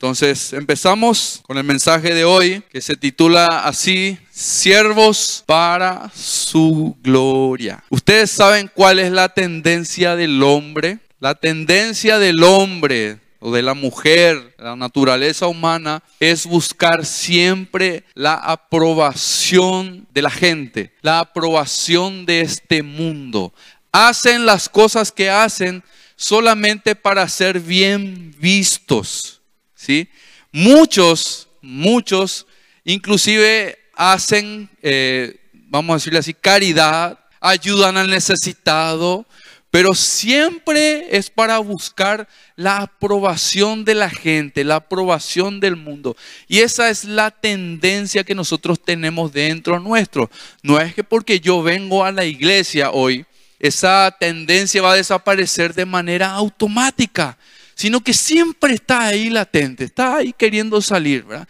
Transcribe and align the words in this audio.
Entonces 0.00 0.54
empezamos 0.54 1.42
con 1.42 1.58
el 1.58 1.64
mensaje 1.64 2.14
de 2.14 2.24
hoy 2.24 2.62
que 2.72 2.80
se 2.80 2.96
titula 2.96 3.44
así, 3.44 4.16
siervos 4.30 5.44
para 5.44 6.10
su 6.16 6.96
gloria. 7.02 7.84
Ustedes 7.90 8.30
saben 8.30 8.70
cuál 8.74 8.98
es 8.98 9.12
la 9.12 9.28
tendencia 9.28 10.16
del 10.16 10.42
hombre. 10.42 11.00
La 11.18 11.34
tendencia 11.34 12.18
del 12.18 12.42
hombre 12.42 13.18
o 13.40 13.52
de 13.52 13.60
la 13.60 13.74
mujer, 13.74 14.54
la 14.58 14.74
naturaleza 14.74 15.48
humana, 15.48 16.02
es 16.18 16.46
buscar 16.46 17.04
siempre 17.04 18.04
la 18.14 18.36
aprobación 18.36 20.08
de 20.14 20.22
la 20.22 20.30
gente, 20.30 20.94
la 21.02 21.20
aprobación 21.20 22.24
de 22.24 22.40
este 22.40 22.82
mundo. 22.82 23.52
Hacen 23.92 24.46
las 24.46 24.70
cosas 24.70 25.12
que 25.12 25.28
hacen 25.28 25.82
solamente 26.16 26.94
para 26.96 27.28
ser 27.28 27.60
bien 27.60 28.34
vistos 28.38 29.39
¿sí? 29.80 30.08
Muchos, 30.52 31.48
muchos, 31.62 32.46
inclusive 32.84 33.78
hacen, 33.94 34.68
eh, 34.82 35.40
vamos 35.52 35.94
a 35.94 35.96
decirle 35.96 36.18
así, 36.18 36.34
caridad, 36.34 37.18
ayudan 37.40 37.96
al 37.96 38.10
necesitado, 38.10 39.26
pero 39.70 39.94
siempre 39.94 41.16
es 41.16 41.30
para 41.30 41.58
buscar 41.60 42.28
la 42.56 42.78
aprobación 42.78 43.84
de 43.86 43.94
la 43.94 44.10
gente, 44.10 44.64
la 44.64 44.76
aprobación 44.76 45.60
del 45.60 45.76
mundo. 45.76 46.14
Y 46.46 46.58
esa 46.58 46.90
es 46.90 47.04
la 47.04 47.30
tendencia 47.30 48.24
que 48.24 48.34
nosotros 48.34 48.82
tenemos 48.82 49.32
dentro 49.32 49.78
nuestro. 49.78 50.28
No 50.62 50.78
es 50.78 50.92
que 50.92 51.04
porque 51.04 51.40
yo 51.40 51.62
vengo 51.62 52.04
a 52.04 52.12
la 52.12 52.24
iglesia 52.26 52.90
hoy, 52.90 53.24
esa 53.58 54.14
tendencia 54.18 54.82
va 54.82 54.92
a 54.92 54.96
desaparecer 54.96 55.72
de 55.72 55.86
manera 55.86 56.32
automática 56.32 57.38
sino 57.80 58.02
que 58.02 58.12
siempre 58.12 58.74
está 58.74 59.06
ahí 59.06 59.30
latente, 59.30 59.84
está 59.84 60.16
ahí 60.16 60.34
queriendo 60.34 60.82
salir, 60.82 61.24
¿verdad? 61.24 61.48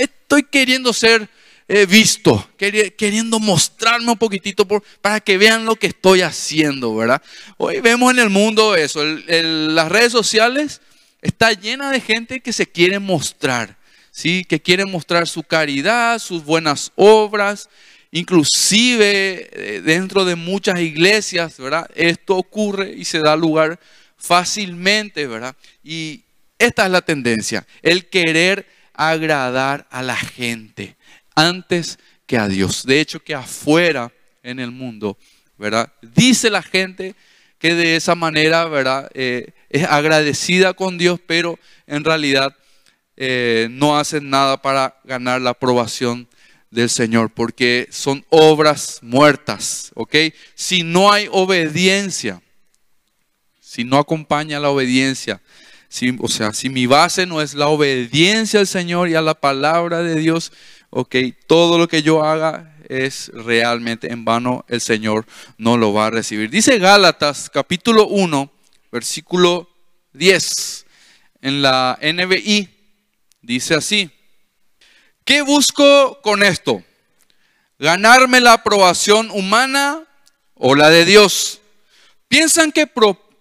estoy 0.00 0.42
queriendo 0.42 0.92
ser 0.92 1.28
eh, 1.68 1.86
visto, 1.86 2.50
queriendo 2.56 3.38
mostrarme 3.38 4.10
un 4.10 4.18
poquitito 4.18 4.66
para 5.00 5.20
que 5.20 5.38
vean 5.38 5.64
lo 5.64 5.76
que 5.76 5.86
estoy 5.86 6.22
haciendo, 6.22 6.96
¿verdad? 6.96 7.22
Hoy 7.56 7.78
vemos 7.78 8.12
en 8.12 8.18
el 8.18 8.30
mundo 8.30 8.74
eso, 8.74 9.04
las 9.04 9.88
redes 9.92 10.10
sociales 10.10 10.80
está 11.22 11.52
llena 11.52 11.92
de 11.92 12.00
gente 12.00 12.40
que 12.40 12.52
se 12.52 12.66
quiere 12.66 12.98
mostrar. 12.98 13.78
Que 14.20 14.60
quiere 14.60 14.84
mostrar 14.86 15.28
su 15.28 15.44
caridad, 15.44 16.18
sus 16.18 16.44
buenas 16.44 16.90
obras, 16.96 17.68
inclusive 18.10 19.50
eh, 19.52 19.80
dentro 19.82 20.24
de 20.24 20.34
muchas 20.34 20.80
iglesias. 20.80 21.58
Esto 21.94 22.36
ocurre 22.36 22.92
y 22.96 23.04
se 23.04 23.20
da 23.20 23.36
lugar 23.36 23.78
fácilmente, 24.16 25.26
¿verdad? 25.26 25.56
Y 25.82 26.24
esta 26.58 26.86
es 26.86 26.90
la 26.90 27.02
tendencia, 27.02 27.66
el 27.82 28.08
querer 28.08 28.66
agradar 28.92 29.86
a 29.90 30.02
la 30.02 30.16
gente 30.16 30.96
antes 31.34 31.98
que 32.26 32.38
a 32.38 32.48
Dios. 32.48 32.86
De 32.86 33.00
hecho, 33.00 33.20
que 33.20 33.34
afuera 33.34 34.12
en 34.42 34.60
el 34.60 34.70
mundo, 34.70 35.18
¿verdad? 35.58 35.92
Dice 36.00 36.50
la 36.50 36.62
gente 36.62 37.14
que 37.58 37.74
de 37.74 37.96
esa 37.96 38.14
manera, 38.14 38.66
¿verdad? 38.66 39.10
Eh, 39.14 39.52
es 39.70 39.84
agradecida 39.84 40.74
con 40.74 40.98
Dios, 40.98 41.20
pero 41.26 41.58
en 41.86 42.04
realidad 42.04 42.54
eh, 43.16 43.68
no 43.70 43.96
hacen 43.96 44.28
nada 44.28 44.60
para 44.60 45.00
ganar 45.04 45.40
la 45.40 45.50
aprobación 45.50 46.28
del 46.70 46.90
Señor, 46.90 47.30
porque 47.30 47.86
son 47.90 48.24
obras 48.30 48.98
muertas, 49.00 49.92
¿ok? 49.94 50.16
Si 50.54 50.82
no 50.82 51.12
hay 51.12 51.28
obediencia, 51.30 52.42
si 53.74 53.82
no 53.82 53.98
acompaña 53.98 54.60
la 54.60 54.70
obediencia, 54.70 55.40
o 56.20 56.28
sea, 56.28 56.52
si 56.52 56.68
mi 56.68 56.86
base 56.86 57.26
no 57.26 57.42
es 57.42 57.54
la 57.54 57.66
obediencia 57.66 58.60
al 58.60 58.68
Señor 58.68 59.08
y 59.08 59.16
a 59.16 59.20
la 59.20 59.34
palabra 59.34 60.00
de 60.04 60.14
Dios, 60.14 60.52
ok, 60.90 61.16
todo 61.48 61.76
lo 61.76 61.88
que 61.88 62.00
yo 62.00 62.22
haga 62.22 62.72
es 62.88 63.32
realmente 63.34 64.12
en 64.12 64.24
vano, 64.24 64.64
el 64.68 64.80
Señor 64.80 65.26
no 65.58 65.76
lo 65.76 65.92
va 65.92 66.06
a 66.06 66.10
recibir. 66.10 66.50
Dice 66.50 66.78
Gálatas 66.78 67.50
capítulo 67.50 68.06
1, 68.06 68.48
versículo 68.92 69.68
10, 70.12 70.86
en 71.42 71.60
la 71.60 71.98
NBI, 72.00 72.68
dice 73.42 73.74
así, 73.74 74.08
¿qué 75.24 75.42
busco 75.42 76.20
con 76.22 76.44
esto? 76.44 76.84
¿Ganarme 77.80 78.40
la 78.40 78.52
aprobación 78.52 79.32
humana 79.32 80.04
o 80.54 80.76
la 80.76 80.90
de 80.90 81.04
Dios? 81.04 81.60
¿Piensan 82.28 82.70
que 82.70 82.86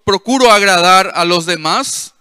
procuro 0.04 0.52
agradar 0.52 1.12
a 1.16 1.26
los 1.26 1.46
demás, 1.46 2.14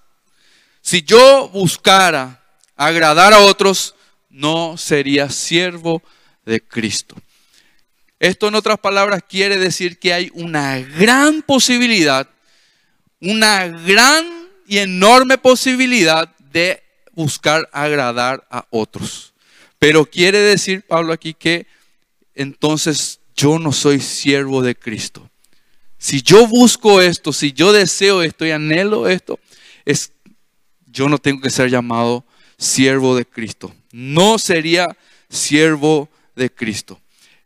si 0.81 1.03
yo 1.03 1.49
buscara 1.49 2.43
agradar 2.77 3.33
a 3.33 3.41
otros, 3.41 3.95
no 4.31 4.77
sería 4.77 5.31
siervo 5.31 6.03
de 6.45 6.61
Cristo. 6.61 7.17
Esto 8.19 8.49
en 8.49 8.55
otras 8.55 8.79
palabras 8.79 9.23
quiere 9.29 9.59
decir 9.59 9.99
que 9.99 10.13
hay 10.13 10.31
una 10.35 10.79
gran 10.79 11.43
posibilidad, 11.43 12.29
una 13.21 13.67
gran 13.67 14.49
y 14.67 14.79
enorme 14.79 15.39
posibilidad 15.39 16.35
de 16.53 16.83
buscar 17.13 17.69
agradar 17.73 18.47
a 18.51 18.65
otros. 18.71 19.35
Pero 19.79 20.07
quiere 20.07 20.39
decir 20.39 20.83
Pablo 20.83 21.13
aquí 21.13 21.35
que 21.35 21.67
entonces 22.35 23.21
yo 23.35 23.59
no 23.59 23.73
soy 23.73 24.01
siervo 24.01 24.63
de 24.63 24.77
Cristo. 24.77 25.29
Si 26.03 26.21
yo 26.21 26.49
busco 26.49 27.01
esto, 27.01 27.33
si 27.33 27.53
yo 27.53 27.73
deseo 27.73 28.25
esto 28.25 28.45
y 28.45 28.51
anhelo 28.51 29.07
esto, 29.07 29.39
es, 29.85 30.11
yo 30.87 31.09
no 31.09 31.17
tengo 31.19 31.41
que 31.41 31.49
ser 31.49 31.71
llamado 31.71 32.25
siervo 32.59 33.15
de 33.15 33.25
Cristo. 33.25 33.73
No 33.93 34.37
sería 34.41 34.97
siervo 35.29 36.11
de 36.35 36.51
Cristo. 36.51 37.01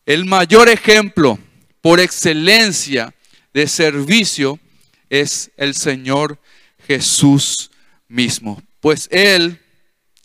El 0.07 0.25
mayor 0.25 0.71
ejemplo 0.71 1.39
por 1.83 2.01
excelencia 2.01 3.15
de 3.53 3.69
servicio 3.69 4.59
es 5.11 5.51
el 5.59 5.75
Señor 5.75 6.41
Jesús 6.87 7.71
mismo. 8.09 8.63
Pues 8.81 9.07
Él, 9.13 9.61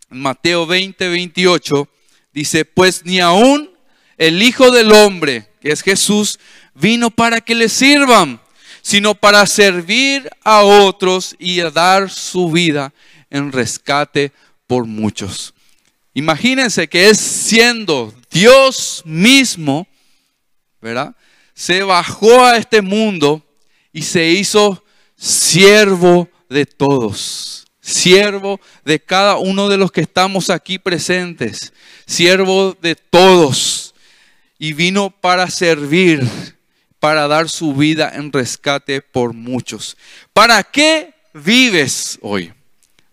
en 0.09 0.19
Mateo 0.21 0.65
20, 0.65 1.09
28, 1.09 1.89
dice, 2.31 2.63
pues 2.63 3.03
ni 3.03 3.19
aún 3.19 3.71
el 4.17 4.41
Hijo 4.41 4.71
del 4.71 4.93
Hombre, 4.93 5.49
que 5.59 5.73
es 5.73 5.81
Jesús, 5.81 6.39
vino 6.73 7.09
para 7.11 7.41
que 7.41 7.55
le 7.55 7.69
sirvan, 7.69 8.39
sino 8.81 9.15
para 9.15 9.45
servir 9.45 10.29
a 10.43 10.61
otros 10.61 11.35
y 11.39 11.59
a 11.59 11.69
dar 11.69 12.09
su 12.09 12.51
vida 12.51 12.93
en 13.29 13.51
rescate 13.51 14.31
por 14.67 14.85
muchos. 14.85 15.53
Imagínense 16.13 16.87
que 16.87 17.09
es 17.09 17.19
siendo 17.19 18.13
Dios 18.29 19.01
mismo, 19.05 19.87
¿verdad? 20.81 21.15
Se 21.53 21.83
bajó 21.83 22.45
a 22.45 22.57
este 22.57 22.81
mundo 22.81 23.45
y 23.93 24.01
se 24.01 24.29
hizo 24.29 24.83
siervo 25.15 26.27
de 26.49 26.65
todos, 26.65 27.65
siervo 27.79 28.59
de 28.83 28.99
cada 28.99 29.37
uno 29.37 29.69
de 29.69 29.77
los 29.77 29.91
que 29.91 30.01
estamos 30.01 30.49
aquí 30.49 30.79
presentes, 30.79 31.71
siervo 32.05 32.75
de 32.81 32.95
todos. 32.95 33.93
Y 34.57 34.73
vino 34.73 35.09
para 35.09 35.49
servir 35.49 36.21
para 37.01 37.27
dar 37.27 37.49
su 37.49 37.73
vida 37.73 38.11
en 38.13 38.31
rescate 38.31 39.01
por 39.01 39.33
muchos. 39.33 39.97
¿Para 40.33 40.63
qué 40.63 41.15
vives 41.33 42.19
hoy? 42.21 42.53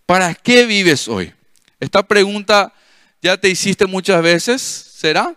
¿Para 0.05 0.35
qué 0.35 0.67
vives 0.67 1.09
hoy? 1.09 1.33
Esta 1.81 2.03
pregunta 2.03 2.75
ya 3.23 3.39
te 3.39 3.49
hiciste 3.49 3.87
muchas 3.87 4.23
veces, 4.23 4.61
¿será? 4.61 5.35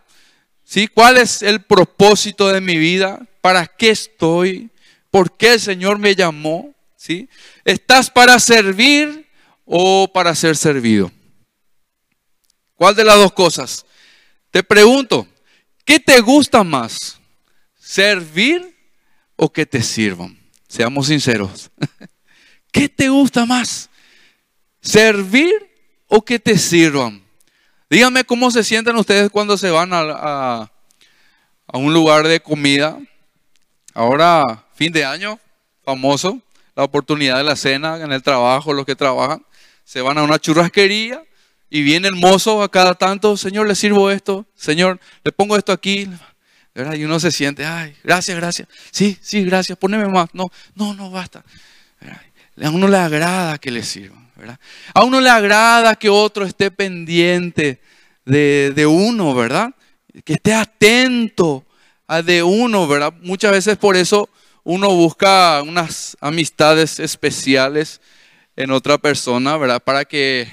¿Sí? 0.66 0.90
¿Cuál 0.90 1.18
es 1.18 1.42
el 1.42 1.62
propósito 1.62 2.50
de 2.50 2.60
mi 2.60 2.76
vida? 2.76 3.26
¿Para 3.40 3.66
qué 3.66 3.92
estoy? 3.92 4.70
¿Por 5.10 5.38
qué 5.38 5.54
el 5.54 5.62
Señor 5.62 5.98
me 5.98 6.14
llamó? 6.14 6.76
¿Sí? 6.98 7.30
¿Estás 7.64 8.10
para 8.10 8.38
servir 8.38 9.30
o 9.64 10.12
para 10.12 10.36
ser 10.36 10.58
servido? 10.58 11.10
¿Cuál 12.76 12.96
de 12.96 13.06
las 13.06 13.16
dos 13.16 13.32
cosas? 13.32 13.86
Te 14.50 14.62
pregunto, 14.62 15.26
¿qué 15.86 16.02
te 16.02 16.20
gusta 16.20 16.66
más? 16.66 17.21
¿Servir 17.92 18.74
o 19.36 19.52
que 19.52 19.66
te 19.66 19.84
sirvan? 19.84 20.40
Seamos 20.66 21.08
sinceros. 21.08 21.70
¿Qué 22.72 22.88
te 22.88 23.10
gusta 23.10 23.46
más? 23.46 23.90
¿Servir 24.80 25.52
o 26.08 26.24
que 26.24 26.40
te 26.40 26.58
sirvan? 26.58 27.22
Díganme 27.90 28.24
cómo 28.24 28.50
se 28.50 28.64
sienten 28.64 28.96
ustedes 28.96 29.30
cuando 29.30 29.58
se 29.58 29.72
van 29.72 29.92
a, 29.92 30.00
a, 31.68 31.78
un 31.78 31.94
lugar 31.94 32.26
de 32.30 32.40
comida. 32.40 32.98
Ahora, 33.94 34.66
fin 34.74 34.94
de 34.94 35.04
año, 35.04 35.38
famoso, 35.84 36.40
la 36.78 36.86
oportunidad 36.86 37.40
de 37.40 37.44
la 37.44 37.58
cena 37.58 37.98
en 37.98 38.14
el 38.14 38.24
trabajo, 38.24 38.72
los 38.72 38.86
que 38.86 38.96
trabajan, 38.96 39.46
se 39.84 40.00
van 40.00 40.18
a 40.18 40.24
una 40.24 40.40
churrasquería 40.40 41.26
y 41.70 41.82
viene 41.82 42.08
el 42.08 42.16
mozo 42.16 42.64
a 42.64 42.72
cada 42.72 42.96
tanto, 42.96 43.36
Señor, 43.36 43.68
le 43.68 43.76
sirvo 43.76 44.12
esto, 44.12 44.46
Señor, 44.56 44.98
le 45.26 45.34
pongo 45.34 45.58
esto 45.58 45.74
aquí, 45.74 46.08
y 46.76 47.04
uno 47.04 47.20
se 47.20 47.32
siente, 47.32 47.66
ay, 47.66 47.96
gracias, 48.04 48.38
gracias. 48.38 48.68
Sí, 48.92 49.18
sí, 49.22 49.44
gracias, 49.44 49.78
poneme 49.78 50.08
más. 50.08 50.30
No, 50.34 50.50
no, 50.76 50.94
no 50.94 51.12
basta. 51.12 51.44
A 52.62 52.70
uno 52.70 52.88
le 52.88 52.98
agrada 52.98 53.58
que 53.58 53.72
le 53.72 53.84
sirvan. 53.84 54.22
¿verdad? 54.36 54.60
A 54.94 55.04
uno 55.04 55.22
le 55.22 55.30
agrada 55.30 55.96
que 55.96 56.10
otro 56.10 56.46
esté 56.46 56.72
pendiente 56.72 57.80
de, 58.26 58.74
de 58.76 58.86
uno, 58.88 59.36
¿verdad? 59.36 59.76
Que 60.26 60.34
esté 60.34 60.54
atento 60.54 61.64
a 62.08 62.22
de 62.22 62.42
uno, 62.42 62.88
¿verdad? 62.88 63.14
Muchas 63.22 63.52
veces 63.52 63.78
por 63.78 63.96
eso 63.96 64.30
uno 64.64 64.90
busca 64.90 65.62
unas 65.62 66.18
amistades 66.22 67.00
especiales 67.00 68.02
en 68.56 68.72
otra 68.72 68.98
persona, 68.98 69.58
¿verdad? 69.58 69.82
Para 69.84 70.06
que 70.06 70.48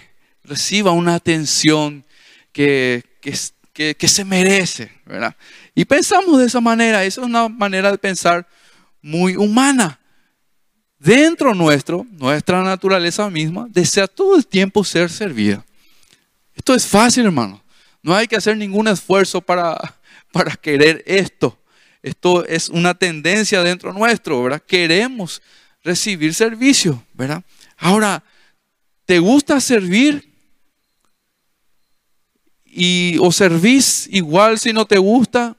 reciba 0.44 0.93
una 0.93 1.14
atención 1.14 2.05
que, 2.53 3.05
que, 3.21 3.35
que, 3.78 4.08
se 4.08 4.25
merece, 4.25 4.90
¿verdad? 5.06 5.36
Y 5.72 5.84
pensamos 5.84 6.40
de 6.40 6.46
esa 6.46 6.60
manera, 6.60 7.04
eso 7.04 7.20
es 7.20 7.26
una 7.28 7.48
manera 7.48 7.92
de 7.92 7.98
pensar 7.98 8.44
muy 9.00 9.36
humana. 9.36 10.00
Dentro 10.98 11.54
nuestro, 11.54 12.04
nuestra 12.10 12.60
naturaleza 12.64 13.30
misma, 13.30 13.69
desea 13.70 14.08
todo 14.08 14.36
el 14.36 14.44
tiempo 14.44 14.82
ser 14.82 15.08
servida. 15.10 15.64
Esto 16.56 16.75
es 16.75 16.86
fácil, 16.86 17.26
hermano. 17.26 17.62
No 18.02 18.16
hay 18.16 18.26
que 18.26 18.34
hacer 18.34 18.56
ningún 18.56 18.88
esfuerzo 18.88 19.40
para, 19.40 19.76
para 20.32 20.56
querer 20.56 21.04
esto. 21.06 21.56
Esto 22.02 22.44
es 22.46 22.69
una 22.69 22.94
tendencia 22.94 23.62
dentro 23.62 23.92
nuestro, 23.92 24.42
¿verdad? 24.42 24.62
Queremos 24.66 25.40
recibir 25.84 26.34
servicio, 26.34 27.04
¿verdad? 27.14 27.44
Ahora, 27.76 28.25
¿te 29.04 29.20
gusta 29.20 29.60
servir? 29.60 30.27
Y, 32.80 33.19
¿O 33.19 33.32
servís 33.32 34.08
igual 34.12 34.56
si 34.56 34.72
no 34.72 34.86
te 34.86 34.98
gusta? 34.98 35.56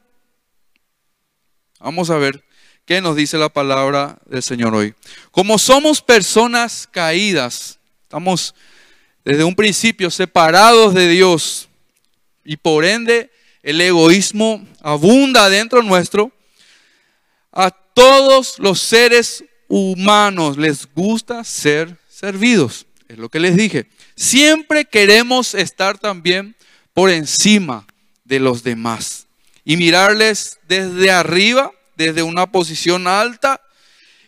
Vamos 1.77 2.09
a 2.09 2.15
ver 2.15 2.41
qué 2.85 3.01
nos 3.01 3.17
dice 3.17 3.37
la 3.37 3.49
palabra 3.49 4.17
del 4.25 4.41
Señor 4.41 4.73
hoy. 4.73 4.95
Como 5.31 5.59
somos 5.59 6.01
personas 6.01 6.87
caídas, 6.89 7.77
estamos 8.03 8.55
desde 9.25 9.43
un 9.43 9.53
principio 9.53 10.09
separados 10.09 10.93
de 10.93 11.09
Dios 11.09 11.67
y 12.45 12.55
por 12.55 12.85
ende 12.85 13.29
el 13.63 13.81
egoísmo 13.81 14.65
abunda 14.79 15.49
dentro 15.49 15.83
nuestro, 15.83 16.31
a 17.51 17.69
todos 17.69 18.59
los 18.59 18.79
seres 18.79 19.43
humanos 19.67 20.57
les 20.57 20.87
gusta 20.95 21.43
ser 21.43 21.97
servidos. 22.09 22.85
Es 23.09 23.17
lo 23.17 23.27
que 23.27 23.41
les 23.41 23.57
dije. 23.57 23.89
Siempre 24.15 24.85
queremos 24.85 25.53
estar 25.53 25.97
también 25.97 26.55
por 26.99 27.11
encima 27.11 27.87
de 28.25 28.41
los 28.41 28.61
demás 28.61 29.25
y 29.63 29.77
mirarles 29.77 30.59
desde 30.67 31.11
arriba, 31.11 31.71
desde 31.95 32.23
una 32.23 32.51
posición 32.51 33.07
alta 33.07 33.61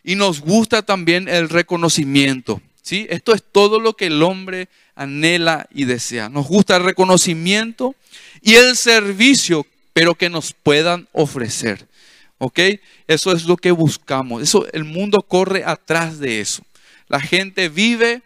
y 0.05 0.15
nos 0.15 0.39
gusta 0.39 0.81
también 0.81 1.27
el 1.27 1.49
reconocimiento. 1.49 2.61
¿sí? 2.81 3.07
Esto 3.09 3.33
es 3.33 3.43
todo 3.43 3.81
lo 3.81 3.97
que 3.97 4.05
el 4.05 4.23
hombre 4.23 4.69
anhela 4.95 5.67
y 5.69 5.83
desea. 5.83 6.29
Nos 6.29 6.47
gusta 6.47 6.77
el 6.77 6.85
reconocimiento 6.85 7.93
y 8.41 8.53
el 8.53 8.77
servicio, 8.77 9.67
pero 9.91 10.15
que 10.15 10.29
nos 10.29 10.53
puedan 10.53 11.09
ofrecer. 11.11 11.89
¿Ok? 12.37 12.57
Eso 13.05 13.33
es 13.33 13.43
lo 13.43 13.57
que 13.57 13.71
buscamos. 13.71 14.43
Eso, 14.43 14.65
el 14.71 14.85
mundo 14.85 15.23
corre 15.23 15.65
atrás 15.65 16.19
de 16.19 16.39
eso. 16.39 16.63
La 17.09 17.19
gente 17.19 17.67
vive, 17.67 18.21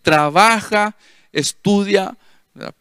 trabaja, 0.00 0.96
estudia 1.34 2.16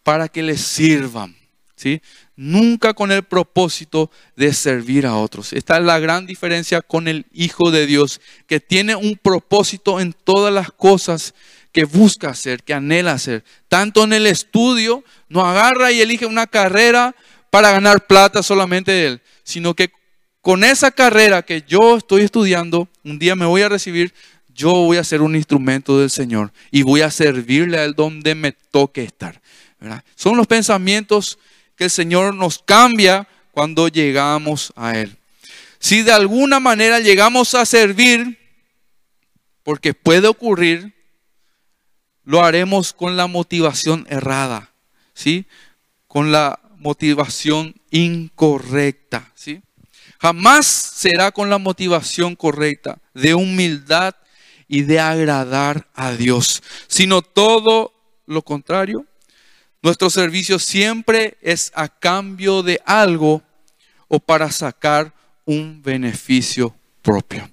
para 0.04 0.27
que 0.27 0.44
les 0.44 0.62
sirvan. 0.62 1.36
¿sí? 1.75 2.01
Nunca 2.36 2.94
con 2.94 3.12
el 3.12 3.24
propósito 3.24 4.12
de 4.36 4.54
servir 4.54 5.06
a 5.06 5.16
otros. 5.16 5.54
Esta 5.54 5.77
es 5.77 5.83
la 5.83 6.00
gran 6.00 6.25
diferencia 6.25 6.81
con 6.81 7.07
el 7.07 7.25
Hijo 7.33 7.71
de 7.71 7.86
Dios, 7.86 8.19
que 8.48 8.60
tiene 8.60 8.95
un 8.95 9.16
propósito 9.16 10.00
en 10.00 10.13
todas 10.13 10.54
las 10.54 10.71
cosas 10.71 11.33
que 11.71 11.86
busca 11.86 12.30
hacer, 12.30 12.63
que 12.63 12.74
anhela 12.74 13.13
hacer. 13.13 13.44
Tanto 13.68 14.04
en 14.04 14.13
el 14.13 14.25
estudio, 14.25 15.04
no 15.30 15.45
agarra 15.45 15.92
y 15.92 16.01
elige 16.01 16.25
una 16.25 16.48
carrera 16.48 17.15
para 17.50 17.72
ganar 17.72 18.07
plata 18.07 18.44
solamente 18.44 18.92
de 18.92 19.07
él, 19.07 19.22
sino 19.44 19.74
que 19.74 19.92
con 20.42 20.63
esa 20.63 20.92
carrera 20.92 21.42
que 21.42 21.63
yo 21.68 21.98
estoy 21.98 22.24
estudiando, 22.24 22.88
un 23.04 23.19
día 23.19 23.36
me 23.36 23.45
voy 23.45 23.62
a 23.62 23.69
recibir, 23.69 24.13
yo 24.60 24.74
voy 24.74 24.98
a 24.98 25.06
ser 25.06 25.22
un 25.22 25.38
instrumento 25.38 25.98
del 25.98 26.10
Señor 26.10 26.52
y 26.70 26.82
voy 26.82 27.00
a 27.00 27.10
servirle 27.10 27.78
a 27.78 27.86
Él 27.86 27.96
donde 27.96 28.36
me 28.36 28.52
toque 28.52 29.06
estar. 29.06 29.42
Son 30.16 30.36
los 30.36 30.48
pensamientos 30.48 31.40
que 31.78 31.86
el 31.86 31.90
Señor 31.90 32.36
nos 32.36 32.60
cambia 32.60 33.26
cuando 33.52 33.88
llegamos 33.88 34.74
a 34.76 34.98
Él. 34.98 35.16
Si 35.80 36.04
de 36.04 36.12
alguna 36.12 36.60
manera 36.60 37.00
llegamos 37.00 37.56
a 37.56 37.66
servir, 37.66 38.38
porque 39.64 39.94
puede 39.94 40.28
ocurrir, 40.28 40.94
lo 42.26 42.44
haremos 42.44 42.92
con 42.92 43.16
la 43.16 43.28
motivación 43.28 44.06
errada, 44.10 44.74
¿sí? 45.14 45.46
Con 46.08 46.34
la 46.34 46.60
motivación 46.80 47.76
incorrecta, 47.92 49.32
¿sí? 49.36 49.62
Jamás 50.20 50.66
será 50.66 51.32
con 51.32 51.50
la 51.50 51.60
motivación 51.60 52.36
correcta 52.36 53.00
de 53.14 53.36
humildad 53.36 54.16
y 54.69 54.83
de 54.83 55.01
agradar 55.01 55.89
a 55.95 56.13
Dios, 56.13 56.63
sino 56.88 57.21
todo 57.21 57.92
lo 58.25 58.44
contrario. 58.44 59.06
Nuestro 59.81 60.10
servicio 60.10 60.60
siempre 60.60 61.38
es 61.42 61.71
a 61.75 61.89
cambio 61.89 62.63
de 62.63 62.80
algo 62.86 63.42
o 64.07 64.19
para 64.19 64.51
sacar 64.51 65.13
un 65.44 65.81
beneficio 65.81 66.75
propio. 67.01 67.50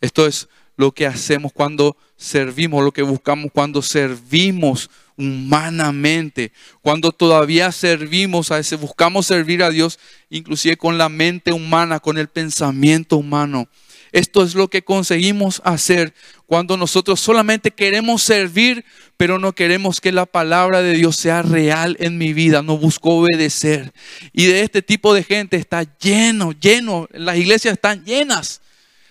Esto 0.00 0.26
es 0.26 0.48
lo 0.76 0.92
que 0.92 1.06
hacemos 1.06 1.52
cuando 1.52 1.96
servimos, 2.16 2.84
lo 2.84 2.92
que 2.92 3.02
buscamos 3.02 3.50
cuando 3.52 3.82
servimos 3.82 4.88
humanamente, 5.16 6.52
cuando 6.82 7.10
todavía 7.10 7.72
servimos 7.72 8.52
a 8.52 8.58
ese, 8.58 8.76
buscamos 8.76 9.26
servir 9.26 9.62
a 9.62 9.70
Dios, 9.70 9.98
inclusive 10.28 10.76
con 10.76 10.98
la 10.98 11.08
mente 11.08 11.52
humana, 11.52 11.98
con 11.98 12.18
el 12.18 12.28
pensamiento 12.28 13.16
humano. 13.16 13.68
Esto 14.16 14.42
es 14.42 14.54
lo 14.54 14.68
que 14.68 14.80
conseguimos 14.80 15.60
hacer 15.62 16.14
cuando 16.46 16.78
nosotros 16.78 17.20
solamente 17.20 17.70
queremos 17.70 18.22
servir, 18.22 18.82
pero 19.18 19.38
no 19.38 19.52
queremos 19.52 20.00
que 20.00 20.10
la 20.10 20.24
palabra 20.24 20.80
de 20.80 20.94
Dios 20.94 21.16
sea 21.16 21.42
real 21.42 21.98
en 22.00 22.16
mi 22.16 22.32
vida, 22.32 22.62
no 22.62 22.78
busco 22.78 23.10
obedecer. 23.10 23.92
Y 24.32 24.46
de 24.46 24.62
este 24.62 24.80
tipo 24.80 25.12
de 25.12 25.22
gente 25.22 25.58
está 25.58 25.82
lleno, 25.98 26.52
lleno, 26.52 27.06
las 27.12 27.36
iglesias 27.36 27.74
están 27.74 28.06
llenas 28.06 28.62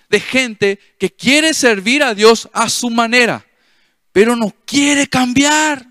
de 0.10 0.20
gente 0.20 0.80
que 0.98 1.12
quiere 1.12 1.54
servir 1.54 2.02
a 2.02 2.16
Dios 2.16 2.50
a 2.52 2.68
su 2.68 2.90
manera, 2.90 3.46
pero 4.12 4.36
no 4.36 4.56
quiere 4.66 5.06
cambiar. 5.06 5.86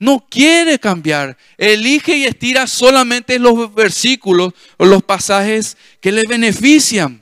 No 0.00 0.26
quiere 0.28 0.80
cambiar. 0.80 1.38
Elige 1.56 2.16
y 2.16 2.24
estira 2.24 2.66
solamente 2.66 3.38
los 3.38 3.72
versículos 3.72 4.52
o 4.78 4.84
los 4.84 5.04
pasajes 5.04 5.76
que 6.00 6.10
le 6.10 6.24
benefician, 6.26 7.21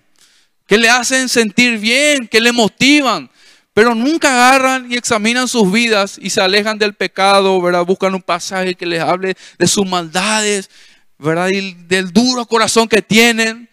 que 0.71 0.79
le 0.79 0.89
hacen 0.89 1.29
sentir 1.29 1.81
bien, 1.81 2.29
que 2.29 2.41
le 2.41 2.53
motivan. 2.53 3.29
Pero 3.75 3.93
nunca 3.93 4.31
agarran 4.31 4.87
y 4.89 4.95
examinan 4.95 5.49
sus 5.49 5.73
vidas 5.73 6.17
y 6.23 6.31
se 6.31 6.41
alejan 6.41 6.79
del 6.79 6.95
pecado, 6.95 7.61
¿verdad? 7.61 7.85
Buscan 7.85 8.15
un 8.15 8.23
pasaje 8.23 8.77
que 8.77 8.87
les 8.87 9.01
hable 9.01 9.35
de 9.59 9.67
sus 9.67 9.85
maldades, 9.85 10.71
¿verdad? 11.19 11.49
Y 11.49 11.75
del 11.89 12.13
duro 12.13 12.47
corazón 12.47 12.87
que 12.87 13.03
tienen. 13.03 13.69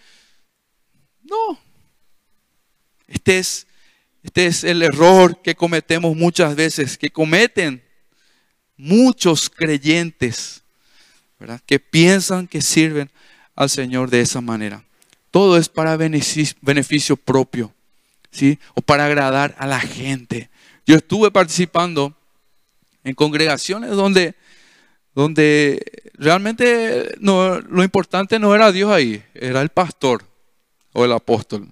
No. 1.21 1.59
Este 3.07 3.37
es, 3.37 3.67
este 4.23 4.47
es 4.47 4.63
el 4.63 4.81
error 4.81 5.39
que 5.43 5.53
cometemos 5.53 6.15
muchas 6.15 6.55
veces, 6.55 6.97
que 6.97 7.11
cometen 7.11 7.83
muchos 8.75 9.51
creyentes, 9.51 10.63
¿verdad? 11.39 11.61
Que 11.63 11.79
piensan 11.79 12.47
que 12.47 12.63
sirven 12.63 13.11
al 13.55 13.69
Señor 13.69 14.09
de 14.09 14.21
esa 14.21 14.41
manera. 14.41 14.86
Todo 15.37 15.55
es 15.59 15.69
para 15.69 15.95
beneficio, 15.97 17.15
propio, 17.15 17.71
¿sí? 18.31 18.57
O 18.73 18.81
para 18.81 19.05
agradar 19.05 19.53
a 19.59 19.67
la 19.67 19.79
gente. 19.79 20.49
Yo 20.87 20.95
estuve 20.95 21.29
participando 21.29 22.17
en 23.03 23.13
congregaciones 23.13 23.91
donde, 23.91 24.33
donde 25.13 25.79
realmente 26.15 27.13
no, 27.19 27.59
lo 27.59 27.83
importante 27.83 28.39
no 28.39 28.55
era 28.55 28.71
Dios 28.71 28.91
ahí, 28.91 29.23
era 29.35 29.61
el 29.61 29.69
pastor 29.69 30.25
o 30.91 31.05
el 31.05 31.11
apóstol. 31.11 31.67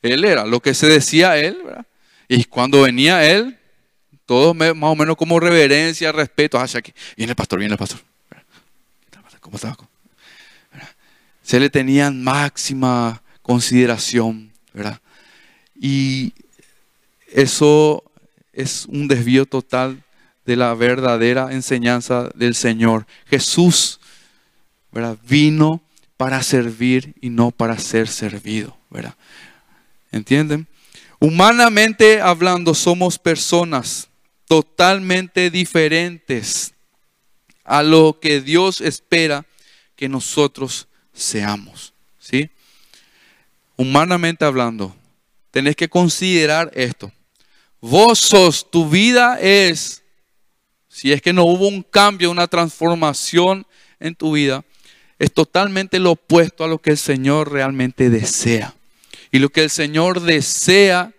Él 0.00 0.24
era 0.24 0.46
lo 0.46 0.60
que 0.60 0.72
se 0.72 0.86
decía 0.86 1.36
él, 1.36 1.58
¿verdad? 1.62 1.86
Y 2.28 2.44
cuando 2.44 2.80
venía 2.80 3.30
él, 3.30 3.58
todo 4.24 4.54
más 4.54 4.72
o 4.72 4.96
menos 4.96 5.16
como 5.16 5.38
reverencia, 5.38 6.12
respeto. 6.12 6.58
Ah, 6.58 6.64
aquí 6.64 6.94
viene 7.14 7.32
el 7.32 7.36
pastor, 7.36 7.58
viene 7.58 7.74
el 7.74 7.78
pastor. 7.78 8.00
¿Cómo 9.42 9.56
estaba? 9.56 9.85
Se 11.46 11.60
le 11.60 11.70
tenían 11.70 12.24
máxima 12.24 13.22
consideración, 13.40 14.50
¿verdad? 14.74 15.00
Y 15.80 16.32
eso 17.28 18.02
es 18.52 18.84
un 18.86 19.06
desvío 19.06 19.46
total 19.46 20.02
de 20.44 20.56
la 20.56 20.74
verdadera 20.74 21.52
enseñanza 21.52 22.30
del 22.34 22.56
Señor. 22.56 23.06
Jesús, 23.26 24.00
¿verdad? 24.90 25.16
Vino 25.22 25.80
para 26.16 26.42
servir 26.42 27.14
y 27.20 27.30
no 27.30 27.52
para 27.52 27.78
ser 27.78 28.08
servido, 28.08 28.76
¿verdad? 28.90 29.14
¿Entienden? 30.10 30.66
Humanamente 31.20 32.20
hablando, 32.20 32.74
somos 32.74 33.20
personas 33.20 34.08
totalmente 34.48 35.48
diferentes 35.52 36.74
a 37.62 37.84
lo 37.84 38.18
que 38.20 38.40
Dios 38.40 38.80
espera 38.80 39.46
que 39.94 40.08
nosotros 40.08 40.88
seamos. 41.16 41.92
¿sí? 42.18 42.50
Humanamente 43.76 44.44
hablando, 44.44 44.94
tenés 45.50 45.74
que 45.74 45.88
considerar 45.88 46.70
esto. 46.74 47.10
Vos 47.80 48.18
sos, 48.18 48.70
tu 48.70 48.88
vida 48.88 49.38
es, 49.40 50.02
si 50.88 51.12
es 51.12 51.20
que 51.22 51.32
no 51.32 51.44
hubo 51.44 51.68
un 51.68 51.82
cambio, 51.82 52.30
una 52.30 52.46
transformación 52.46 53.66
en 54.00 54.14
tu 54.14 54.32
vida, 54.32 54.64
es 55.18 55.32
totalmente 55.32 55.98
lo 55.98 56.12
opuesto 56.12 56.64
a 56.64 56.68
lo 56.68 56.78
que 56.78 56.90
el 56.90 56.98
Señor 56.98 57.52
realmente 57.52 58.10
desea. 58.10 58.74
Y 59.30 59.38
lo 59.38 59.48
que 59.48 59.62
el 59.62 59.70
Señor 59.70 60.20
desea 60.20 61.12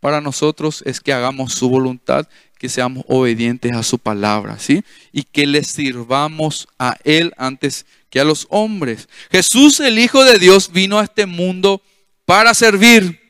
para 0.00 0.20
nosotros 0.20 0.82
es 0.86 1.00
que 1.00 1.12
hagamos 1.12 1.54
su 1.54 1.68
voluntad, 1.68 2.28
que 2.58 2.68
seamos 2.68 3.04
obedientes 3.08 3.72
a 3.72 3.82
su 3.82 3.98
palabra, 3.98 4.58
¿sí? 4.58 4.84
Y 5.12 5.22
que 5.24 5.46
le 5.46 5.64
sirvamos 5.64 6.68
a 6.78 6.96
Él 7.04 7.32
antes 7.36 7.86
que 8.14 8.20
a 8.20 8.24
los 8.24 8.46
hombres. 8.48 9.08
Jesús, 9.32 9.80
el 9.80 9.98
Hijo 9.98 10.22
de 10.22 10.38
Dios, 10.38 10.70
vino 10.70 11.00
a 11.00 11.02
este 11.02 11.26
mundo 11.26 11.82
para 12.24 12.54
servir. 12.54 13.20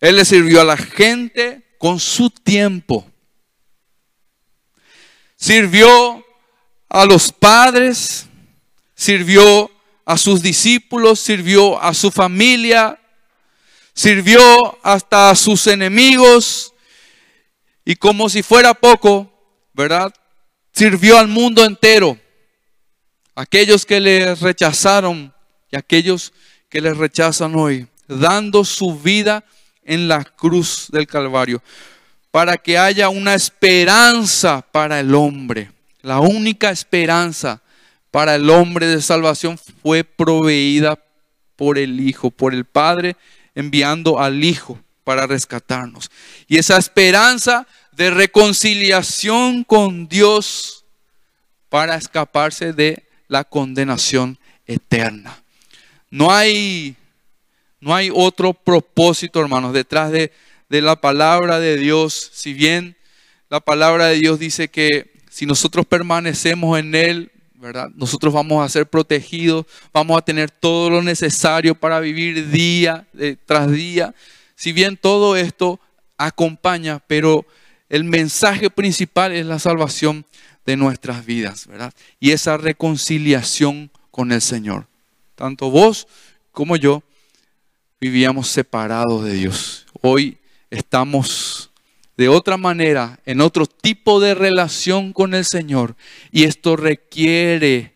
Él 0.00 0.16
le 0.16 0.24
sirvió 0.24 0.62
a 0.62 0.64
la 0.64 0.78
gente 0.78 1.62
con 1.76 2.00
su 2.00 2.30
tiempo. 2.30 3.06
Sirvió 5.36 6.24
a 6.88 7.04
los 7.04 7.30
padres, 7.30 8.24
sirvió 8.94 9.70
a 10.06 10.16
sus 10.16 10.40
discípulos, 10.40 11.20
sirvió 11.20 11.78
a 11.82 11.92
su 11.92 12.10
familia, 12.10 12.98
sirvió 13.92 14.78
hasta 14.82 15.28
a 15.28 15.36
sus 15.36 15.66
enemigos 15.66 16.72
y 17.84 17.94
como 17.94 18.30
si 18.30 18.42
fuera 18.42 18.72
poco, 18.72 19.30
¿verdad? 19.74 20.14
Sirvió 20.72 21.18
al 21.18 21.28
mundo 21.28 21.62
entero. 21.66 22.18
Aquellos 23.38 23.86
que 23.86 24.00
le 24.00 24.34
rechazaron 24.34 25.32
y 25.70 25.76
aquellos 25.76 26.32
que 26.68 26.80
le 26.80 26.92
rechazan 26.92 27.54
hoy, 27.54 27.86
dando 28.08 28.64
su 28.64 28.98
vida 28.98 29.44
en 29.84 30.08
la 30.08 30.24
cruz 30.24 30.88
del 30.90 31.06
Calvario, 31.06 31.62
para 32.32 32.56
que 32.56 32.76
haya 32.76 33.08
una 33.10 33.36
esperanza 33.36 34.66
para 34.72 34.98
el 34.98 35.14
hombre. 35.14 35.70
La 36.02 36.18
única 36.18 36.70
esperanza 36.70 37.62
para 38.10 38.34
el 38.34 38.50
hombre 38.50 38.88
de 38.88 39.00
salvación 39.00 39.56
fue 39.56 40.02
proveída 40.02 40.98
por 41.54 41.78
el 41.78 42.00
Hijo, 42.00 42.32
por 42.32 42.52
el 42.52 42.64
Padre, 42.64 43.16
enviando 43.54 44.18
al 44.18 44.42
Hijo 44.42 44.80
para 45.04 45.28
rescatarnos. 45.28 46.10
Y 46.48 46.58
esa 46.58 46.76
esperanza 46.76 47.68
de 47.92 48.10
reconciliación 48.10 49.62
con 49.62 50.08
Dios 50.08 50.84
para 51.68 51.94
escaparse 51.94 52.72
de 52.72 53.07
la 53.28 53.44
condenación 53.44 54.38
eterna. 54.66 55.42
No 56.10 56.32
hay, 56.32 56.96
no 57.80 57.94
hay 57.94 58.10
otro 58.12 58.54
propósito, 58.54 59.40
hermanos, 59.40 59.72
detrás 59.72 60.10
de, 60.10 60.32
de 60.68 60.82
la 60.82 60.96
palabra 60.96 61.60
de 61.60 61.76
Dios. 61.76 62.30
Si 62.32 62.54
bien 62.54 62.96
la 63.50 63.60
palabra 63.60 64.06
de 64.06 64.16
Dios 64.16 64.38
dice 64.38 64.68
que 64.68 65.12
si 65.30 65.46
nosotros 65.46 65.86
permanecemos 65.86 66.78
en 66.78 66.94
Él, 66.94 67.30
¿verdad? 67.54 67.90
Nosotros 67.94 68.32
vamos 68.32 68.64
a 68.64 68.68
ser 68.68 68.86
protegidos, 68.86 69.66
vamos 69.92 70.16
a 70.16 70.24
tener 70.24 70.50
todo 70.50 70.90
lo 70.90 71.02
necesario 71.02 71.74
para 71.74 72.00
vivir 72.00 72.50
día 72.50 73.06
eh, 73.18 73.36
tras 73.46 73.70
día. 73.70 74.14
Si 74.54 74.72
bien 74.72 74.96
todo 74.96 75.36
esto 75.36 75.80
acompaña, 76.16 77.00
pero 77.06 77.46
el 77.88 78.04
mensaje 78.04 78.70
principal 78.70 79.32
es 79.32 79.46
la 79.46 79.58
salvación 79.58 80.24
de 80.68 80.76
nuestras 80.76 81.24
vidas, 81.24 81.66
¿verdad? 81.66 81.94
Y 82.20 82.32
esa 82.32 82.58
reconciliación 82.58 83.90
con 84.10 84.32
el 84.32 84.42
Señor. 84.42 84.86
Tanto 85.34 85.70
vos 85.70 86.06
como 86.52 86.76
yo 86.76 87.02
vivíamos 87.98 88.48
separados 88.48 89.24
de 89.24 89.32
Dios. 89.32 89.86
Hoy 90.02 90.36
estamos 90.68 91.70
de 92.18 92.28
otra 92.28 92.58
manera, 92.58 93.18
en 93.24 93.40
otro 93.40 93.64
tipo 93.64 94.20
de 94.20 94.34
relación 94.34 95.14
con 95.14 95.32
el 95.32 95.46
Señor. 95.46 95.96
Y 96.32 96.44
esto 96.44 96.76
requiere 96.76 97.94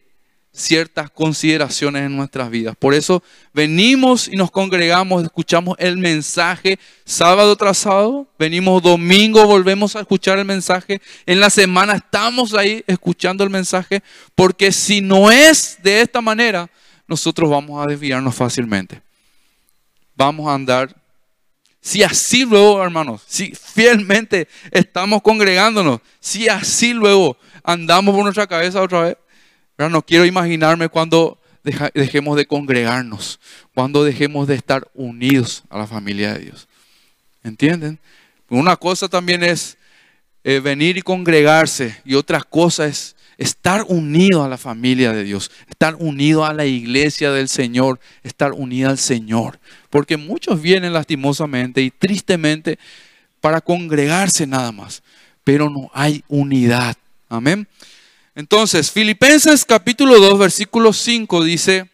ciertas 0.63 1.11
consideraciones 1.11 2.07
en 2.07 2.17
nuestras 2.17 2.49
vidas. 2.49 2.77
Por 2.79 2.95
eso 2.95 3.23
venimos 3.53 4.29
y 4.29 4.37
nos 4.37 4.51
congregamos, 4.51 5.23
escuchamos 5.25 5.77
el 5.79 5.97
mensaje 5.97 6.79
sábado 7.05 7.57
tras 7.57 7.79
sábado, 7.79 8.27
venimos 8.39 8.83
domingo, 8.83 9.45
volvemos 9.47 9.97
a 9.97 10.01
escuchar 10.01 10.39
el 10.39 10.45
mensaje, 10.45 11.03
en 11.27 11.41
la 11.41 11.51
semana 11.51 11.95
estamos 11.95 12.55
ahí 12.55 12.85
escuchando 12.87 13.43
el 13.45 13.51
mensaje, 13.51 14.03
porque 14.35 14.73
si 14.73 15.01
no 15.01 15.31
es 15.31 15.79
de 15.83 16.01
esta 16.01 16.21
manera, 16.21 16.71
nosotros 17.07 17.51
vamos 17.51 17.85
a 17.85 17.89
desviarnos 17.89 18.35
fácilmente. 18.35 19.03
Vamos 20.15 20.47
a 20.49 20.55
andar 20.55 20.95
si 21.85 22.05
así 22.05 22.45
luego, 22.45 22.81
hermanos, 22.81 23.23
si 23.27 23.53
fielmente 23.57 24.47
estamos 24.71 25.21
congregándonos, 25.21 26.01
si 26.21 26.49
así 26.49 26.93
luego 26.93 27.37
andamos 27.65 28.15
por 28.15 28.23
nuestra 28.23 28.47
cabeza 28.47 28.81
otra 28.81 29.01
vez, 29.01 29.17
no 29.89 30.03
quiero 30.03 30.25
imaginarme 30.25 30.89
cuando 30.89 31.39
dejemos 31.95 32.37
de 32.37 32.47
congregarnos, 32.47 33.39
cuando 33.75 34.05
dejemos 34.05 34.49
de 34.49 34.55
estar 34.55 34.89
unidos 34.95 35.63
a 35.71 35.79
la 35.79 35.87
familia 35.87 36.35
de 36.35 36.41
Dios. 36.41 36.69
¿Entienden? 37.45 37.99
Una 38.49 38.77
cosa 38.77 39.09
también 39.09 39.43
es 39.43 39.79
eh, 40.45 40.61
venir 40.61 40.97
y 40.97 41.03
congregarse 41.03 41.97
y 42.05 42.15
otra 42.15 42.43
cosa 42.43 42.87
es 42.87 43.17
estar 43.39 43.85
unido 43.89 44.45
a 44.45 44.49
la 44.49 44.59
familia 44.59 45.13
de 45.13 45.25
Dios, 45.25 45.51
estar 45.69 45.95
unido 45.97 46.45
a 46.45 46.53
la 46.53 46.67
iglesia 46.67 47.33
del 47.33 47.49
Señor, 47.49 47.99
estar 48.23 48.53
unido 48.53 48.91
al 48.91 48.99
Señor. 48.99 49.59
Porque 49.91 50.17
muchos 50.17 50.61
vienen 50.61 50.93
lastimosamente 50.93 51.83
y 51.83 51.91
tristemente 51.91 52.79
para 53.41 53.61
congregarse 53.61 54.47
nada 54.47 54.71
más, 54.73 55.03
pero 55.45 55.71
no 55.71 55.91
hay 55.95 56.25
unidad. 56.29 56.97
Amén. 57.29 57.67
Entonces, 58.35 58.91
Filipenses 58.91 59.67
capítulo 59.67 60.19
2, 60.19 60.39
versículo 60.39 60.95
5 60.95 61.45
dice 61.45 61.91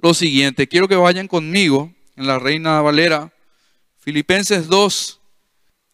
lo 0.00 0.14
siguiente. 0.14 0.68
Quiero 0.68 0.86
que 0.86 0.94
vayan 0.94 1.26
conmigo 1.26 1.92
en 2.16 2.28
la 2.28 2.38
Reina 2.38 2.80
Valera. 2.82 3.32
Filipenses 3.98 4.68
2, 4.68 5.20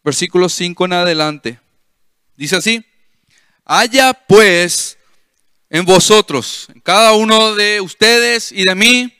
versículo 0.05 0.51
5 0.51 0.85
en 0.85 0.93
adelante. 0.93 1.61
Dice 2.37 2.57
así. 2.57 2.85
Haya 3.65 4.13
pues 4.13 4.99
en 5.71 5.87
vosotros, 5.87 6.69
en 6.75 6.81
cada 6.81 7.15
uno 7.15 7.55
de 7.55 7.81
ustedes 7.81 8.53
y 8.53 8.63
de 8.63 8.75
mí, 8.75 9.13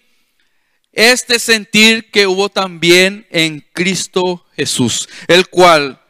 este 0.93 1.39
sentir 1.39 2.11
que 2.11 2.27
hubo 2.27 2.51
también 2.51 3.27
en 3.31 3.67
Cristo 3.73 4.45
Jesús, 4.55 5.09
el 5.29 5.49
cual, 5.49 6.01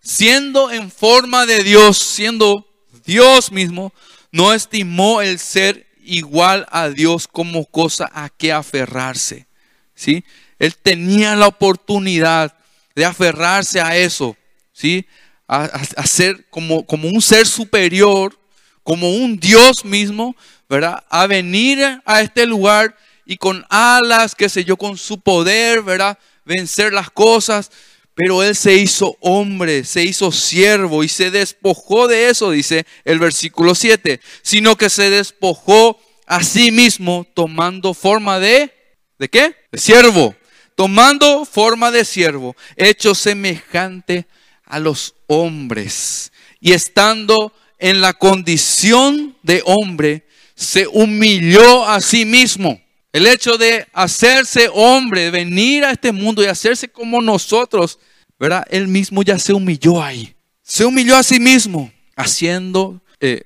siendo 0.00 0.70
en 0.70 0.90
forma 0.90 1.44
de 1.46 1.62
Dios, 1.62 1.98
siendo 1.98 2.66
Dios 3.04 3.52
mismo, 3.52 3.92
no 4.32 4.52
estimó 4.52 5.22
el 5.22 5.38
ser 5.38 5.86
igual 6.04 6.66
a 6.70 6.88
Dios 6.88 7.28
como 7.28 7.66
cosa 7.66 8.10
a 8.12 8.28
que 8.28 8.52
aferrarse. 8.52 9.46
¿sí? 9.94 10.24
Él 10.58 10.76
tenía 10.76 11.36
la 11.36 11.46
oportunidad 11.46 12.56
de 12.94 13.04
aferrarse 13.04 13.80
a 13.80 13.96
eso, 13.96 14.36
¿sí? 14.72 15.06
a, 15.48 16.06
ser 16.06 16.46
como, 16.50 16.86
como 16.86 17.08
un 17.08 17.20
ser 17.20 17.46
superior, 17.46 18.38
como 18.82 19.10
un 19.10 19.38
Dios 19.38 19.84
mismo, 19.84 20.36
¿verdad? 20.68 21.04
A 21.10 21.26
venir 21.26 22.02
a 22.04 22.20
este 22.20 22.46
lugar 22.46 22.96
y 23.24 23.36
con 23.36 23.64
alas, 23.68 24.34
qué 24.34 24.48
sé 24.48 24.64
yo, 24.64 24.76
con 24.76 24.96
su 24.96 25.20
poder, 25.20 25.82
¿verdad? 25.82 26.18
Vencer 26.44 26.92
las 26.92 27.10
cosas. 27.10 27.70
Pero 28.14 28.42
él 28.42 28.54
se 28.54 28.74
hizo 28.74 29.16
hombre, 29.20 29.84
se 29.84 30.04
hizo 30.04 30.30
siervo 30.30 31.02
y 31.02 31.08
se 31.08 31.30
despojó 31.30 32.06
de 32.06 32.30
eso, 32.30 32.50
dice 32.52 32.86
el 33.04 33.18
versículo 33.18 33.74
7, 33.74 34.20
sino 34.42 34.76
que 34.76 34.88
se 34.88 35.10
despojó 35.10 35.98
a 36.26 36.42
sí 36.42 36.70
mismo 36.70 37.26
tomando 37.34 37.92
forma 37.92 38.38
de, 38.38 38.72
¿de 39.18 39.28
qué? 39.28 39.56
De 39.72 39.78
siervo, 39.78 40.36
tomando 40.76 41.44
forma 41.44 41.90
de 41.90 42.04
siervo, 42.04 42.54
hecho 42.76 43.16
semejante 43.16 44.26
a 44.64 44.78
los 44.78 45.14
hombres. 45.26 46.32
Y 46.60 46.72
estando 46.72 47.52
en 47.78 48.00
la 48.00 48.12
condición 48.12 49.36
de 49.42 49.62
hombre, 49.66 50.26
se 50.54 50.86
humilló 50.86 51.84
a 51.86 52.00
sí 52.00 52.24
mismo. 52.24 52.80
El 53.14 53.28
hecho 53.28 53.56
de 53.56 53.86
hacerse 53.92 54.68
hombre, 54.74 55.30
venir 55.30 55.84
a 55.84 55.92
este 55.92 56.10
mundo 56.10 56.42
y 56.42 56.46
hacerse 56.46 56.88
como 56.88 57.22
nosotros, 57.22 58.00
¿verdad? 58.40 58.66
Él 58.68 58.88
mismo 58.88 59.22
ya 59.22 59.38
se 59.38 59.52
humilló 59.52 60.02
ahí. 60.02 60.34
Se 60.64 60.84
humilló 60.84 61.16
a 61.16 61.22
sí 61.22 61.38
mismo, 61.38 61.92
haciendo, 62.16 63.00
eh, 63.20 63.44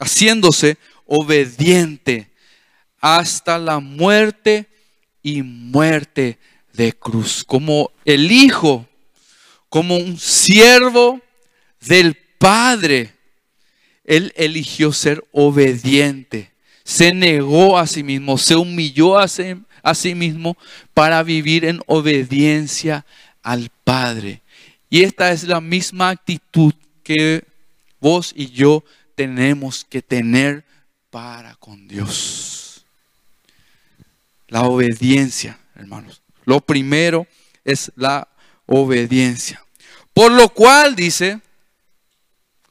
haciéndose 0.00 0.78
obediente 1.04 2.30
hasta 3.02 3.58
la 3.58 3.80
muerte 3.80 4.66
y 5.22 5.42
muerte 5.42 6.38
de 6.72 6.94
cruz. 6.94 7.44
Como 7.44 7.92
el 8.06 8.32
Hijo 8.32 8.88
como 9.68 9.98
un 9.98 10.18
siervo 10.18 11.20
del 11.80 12.14
Padre, 12.38 13.12
Él 14.04 14.32
eligió 14.36 14.90
ser 14.90 15.22
obediente. 15.32 16.51
Se 16.84 17.14
negó 17.14 17.78
a 17.78 17.86
sí 17.86 18.02
mismo, 18.02 18.38
se 18.38 18.56
humilló 18.56 19.18
a 19.18 19.28
sí, 19.28 20.14
mismo 20.14 20.56
para 20.94 21.22
vivir 21.22 21.64
en 21.64 21.80
obediencia 21.86 23.06
al 23.42 23.70
Padre. 23.84 24.42
Y 24.90 25.02
esta 25.02 25.32
es 25.32 25.44
la 25.44 25.60
misma 25.60 26.10
actitud 26.10 26.74
que 27.02 27.44
vos 28.00 28.32
y 28.36 28.50
yo 28.50 28.84
tenemos 29.14 29.84
que 29.84 30.02
tener 30.02 30.64
para 31.10 31.54
con 31.56 31.88
Dios. 31.88 32.84
La 34.48 34.62
obediencia, 34.62 35.58
hermanos. 35.74 36.22
Lo 36.44 36.60
primero 36.60 37.26
es 37.64 37.92
la 37.96 38.28
obediencia. 38.66 39.64
Por 40.12 40.32
lo 40.32 40.48
cual, 40.50 40.94
dice, 40.94 41.40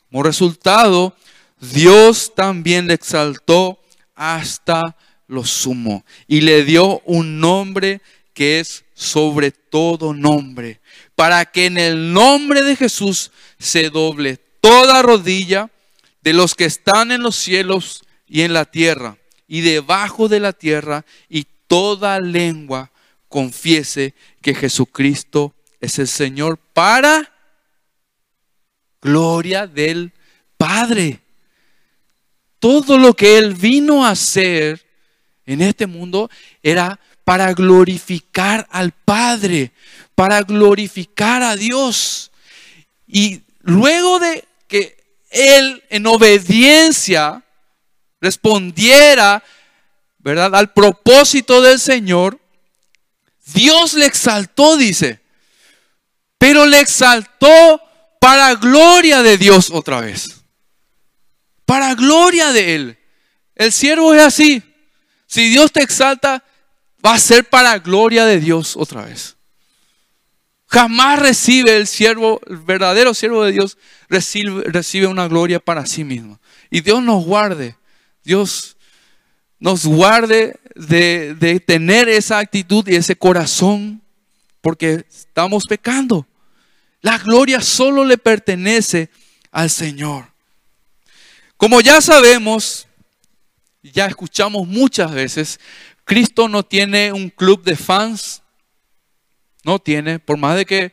como 0.09 0.23
resultado, 0.23 1.15
Dios 1.59 2.33
también 2.35 2.87
le 2.87 2.93
exaltó 2.93 3.80
hasta 4.21 4.95
lo 5.25 5.43
sumo 5.43 6.05
y 6.27 6.41
le 6.41 6.63
dio 6.63 6.99
un 7.05 7.39
nombre 7.39 8.01
que 8.35 8.59
es 8.59 8.85
sobre 8.93 9.49
todo 9.51 10.13
nombre, 10.13 10.79
para 11.15 11.43
que 11.45 11.65
en 11.65 11.79
el 11.79 12.13
nombre 12.13 12.61
de 12.61 12.75
Jesús 12.75 13.31
se 13.57 13.89
doble 13.89 14.37
toda 14.59 15.01
rodilla 15.01 15.71
de 16.21 16.33
los 16.33 16.53
que 16.53 16.65
están 16.65 17.11
en 17.11 17.23
los 17.23 17.35
cielos 17.35 18.03
y 18.27 18.41
en 18.41 18.53
la 18.53 18.65
tierra 18.65 19.17
y 19.47 19.61
debajo 19.61 20.27
de 20.27 20.39
la 20.39 20.53
tierra 20.53 21.03
y 21.27 21.47
toda 21.65 22.19
lengua 22.19 22.91
confiese 23.27 24.13
que 24.39 24.53
Jesucristo 24.53 25.55
es 25.79 25.97
el 25.97 26.07
Señor 26.07 26.59
para 26.73 27.33
gloria 29.01 29.65
del 29.65 30.13
Padre. 30.57 31.21
Todo 32.61 32.99
lo 32.99 33.15
que 33.15 33.39
Él 33.39 33.55
vino 33.55 34.05
a 34.05 34.11
hacer 34.11 34.85
en 35.47 35.61
este 35.61 35.87
mundo 35.87 36.29
era 36.61 36.99
para 37.25 37.53
glorificar 37.53 38.67
al 38.69 38.91
Padre, 38.91 39.71
para 40.13 40.43
glorificar 40.43 41.41
a 41.41 41.55
Dios. 41.55 42.29
Y 43.07 43.41
luego 43.61 44.19
de 44.19 44.45
que 44.67 44.95
Él 45.31 45.83
en 45.89 46.05
obediencia 46.05 47.43
respondiera, 48.19 49.43
¿verdad?, 50.19 50.55
al 50.55 50.71
propósito 50.71 51.63
del 51.63 51.79
Señor, 51.79 52.39
Dios 53.55 53.95
le 53.95 54.05
exaltó, 54.05 54.77
dice, 54.77 55.19
pero 56.37 56.67
le 56.67 56.79
exaltó 56.79 57.81
para 58.19 58.53
gloria 58.53 59.23
de 59.23 59.39
Dios 59.39 59.71
otra 59.71 60.01
vez. 60.01 60.40
Para 61.71 61.95
gloria 61.95 62.51
de 62.51 62.75
Él. 62.75 62.97
El 63.55 63.71
siervo 63.71 64.13
es 64.13 64.21
así. 64.21 64.61
Si 65.25 65.47
Dios 65.47 65.71
te 65.71 65.81
exalta, 65.81 66.43
va 67.05 67.13
a 67.13 67.17
ser 67.17 67.45
para 67.45 67.79
gloria 67.79 68.25
de 68.25 68.41
Dios 68.41 68.75
otra 68.75 69.05
vez. 69.05 69.37
Jamás 70.67 71.19
recibe 71.19 71.77
el 71.77 71.87
siervo, 71.87 72.41
el 72.49 72.57
verdadero 72.57 73.13
siervo 73.13 73.45
de 73.45 73.53
Dios, 73.53 73.77
recibe, 74.09 74.63
recibe 74.65 75.07
una 75.07 75.29
gloria 75.29 75.61
para 75.61 75.85
sí 75.85 76.03
mismo. 76.03 76.41
Y 76.69 76.81
Dios 76.81 77.01
nos 77.01 77.23
guarde. 77.23 77.77
Dios 78.21 78.75
nos 79.57 79.85
guarde 79.85 80.59
de, 80.75 81.63
tener 81.65 82.09
esa 82.09 82.39
actitud 82.39 82.85
y 82.89 82.95
ese 82.95 83.15
corazón, 83.15 84.01
porque 84.59 85.05
estamos 85.09 85.63
pecando. 85.67 86.27
La 86.99 87.17
gloria 87.17 87.61
solo 87.61 88.03
le 88.03 88.17
pertenece 88.17 89.09
al 89.51 89.69
Señor. 89.69 90.30
Como 91.61 91.79
ya 91.79 92.01
sabemos, 92.01 92.87
ya 93.83 94.07
escuchamos 94.07 94.67
muchas 94.67 95.11
veces, 95.11 95.59
Cristo 96.05 96.49
no 96.49 96.63
tiene 96.63 97.13
un 97.13 97.29
club 97.29 97.63
de 97.63 97.75
fans, 97.75 98.41
no 99.63 99.77
tiene, 99.77 100.17
por 100.17 100.37
más 100.37 100.55
de 100.55 100.65
que 100.65 100.91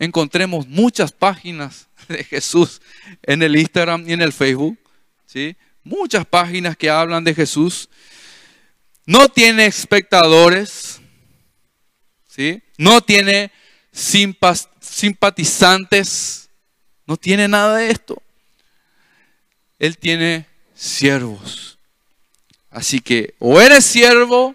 encontremos 0.00 0.66
muchas 0.66 1.12
páginas 1.12 1.86
de 2.08 2.24
Jesús 2.24 2.82
en 3.22 3.44
el 3.44 3.54
Instagram 3.54 4.08
y 4.08 4.12
en 4.12 4.20
el 4.20 4.32
Facebook, 4.32 4.76
¿sí? 5.24 5.56
muchas 5.84 6.26
páginas 6.26 6.76
que 6.76 6.90
hablan 6.90 7.22
de 7.22 7.32
Jesús, 7.32 7.88
no 9.06 9.28
tiene 9.28 9.66
espectadores, 9.66 11.00
¿sí? 12.26 12.60
no 12.76 13.02
tiene 13.02 13.52
simpatizantes, 13.92 16.50
no 17.06 17.16
tiene 17.16 17.46
nada 17.46 17.76
de 17.76 17.92
esto. 17.92 18.20
Él 19.78 19.98
tiene 19.98 20.46
siervos. 20.74 21.78
Así 22.70 23.00
que 23.00 23.34
o 23.38 23.60
eres 23.60 23.84
siervo 23.84 24.54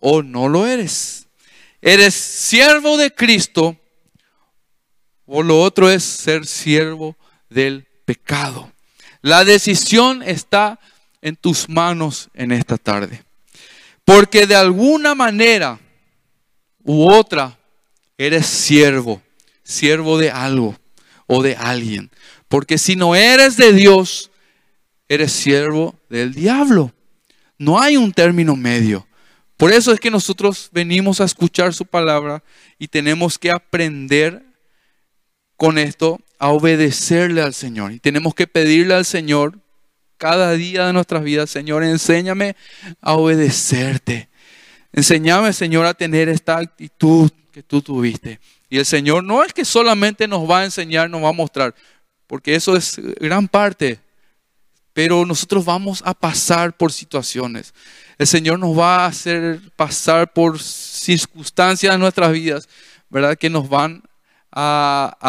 o 0.00 0.22
no 0.22 0.48
lo 0.48 0.66
eres. 0.66 1.26
Eres 1.80 2.14
siervo 2.14 2.96
de 2.96 3.12
Cristo 3.14 3.76
o 5.26 5.42
lo 5.42 5.60
otro 5.60 5.90
es 5.90 6.02
ser 6.02 6.46
siervo 6.46 7.16
del 7.48 7.86
pecado. 8.04 8.72
La 9.20 9.44
decisión 9.44 10.22
está 10.22 10.80
en 11.20 11.36
tus 11.36 11.68
manos 11.68 12.28
en 12.34 12.52
esta 12.52 12.78
tarde. 12.78 13.22
Porque 14.04 14.46
de 14.46 14.56
alguna 14.56 15.14
manera 15.14 15.78
u 16.82 17.10
otra 17.10 17.58
eres 18.16 18.46
siervo, 18.46 19.20
siervo 19.62 20.16
de 20.18 20.30
algo 20.30 20.76
o 21.28 21.42
de 21.42 21.54
alguien. 21.54 22.10
Porque 22.48 22.78
si 22.78 22.96
no 22.96 23.14
eres 23.14 23.56
de 23.56 23.72
Dios, 23.72 24.32
eres 25.08 25.30
siervo 25.30 25.94
del 26.08 26.34
diablo. 26.34 26.92
No 27.58 27.80
hay 27.80 27.96
un 27.96 28.12
término 28.12 28.56
medio. 28.56 29.06
Por 29.56 29.72
eso 29.72 29.92
es 29.92 30.00
que 30.00 30.10
nosotros 30.10 30.70
venimos 30.72 31.20
a 31.20 31.24
escuchar 31.24 31.74
su 31.74 31.84
palabra 31.84 32.42
y 32.78 32.88
tenemos 32.88 33.38
que 33.38 33.50
aprender 33.50 34.44
con 35.56 35.78
esto 35.78 36.20
a 36.38 36.48
obedecerle 36.48 37.42
al 37.42 37.54
Señor. 37.54 37.92
Y 37.92 37.98
tenemos 37.98 38.34
que 38.34 38.46
pedirle 38.46 38.94
al 38.94 39.04
Señor 39.04 39.58
cada 40.16 40.52
día 40.52 40.86
de 40.86 40.92
nuestras 40.92 41.22
vidas, 41.22 41.50
Señor, 41.50 41.84
enséñame 41.84 42.56
a 43.00 43.14
obedecerte. 43.14 44.28
Enséñame, 44.92 45.52
Señor, 45.52 45.86
a 45.86 45.94
tener 45.94 46.28
esta 46.28 46.58
actitud 46.58 47.30
que 47.52 47.62
tú 47.62 47.82
tuviste. 47.82 48.40
Y 48.68 48.78
el 48.78 48.86
Señor 48.86 49.24
no 49.24 49.42
es 49.42 49.52
que 49.52 49.64
solamente 49.64 50.28
nos 50.28 50.48
va 50.48 50.60
a 50.60 50.64
enseñar, 50.64 51.08
nos 51.08 51.22
va 51.22 51.30
a 51.30 51.32
mostrar, 51.32 51.74
porque 52.26 52.54
eso 52.54 52.76
es 52.76 53.00
gran 53.18 53.48
parte, 53.48 54.00
pero 54.92 55.24
nosotros 55.24 55.64
vamos 55.64 56.02
a 56.04 56.12
pasar 56.12 56.76
por 56.76 56.92
situaciones. 56.92 57.72
El 58.18 58.26
Señor 58.26 58.58
nos 58.58 58.76
va 58.76 59.04
a 59.04 59.06
hacer 59.06 59.60
pasar 59.76 60.32
por 60.32 60.60
circunstancias 60.60 61.94
en 61.94 62.00
nuestras 62.00 62.32
vidas, 62.32 62.68
¿verdad? 63.08 63.38
Que 63.38 63.48
nos 63.48 63.68
van 63.68 64.02
a, 64.52 65.28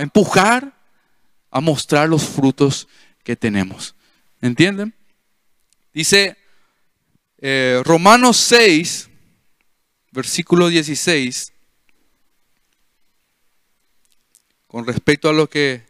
empujar 0.00 0.72
a 1.50 1.60
mostrar 1.60 2.08
los 2.08 2.24
frutos 2.24 2.88
que 3.22 3.36
tenemos. 3.36 3.94
¿Entienden? 4.40 4.94
Dice 5.92 6.36
eh, 7.38 7.82
Romanos 7.84 8.36
6, 8.38 9.10
versículo 10.12 10.68
16, 10.68 11.52
con 14.68 14.86
respecto 14.86 15.28
a 15.28 15.32
lo 15.32 15.48
que 15.48 15.82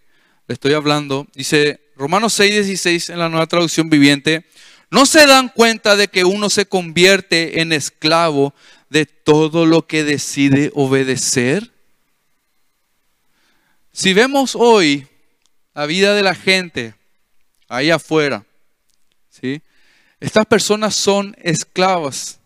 le 0.47 0.55
estoy 0.55 0.73
hablando, 0.73 1.27
dice 1.35 1.81
Romanos 1.97 2.33
6, 2.35 2.67
16 2.67 3.11
en 3.11 3.19
la 3.19 3.29
nueva 3.29 3.47
traducción 3.47 3.91
viviente, 3.91 4.47
¿no 4.91 5.05
se 5.05 5.27
dan 5.27 5.51
cuenta 5.51 5.97
de 5.97 6.09
que 6.09 6.25
uno 6.25 6.49
se 6.49 6.65
convierte 6.65 7.61
en 7.61 7.73
esclavo 7.73 8.55
de 8.89 9.05
todo 9.05 9.67
lo 9.67 9.87
que 9.87 10.05
decide 10.05 10.71
obedecer? 10.75 11.73
Si 13.93 14.15
vemos 14.15 14.55
hoy 14.55 15.09
la 15.75 15.87
vida 15.87 16.15
de 16.15 16.23
la 16.23 16.37
gente, 16.37 16.95
ahí 17.69 17.91
afuera. 17.91 18.47
¿sí? 19.29 19.61
Estas 20.21 20.47
personas 20.47 20.95
son 20.95 21.37
esclavas. 21.43 22.39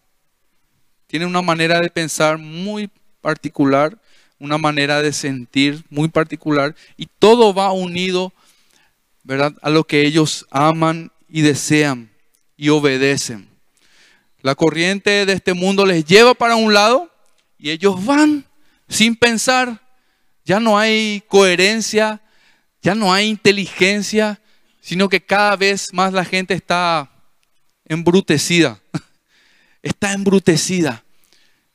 Tienen 1.06 1.28
una 1.28 1.42
manera 1.42 1.78
de 1.78 1.90
pensar 1.90 2.38
muy 2.38 2.90
particular, 3.20 4.00
una 4.42 4.58
manera 4.58 5.02
de 5.02 5.12
sentir 5.12 5.84
muy 5.88 6.08
particular 6.08 6.74
y 6.96 7.06
todo 7.20 7.54
va 7.54 7.70
unido, 7.70 8.32
¿verdad? 9.22 9.54
A 9.62 9.70
lo 9.70 9.84
que 9.84 10.04
ellos 10.04 10.48
aman 10.50 11.12
y 11.28 11.42
desean 11.42 12.10
y 12.56 12.70
obedecen. 12.70 13.48
La 14.40 14.56
corriente 14.56 15.26
de 15.26 15.32
este 15.32 15.54
mundo 15.54 15.86
les 15.86 16.04
lleva 16.04 16.34
para 16.34 16.56
un 16.56 16.74
lado 16.74 17.08
y 17.56 17.70
ellos 17.70 18.04
van 18.04 18.44
sin 18.88 19.14
pensar. 19.14 19.80
Ya 20.44 20.58
no 20.58 20.76
hay 20.76 21.22
coherencia, 21.28 22.20
ya 22.82 22.96
no 22.96 23.12
hay 23.12 23.28
inteligencia, 23.28 24.40
sino 24.80 25.08
que 25.08 25.24
cada 25.24 25.54
vez 25.54 25.92
más 25.92 26.12
la 26.12 26.24
gente 26.24 26.54
está 26.54 27.12
embrutecida. 27.84 28.80
Está 29.82 30.12
embrutecida. 30.12 31.04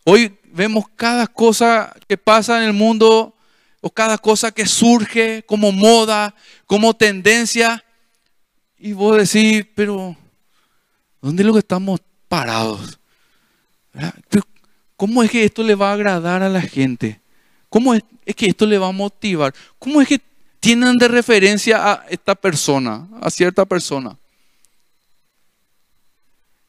Hoy 0.06 0.38
vemos 0.54 0.86
cada 0.96 1.28
cosa 1.28 1.96
que 2.08 2.18
pasa 2.18 2.58
en 2.58 2.64
el 2.64 2.74
mundo, 2.74 3.36
o 3.82 3.90
cada 3.90 4.18
cosa 4.18 4.52
que 4.52 4.66
surge 4.66 5.44
como 5.46 5.72
moda, 5.72 6.36
como 6.66 6.94
tendencia, 6.94 7.84
y 8.78 8.94
vos 8.94 9.18
decís, 9.18 9.66
pero 9.76 10.16
¿dónde 11.22 11.44
es 11.44 11.48
lo 11.48 11.54
que 11.54 11.60
estamos 11.60 12.00
parados? 12.28 13.00
¿Cómo 14.96 15.24
es 15.24 15.32
que 15.32 15.44
esto 15.44 15.64
le 15.64 15.76
va 15.76 15.92
a 15.92 15.94
agradar 15.94 16.44
a 16.44 16.50
la 16.50 16.62
gente? 16.62 17.22
¿Cómo 17.70 17.94
es, 17.94 18.04
que 18.36 18.48
esto 18.48 18.66
le 18.66 18.78
va 18.78 18.88
a 18.88 18.92
motivar? 18.92 19.54
¿Cómo 19.80 20.02
es 20.02 20.08
que 20.08 20.20
tienen 20.60 20.98
de 20.98 21.08
referencia 21.08 21.92
a 21.92 22.06
esta 22.10 22.36
persona, 22.36 23.08
a 23.22 23.30
cierta 23.30 23.66
persona? 23.66 24.18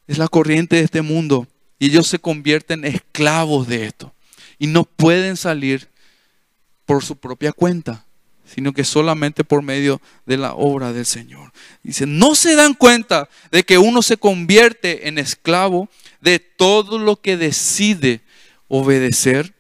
Es 0.07 0.19
la 0.19 0.29
corriente 0.29 0.77
de 0.77 0.83
este 0.83 1.03
mundo 1.03 1.47
y 1.79 1.87
ellos 1.87 2.07
se 2.07 2.19
convierten 2.19 2.85
en 2.85 2.95
esclavos 2.95 3.69
de 3.69 3.87
esto 3.87 4.12
y 4.59 4.67
no 4.67 4.85
pueden 4.85 5.37
salir 5.37 5.88
por 6.85 7.05
su 7.05 7.17
propia 7.17 7.53
cuenta, 7.53 8.05
sino 8.45 8.73
que 8.73 8.85
solamente 8.85 9.45
por 9.45 9.62
medio 9.62 10.01
de 10.27 10.38
la 10.38 10.55
obra 10.55 10.93
del 10.93 11.07
Señor. 11.07 11.53
Dice, 11.83 12.07
no 12.07 12.35
se 12.35 12.55
dan 12.55 12.75
cuenta 12.75 13.29
de 13.51 13.62
que 13.62 13.79
uno 13.79 14.03
se 14.03 14.17
convierte 14.17 15.09
en 15.09 15.19
esclavo 15.19 15.88
de 16.21 16.38
todo 16.38 16.99
lo 16.99 17.17
que 17.21 17.37
decide 17.37 18.23
obedecer. 18.69 19.55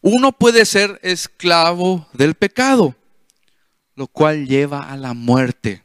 Uno 0.00 0.32
puede 0.32 0.66
ser 0.66 1.00
esclavo 1.02 2.08
del 2.12 2.34
pecado, 2.34 2.94
lo 3.96 4.06
cual 4.06 4.46
lleva 4.46 4.90
a 4.90 4.96
la 4.96 5.14
muerte. 5.14 5.82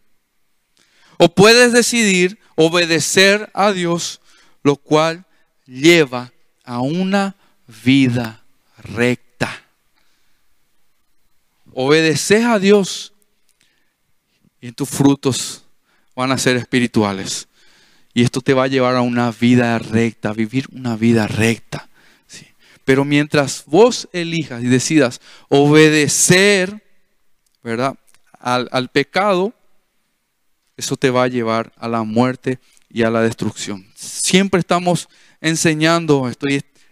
O 1.18 1.34
puedes 1.34 1.72
decidir 1.72 2.40
obedecer 2.56 3.50
a 3.54 3.72
Dios, 3.72 4.22
lo 4.68 4.76
cual 4.76 5.24
lleva 5.66 6.34
a 6.66 6.82
una 6.82 7.38
vida 7.86 8.44
recta. 8.78 9.64
Obedeces 11.72 12.44
a 12.44 12.60
Dios 12.60 13.14
y 14.60 14.74
tus 14.74 14.90
frutos 14.90 15.64
van 16.18 16.34
a 16.34 16.38
ser 16.38 16.58
espirituales. 16.58 17.48
Y 18.14 18.24
esto 18.24 18.42
te 18.42 18.54
va 18.54 18.64
a 18.64 18.68
llevar 18.68 18.98
a 18.98 19.02
una 19.02 19.32
vida 19.32 19.80
recta, 19.80 20.32
a 20.32 20.34
vivir 20.34 20.68
una 20.74 20.98
vida 20.98 21.28
recta. 21.28 21.88
¿sí? 22.28 22.46
Pero 22.84 23.06
mientras 23.06 23.64
vos 23.68 24.10
elijas 24.12 24.62
y 24.62 24.68
decidas 24.68 25.22
obedecer, 25.48 26.84
¿verdad? 27.64 27.98
Al, 28.38 28.68
al 28.74 28.90
pecado, 28.90 29.54
eso 30.76 30.98
te 30.98 31.10
va 31.10 31.24
a 31.24 31.30
llevar 31.30 31.72
a 31.78 31.88
la 31.88 32.04
muerte 32.04 32.60
y 32.90 33.04
a 33.04 33.10
la 33.10 33.22
destrucción. 33.22 33.86
Siempre 33.96 34.60
estamos 34.60 35.10
enseñando 35.42 36.28
esto. 36.28 36.48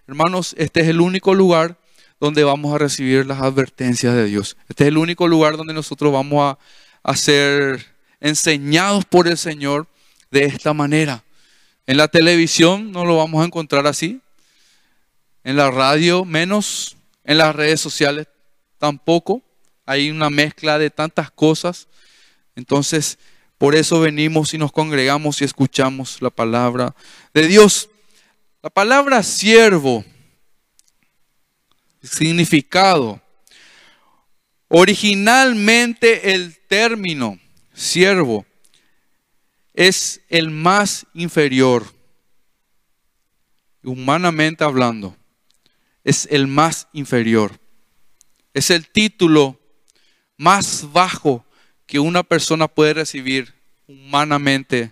Hermanos, 0.08 0.56
este 0.58 0.82
es 0.82 0.88
el 0.88 1.02
único 1.02 1.34
lugar 1.34 1.78
donde 2.20 2.44
vamos 2.44 2.74
a 2.74 2.78
recibir 2.78 3.26
las 3.26 3.42
advertencias 3.42 4.16
de 4.16 4.26
Dios. 4.26 4.58
Este 4.70 4.86
es 4.86 4.88
el 4.90 4.98
único 4.98 5.28
lugar 5.28 5.58
donde 5.58 5.74
nosotros 5.74 6.14
vamos 6.14 6.56
a, 6.56 6.60
a 7.04 7.16
ser 7.16 7.86
enseñados 8.20 9.06
por 9.06 9.28
el 9.28 9.38
Señor 9.38 9.88
de 10.32 10.46
esta 10.46 10.74
manera. 10.74 11.24
En 11.88 11.98
la 11.98 12.08
televisión 12.08 12.92
no 12.92 13.06
lo 13.06 13.18
vamos 13.18 13.42
a 13.42 13.46
encontrar 13.46 13.86
así. 13.88 14.22
En 15.44 15.56
la 15.56 15.70
radio 15.72 16.26
menos. 16.26 16.98
En 17.24 17.38
las 17.38 17.56
redes 17.56 17.80
sociales 17.80 18.28
tampoco. 18.78 19.44
Hay 19.86 20.10
una 20.10 20.30
mezcla 20.30 20.80
de 20.80 20.90
tantas 20.90 21.30
cosas. 21.30 21.88
Entonces, 22.56 23.20
por 23.58 23.76
eso 23.76 24.00
venimos 24.00 24.54
y 24.54 24.58
nos 24.58 24.72
congregamos 24.72 25.42
y 25.42 25.46
escuchamos 25.46 26.22
la 26.22 26.30
palabra 26.30 26.96
de 27.34 27.48
Dios. 27.48 27.90
La 28.62 28.70
palabra 28.70 29.24
siervo, 29.24 30.04
significado. 32.02 33.22
Originalmente 34.68 36.34
el 36.34 36.58
término 36.68 37.40
siervo 37.74 38.46
es 39.74 40.22
el 40.30 40.50
más 40.50 41.06
inferior, 41.14 41.86
humanamente 43.84 44.64
hablando, 44.64 45.16
es 46.04 46.28
el 46.32 46.48
más 46.48 46.88
inferior. 46.94 47.60
Es 48.54 48.70
el 48.70 48.88
título 48.88 49.60
más 50.38 50.92
bajo 50.94 51.46
que 51.96 52.00
una 52.00 52.24
persona 52.24 52.68
puede 52.68 52.94
recibir 52.94 53.54
humanamente 53.88 54.92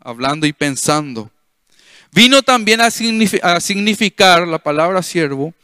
hablando 0.00 0.44
y 0.44 0.52
pensando. 0.52 1.30
Vino 2.10 2.42
también 2.42 2.80
a, 2.80 2.90
significar, 2.90 4.48
la 4.48 4.58
palabra 4.58 5.04
siervo 5.04 5.54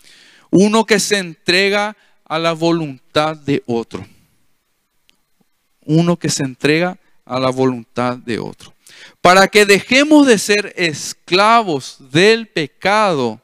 uno 0.52 0.84
que 0.84 1.00
se 1.00 1.18
entrega 1.18 1.96
a 2.24 2.38
la 2.38 2.52
voluntad 2.52 3.36
de 3.36 3.64
otro. 3.66 4.06
Uno 5.84 6.16
que 6.16 6.28
se 6.28 6.44
entrega 6.44 6.96
a 7.24 7.40
la 7.40 7.50
voluntad 7.50 8.16
de 8.16 8.38
otro. 8.38 8.72
Para 9.20 9.48
que 9.48 9.66
dejemos 9.66 10.28
de 10.28 10.38
ser 10.38 10.72
esclavos 10.76 11.96
del 12.12 12.46
pecado 12.46 13.40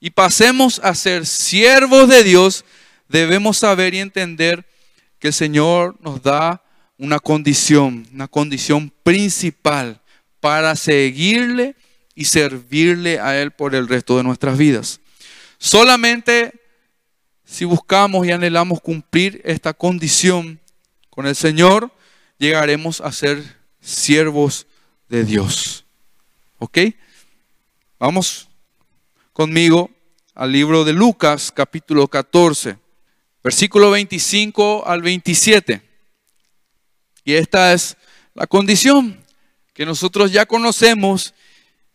y 0.00 0.08
pasemos 0.08 0.80
a 0.82 0.94
ser 0.94 1.26
siervos 1.26 2.08
de 2.08 2.24
Dios, 2.24 2.64
debemos 3.06 3.58
saber 3.58 3.92
y 3.92 3.98
entender 3.98 4.71
que 5.22 5.28
el 5.28 5.34
Señor 5.34 5.94
nos 6.00 6.20
da 6.20 6.64
una 6.98 7.20
condición, 7.20 8.08
una 8.12 8.26
condición 8.26 8.92
principal 9.04 10.02
para 10.40 10.74
seguirle 10.74 11.76
y 12.16 12.24
servirle 12.24 13.20
a 13.20 13.40
Él 13.40 13.52
por 13.52 13.76
el 13.76 13.86
resto 13.86 14.16
de 14.16 14.24
nuestras 14.24 14.58
vidas. 14.58 15.00
Solamente 15.58 16.60
si 17.44 17.64
buscamos 17.64 18.26
y 18.26 18.32
anhelamos 18.32 18.80
cumplir 18.80 19.40
esta 19.44 19.72
condición 19.72 20.58
con 21.08 21.28
el 21.28 21.36
Señor, 21.36 21.92
llegaremos 22.38 23.00
a 23.00 23.12
ser 23.12 23.44
siervos 23.80 24.66
de 25.08 25.22
Dios. 25.22 25.84
¿Ok? 26.58 26.78
Vamos 28.00 28.48
conmigo 29.32 29.88
al 30.34 30.50
libro 30.50 30.82
de 30.82 30.92
Lucas, 30.92 31.52
capítulo 31.54 32.08
14, 32.08 32.76
versículo 33.42 33.90
25 33.90 34.84
al 34.86 35.02
27. 35.02 35.82
Y 37.24 37.34
esta 37.34 37.72
es 37.72 37.96
la 38.34 38.46
condición 38.46 39.22
que 39.74 39.86
nosotros 39.86 40.32
ya 40.32 40.46
conocemos 40.46 41.34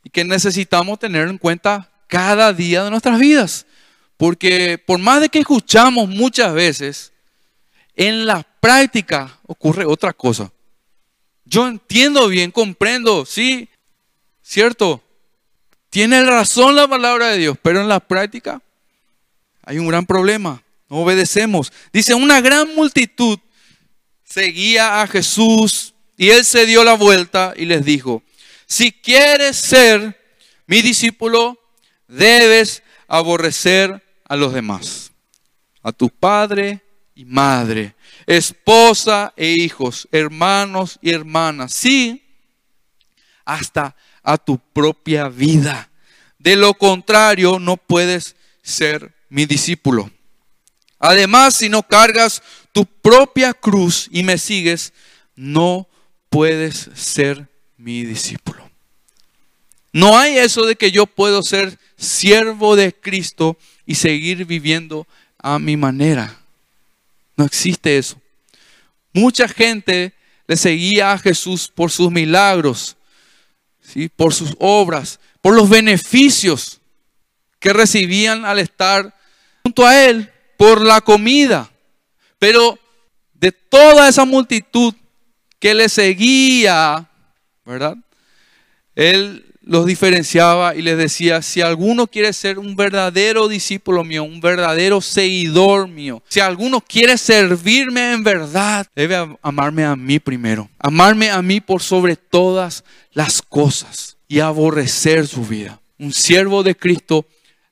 y 0.04 0.10
que 0.10 0.24
necesitamos 0.24 1.00
tener 1.00 1.28
en 1.28 1.38
cuenta 1.38 1.90
cada 2.08 2.54
día 2.54 2.84
de 2.84 2.90
nuestras 2.90 3.20
vidas. 3.20 3.66
Porque 4.16 4.78
por 4.78 5.00
más 5.00 5.22
de 5.22 5.30
que 5.30 5.40
escuchamos 5.40 6.10
muchas 6.10 6.54
veces, 6.54 7.14
en 7.96 8.26
la 8.26 8.44
práctica 8.60 9.40
ocurre 9.46 9.86
otra 9.86 10.14
cosa. 10.14 10.52
Yo 11.46 11.68
entiendo 11.68 12.28
bien, 12.28 12.52
comprendo, 12.52 13.26
sí, 13.26 13.70
cierto. 14.42 15.04
Tiene 15.90 16.24
razón 16.24 16.76
la 16.76 16.88
palabra 16.88 17.28
de 17.28 17.38
Dios, 17.38 17.58
pero 17.62 17.82
en 17.82 17.88
la 17.88 18.00
práctica 18.00 18.62
hay 19.64 19.80
un 19.80 19.88
gran 19.88 20.06
problema. 20.06 20.62
No 20.90 20.98
obedecemos. 20.98 21.72
Dice, 21.92 22.14
una 22.14 22.42
gran 22.42 22.74
multitud 22.76 23.40
seguía 24.24 25.02
a 25.02 25.08
Jesús 25.08 25.94
y 26.18 26.30
él 26.30 26.46
se 26.46 26.66
dio 26.66 26.84
la 26.84 26.94
vuelta 26.94 27.54
y 27.56 27.66
les 27.66 27.84
dijo, 27.86 28.24
si 28.66 28.92
quieres 28.92 29.56
ser 29.58 30.20
mi 30.66 30.82
discípulo, 30.82 31.60
debes 32.08 32.84
aborrecer 33.08 34.04
a 34.28 34.36
los 34.36 34.54
demás, 34.54 35.12
a 35.82 35.92
tu 35.92 36.10
padre 36.10 36.82
y 37.16 37.26
madre, 37.26 37.96
esposa 38.26 39.34
e 39.38 39.52
hijos, 39.52 40.08
hermanos 40.12 41.00
y 41.02 41.12
hermanas, 41.12 41.74
sí, 41.74 42.24
hasta 43.46 43.96
a 44.24 44.38
tu 44.38 44.60
propia 44.60 45.30
vida. 45.30 45.90
De 46.38 46.56
lo 46.56 46.74
contrario, 46.74 47.60
no 47.60 47.78
puedes 47.78 48.36
ser 48.62 49.16
mi 49.30 49.46
discípulo. 49.46 50.12
Además, 51.00 51.56
si 51.56 51.70
no 51.70 51.84
cargas 51.84 52.42
tu 52.72 52.86
propia 52.86 53.54
cruz 53.54 54.08
y 54.12 54.24
me 54.24 54.38
sigues, 54.38 54.94
no 55.36 55.88
puedes 56.30 56.90
ser 56.96 57.48
mi 57.78 58.04
discípulo. 58.04 58.68
No 59.94 60.18
hay 60.18 60.38
eso 60.38 60.66
de 60.66 60.76
que 60.76 60.92
yo 60.92 61.06
puedo 61.06 61.44
ser 61.44 61.78
siervo 61.98 62.76
de 62.76 62.94
Cristo 62.94 63.58
y 63.86 63.96
seguir 63.96 64.46
viviendo 64.46 65.08
a 65.40 65.60
mi 65.60 65.78
manera. 65.78 66.38
No 67.36 67.46
existe 67.46 67.98
eso. 67.98 68.20
Mucha 69.14 69.48
gente 69.48 70.14
le 70.48 70.58
seguía 70.58 71.12
a 71.12 71.18
Jesús 71.18 71.72
por 71.74 71.92
sus 71.92 72.12
milagros, 72.12 72.98
¿sí? 73.82 74.10
por 74.10 74.34
sus 74.34 74.56
obras, 74.60 75.20
por 75.42 75.56
los 75.56 75.70
beneficios 75.70 76.80
que 77.60 77.74
recibían 77.74 78.46
al 78.46 78.60
estar 78.60 79.16
junto 79.64 79.86
a 79.86 80.06
Él, 80.06 80.32
por 80.58 80.82
la 80.82 81.02
comida. 81.02 81.70
Pero 82.40 82.78
de 83.34 83.52
toda 83.52 84.10
esa 84.10 84.26
multitud 84.26 84.94
que 85.60 85.74
le 85.74 85.90
seguía, 85.90 87.10
¿verdad? 87.66 87.96
Él 88.96 89.44
los 89.62 89.86
diferenciaba 89.86 90.76
y 90.76 90.82
les 90.82 90.98
decía, 90.98 91.42
si 91.42 91.62
alguno 91.62 92.08
quiere 92.08 92.32
ser 92.32 92.58
un 92.58 92.76
verdadero 92.76 93.48
discípulo 93.48 94.04
mío, 94.04 94.24
un 94.24 94.40
verdadero 94.40 95.02
seguidor 95.02 95.90
mío, 95.90 96.24
si 96.30 96.40
alguno 96.40 96.80
quiere 96.80 97.18
servirme 97.18 98.14
en 98.14 98.24
verdad, 98.24 98.88
debe 98.96 99.38
amarme 99.42 99.84
a 99.84 99.96
mí 99.96 100.20
primero, 100.20 100.70
amarme 100.80 101.30
a 101.30 101.42
mí 101.42 101.60
por 101.60 101.82
sobre 101.82 102.16
todas 102.16 102.84
las 103.12 103.42
cosas 103.42 104.18
y 104.28 104.40
aborrecer 104.40 105.28
su 105.28 105.46
vida. 105.46 105.82
Un 106.00 106.14
siervo 106.14 106.64
de 106.64 106.76
Cristo 106.76 107.26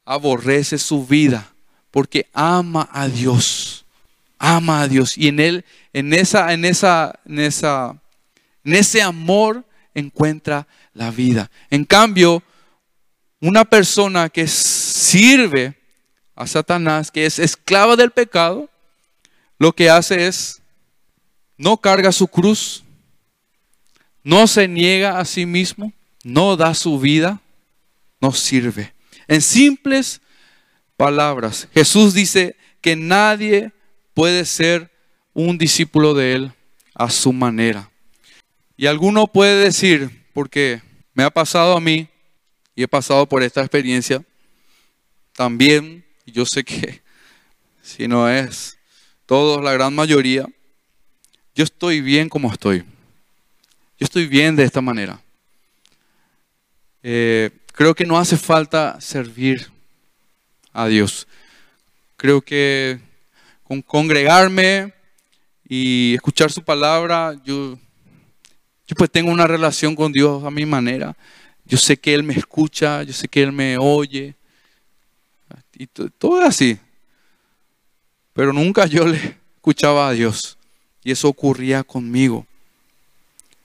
aborrece 0.04 0.78
su 0.78 1.06
vida 1.06 1.55
porque 1.96 2.28
ama 2.34 2.90
a 2.92 3.08
Dios, 3.08 3.86
ama 4.38 4.82
a 4.82 4.88
Dios 4.90 5.18
y 5.18 5.30
en 5.30 5.40
él, 5.40 5.64
en 5.94 6.14
esa, 6.14 6.52
en 6.52 6.66
esa, 6.66 7.22
en 7.24 7.40
esa, 7.40 7.96
en 8.66 8.76
ese 8.76 9.02
amor 9.02 9.64
encuentra 9.94 10.68
la 10.94 11.10
vida. 11.10 11.50
En 11.70 11.86
cambio, 11.86 12.44
una 13.40 13.64
persona 13.64 14.28
que 14.28 14.46
sirve 14.46 15.74
a 16.36 16.46
Satanás, 16.46 17.12
que 17.12 17.26
es 17.26 17.40
esclava 17.40 17.96
del 17.96 18.12
pecado, 18.12 18.70
lo 19.58 19.72
que 19.72 19.90
hace 19.90 20.28
es 20.28 20.62
no 21.58 21.78
carga 21.78 22.12
su 22.12 22.28
cruz, 22.28 22.84
no 24.22 24.48
se 24.48 24.68
niega 24.68 25.18
a 25.18 25.24
sí 25.24 25.46
mismo, 25.46 25.94
no 26.26 26.58
da 26.58 26.74
su 26.74 27.00
vida, 27.00 27.40
no 28.20 28.34
sirve. 28.34 28.94
En 29.30 29.42
simples 29.42 30.20
palabras, 30.98 31.68
Jesús 31.74 32.14
dice 32.14 32.56
que 32.82 32.96
nadie 32.96 33.72
puede 34.14 34.46
ser 34.46 34.92
un 35.34 35.58
discípulo 35.58 36.14
de 36.14 36.34
Él 36.34 36.54
a 36.94 37.10
su 37.10 37.34
manera. 37.34 37.90
Y 38.78 38.88
alguno 38.88 39.28
puede 39.28 39.64
decir, 39.64 40.26
porque 40.34 40.82
me 41.14 41.24
ha 41.24 41.30
pasado 41.30 41.76
a 41.76 41.82
mí 41.82 42.08
y 42.76 42.84
he 42.84 42.88
pasado 42.88 43.26
por 43.28 43.44
esta 43.44 43.62
experiencia, 43.62 44.24
también, 45.34 46.06
yo 46.26 46.46
sé 46.46 46.64
que 46.64 47.02
si 47.82 48.08
no 48.08 48.30
es 48.30 48.78
todos, 49.26 49.64
la 49.64 49.74
gran 49.74 49.94
mayoría, 49.94 50.46
yo 51.56 51.64
estoy 51.64 52.02
bien 52.02 52.30
como 52.30 52.52
estoy. 52.52 52.80
Yo 53.98 54.04
estoy 54.04 54.28
bien 54.28 54.56
de 54.56 54.64
esta 54.64 54.82
manera. 54.82 55.22
Eh, 57.02 57.50
creo 57.72 57.96
que 57.96 58.06
no 58.06 58.18
hace 58.18 58.36
falta 58.36 59.00
servir 59.00 59.72
a 60.76 60.88
Dios. 60.88 61.28
Creo 62.18 62.42
que 62.42 63.00
con 63.64 63.82
congregarme 63.82 64.94
y 65.68 66.14
escuchar 66.14 66.52
su 66.52 66.64
palabra, 66.64 67.36
yo 67.44 67.80
yo 68.88 68.96
pues 68.96 69.10
tengo 69.10 69.32
una 69.32 69.48
relación 69.48 69.96
con 69.96 70.12
Dios 70.12 70.44
a 70.44 70.52
mi 70.52 70.66
manera. 70.66 71.16
Yo 71.66 71.78
sé 71.78 71.98
que 71.98 72.14
Él 72.14 72.22
me 72.22 72.36
escucha, 72.36 73.02
yo 73.02 73.14
sé 73.14 73.28
que 73.28 73.42
Él 73.42 73.52
me 73.52 73.78
oye. 73.78 74.36
Y 75.74 75.88
todo 75.88 76.40
es 76.40 76.48
así. 76.48 76.78
Pero 78.34 78.54
nunca 78.54 78.86
yo 78.86 79.08
le 79.08 79.38
escuchaba 79.56 80.08
a 80.08 80.12
Dios. 80.12 80.58
Y 81.04 81.12
eso 81.12 81.28
ocurría 81.28 81.84
conmigo. 81.84 82.46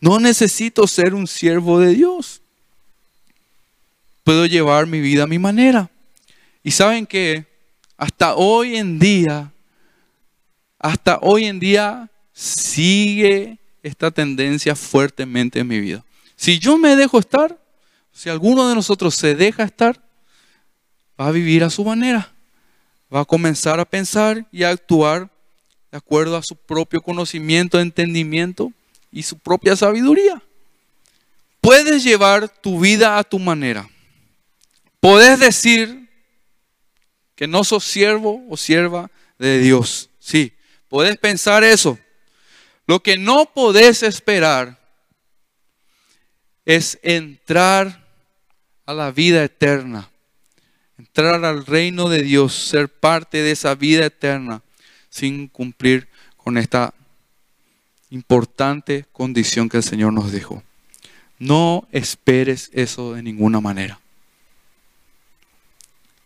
No 0.01 0.19
necesito 0.19 0.87
ser 0.87 1.13
un 1.13 1.27
siervo 1.27 1.79
de 1.79 1.95
Dios. 1.95 2.41
Puedo 4.25 4.47
llevar 4.47 4.87
mi 4.87 5.01
vida 5.01 5.25
a 5.25 5.27
mi 5.27 5.39
manera. 5.39 5.91
Y 6.63 6.71
saben 6.71 7.07
que 7.07 7.47
hasta 7.97 8.35
hoy 8.35 8.77
en 8.77 8.99
día, 8.99 9.53
hasta 10.79 11.19
hoy 11.21 11.47
en 11.47 11.61
día 11.61 12.11
sigue 12.33 13.59
esta 13.83 14.11
tendencia 14.11 14.75
fuertemente 14.75 15.61
en 15.61 15.69
mi 15.69 15.81
vida. 15.81 16.05
Si 16.37 16.59
yo 16.59 16.79
me 16.79 16.97
dejo 16.97 17.19
estar, 17.19 17.59
si 18.13 18.29
alguno 18.29 18.69
de 18.69 18.75
nosotros 18.75 19.15
se 19.15 19.35
deja 19.35 19.63
estar, 19.63 20.03
va 21.21 21.29
a 21.29 21.33
vivir 21.33 21.65
a 21.65 21.71
su 21.71 21.85
manera. 21.85 22.33
Va 23.15 23.21
a 23.21 23.25
comenzar 23.25 23.81
a 23.81 23.85
pensar 23.85 24.47
y 24.53 24.63
a 24.63 24.71
actuar 24.71 25.31
de 25.91 25.99
acuerdo 25.99 26.37
a 26.37 26.43
su 26.43 26.57
propio 26.57 27.03
conocimiento, 27.03 27.81
entendimiento 27.81 28.73
y 29.11 29.23
su 29.25 29.39
propia 29.39 29.77
sabiduría. 29.77 30.41
Puedes 31.61 32.05
llevar 32.05 32.49
tu 32.49 32.81
vida 32.81 33.19
a 33.19 33.25
tu 33.25 33.39
manera. 33.39 33.89
Puedes 35.01 35.41
decir 35.41 36.00
que 37.41 37.49
no 37.49 37.65
sos 37.65 37.85
siervo 37.85 38.45
o 38.51 38.57
sierva 38.59 39.11
de 39.39 39.61
Dios. 39.61 40.11
Sí, 40.19 40.53
puedes 40.91 41.17
pensar 41.17 41.65
eso. 41.65 41.99
Lo 42.87 43.03
que 43.03 43.17
no 43.17 43.47
podés 43.47 44.03
esperar 44.03 44.79
es 46.67 46.99
entrar 47.03 48.07
a 48.85 48.93
la 48.93 49.11
vida 49.11 49.43
eterna, 49.43 50.11
entrar 50.99 51.43
al 51.43 51.65
reino 51.65 52.11
de 52.11 52.25
Dios, 52.25 52.53
ser 52.53 52.91
parte 52.91 53.39
de 53.39 53.53
esa 53.53 53.75
vida 53.75 54.05
eterna 54.05 54.61
sin 55.09 55.49
cumplir 55.49 56.09
con 56.37 56.59
esta 56.59 56.93
importante 58.11 59.07
condición 59.13 59.71
que 59.71 59.79
el 59.79 59.83
Señor 59.83 60.13
nos 60.13 60.31
dejó. 60.31 60.63
No 61.39 61.89
esperes 61.91 62.71
eso 62.75 63.15
de 63.15 63.23
ninguna 63.23 63.63
manera. 63.63 63.99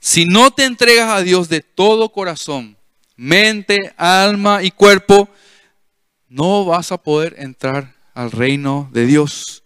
Si 0.05 0.27
no 0.27 0.51
te 0.51 0.67
entregas 0.67 1.09
a 1.09 1.23
Dios 1.23 1.49
de 1.49 1.63
todo 1.63 2.13
corazón, 2.13 2.77
mente, 3.17 3.95
alma 3.97 4.63
y 4.63 4.71
cuerpo, 4.71 5.31
no 6.29 6.67
vas 6.67 6.93
a 6.93 6.99
poder 6.99 7.37
entrar 7.39 7.95
al 8.13 8.31
reino 8.31 8.91
de 8.93 9.07
Dios. 9.07 9.65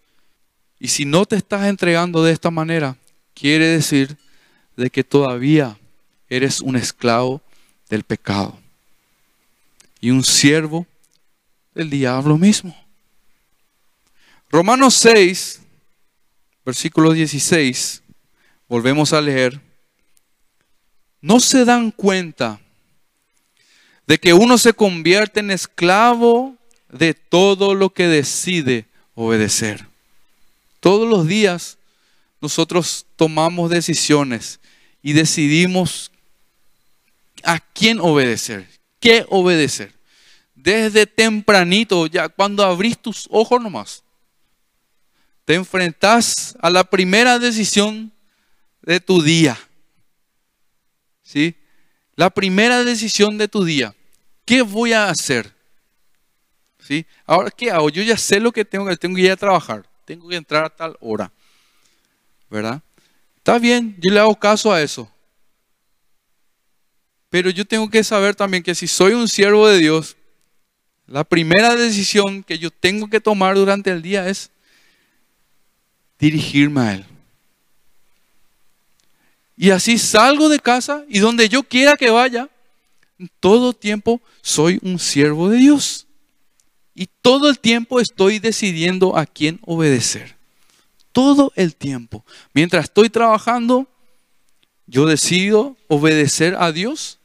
Y 0.79 0.89
si 0.89 1.05
no 1.05 1.27
te 1.27 1.35
estás 1.35 1.67
entregando 1.67 2.23
de 2.23 2.31
esta 2.31 2.53
manera, 2.53 2.97
quiere 3.35 3.67
decir 3.67 4.17
de 4.77 4.91
que 4.91 5.03
todavía 5.03 5.77
eres 6.29 6.61
un 6.61 6.77
esclavo 6.77 7.43
del 7.89 8.05
pecado 8.05 8.57
y 10.01 10.11
un 10.13 10.23
siervo 10.23 10.87
del 11.75 11.91
diablo 11.91 12.39
mismo. 12.39 12.77
Romanos 14.51 14.95
6, 14.95 15.63
versículo 16.65 17.13
16, 17.13 18.05
volvemos 18.69 19.13
a 19.13 19.21
leer. 19.21 19.68
No 21.21 21.41
se 21.41 21.65
dan 21.65 21.91
cuenta 21.91 22.61
de 24.07 24.19
que 24.19 24.33
uno 24.33 24.57
se 24.57 24.73
convierte 24.73 25.41
en 25.41 25.51
esclavo 25.51 26.57
de 26.91 27.15
todo 27.15 27.75
lo 27.75 27.91
que 27.91 28.07
decide 28.07 28.87
obedecer. 29.15 29.87
Todos 30.81 31.09
los 31.09 31.27
días 31.27 31.77
nosotros 32.41 33.07
tomamos 33.17 33.71
decisiones 33.71 34.61
y 35.03 35.13
decidimos 35.13 36.11
a 37.43 37.59
quién 37.61 38.01
obedecer, 38.01 38.67
qué 39.01 39.27
obedecer. 39.29 39.93
Desde 40.55 41.07
tempranito, 41.07 42.07
ya 42.07 42.29
cuando 42.29 42.65
abrís 42.65 42.99
tus 42.99 43.29
ojos 43.31 43.61
nomás, 43.61 44.03
te 45.45 45.55
enfrentas 45.55 46.57
a 46.61 46.71
la 46.71 46.85
primera 46.85 47.39
decisión 47.39 48.13
de 48.83 49.01
tu 49.01 49.23
día. 49.23 49.59
¿Sí? 51.29 51.57
La 52.17 52.31
primera 52.31 52.85
decisión 52.85 53.37
de 53.37 53.49
tu 53.49 53.63
día. 53.63 53.95
¿Qué 54.47 54.63
voy 54.63 54.95
a 54.95 55.11
hacer? 55.11 55.53
Ahora, 57.27 57.51
¿qué 57.51 57.71
hago? 57.71 57.91
Yo 57.91 58.03
ya 58.03 58.17
sé 58.17 58.41
lo 58.41 58.51
que 58.51 58.65
tengo 58.65 58.87
que 58.87 58.97
tengo 58.97 59.15
que 59.17 59.21
ir 59.21 59.31
a 59.31 59.37
trabajar, 59.37 59.87
tengo 60.07 60.27
que 60.27 60.37
entrar 60.37 60.65
a 60.65 60.71
tal 60.71 60.97
hora, 61.01 61.31
¿verdad? 62.49 62.81
Está 63.37 63.59
bien, 63.59 63.95
yo 63.99 64.11
le 64.11 64.21
hago 64.21 64.35
caso 64.39 64.73
a 64.73 64.81
eso. 64.81 65.13
Pero 67.29 67.51
yo 67.51 67.67
tengo 67.67 67.91
que 67.91 68.03
saber 68.03 68.35
también 68.35 68.63
que 68.63 68.75
si 68.75 68.87
soy 68.87 69.13
un 69.13 69.29
siervo 69.29 69.69
de 69.69 69.77
Dios, 69.77 70.17
la 71.07 71.25
primera 71.25 71.77
decisión 71.77 72.43
que 72.43 72.59
yo 72.59 72.71
tengo 72.71 73.11
que 73.11 73.21
tomar 73.21 73.55
durante 73.55 73.91
el 73.91 74.01
día 74.01 74.27
es 74.31 74.51
dirigirme 76.19 76.81
a 76.81 76.95
Él. 76.95 77.18
Y 79.61 79.71
así 79.71 79.99
salgo 79.99 80.49
de 80.49 80.61
casa 80.61 81.05
y 81.09 81.19
donde 81.19 81.49
yo 81.49 81.65
quiera 81.65 81.97
que 81.97 82.11
vaya, 82.11 82.49
todo 83.41 83.73
tiempo 83.73 84.21
soy 84.41 84.79
un 84.83 85.01
siervo 85.01 85.49
de 85.49 85.57
Dios. 85.57 86.07
Y 86.95 87.09
todo 87.21 87.51
el 87.51 87.59
tiempo 87.59 87.99
estoy 87.99 88.39
decidiendo 88.39 89.17
a 89.17 89.27
quién 89.27 89.59
obedecer. 89.67 90.37
Todo 91.11 91.53
el 91.57 91.75
tiempo. 91.75 92.25
Mientras 92.55 92.85
estoy 92.85 93.11
trabajando, 93.11 93.89
yo 94.87 95.07
decido 95.07 95.77
obedecer 95.89 96.55
a 96.57 96.71
Dios 96.71 97.19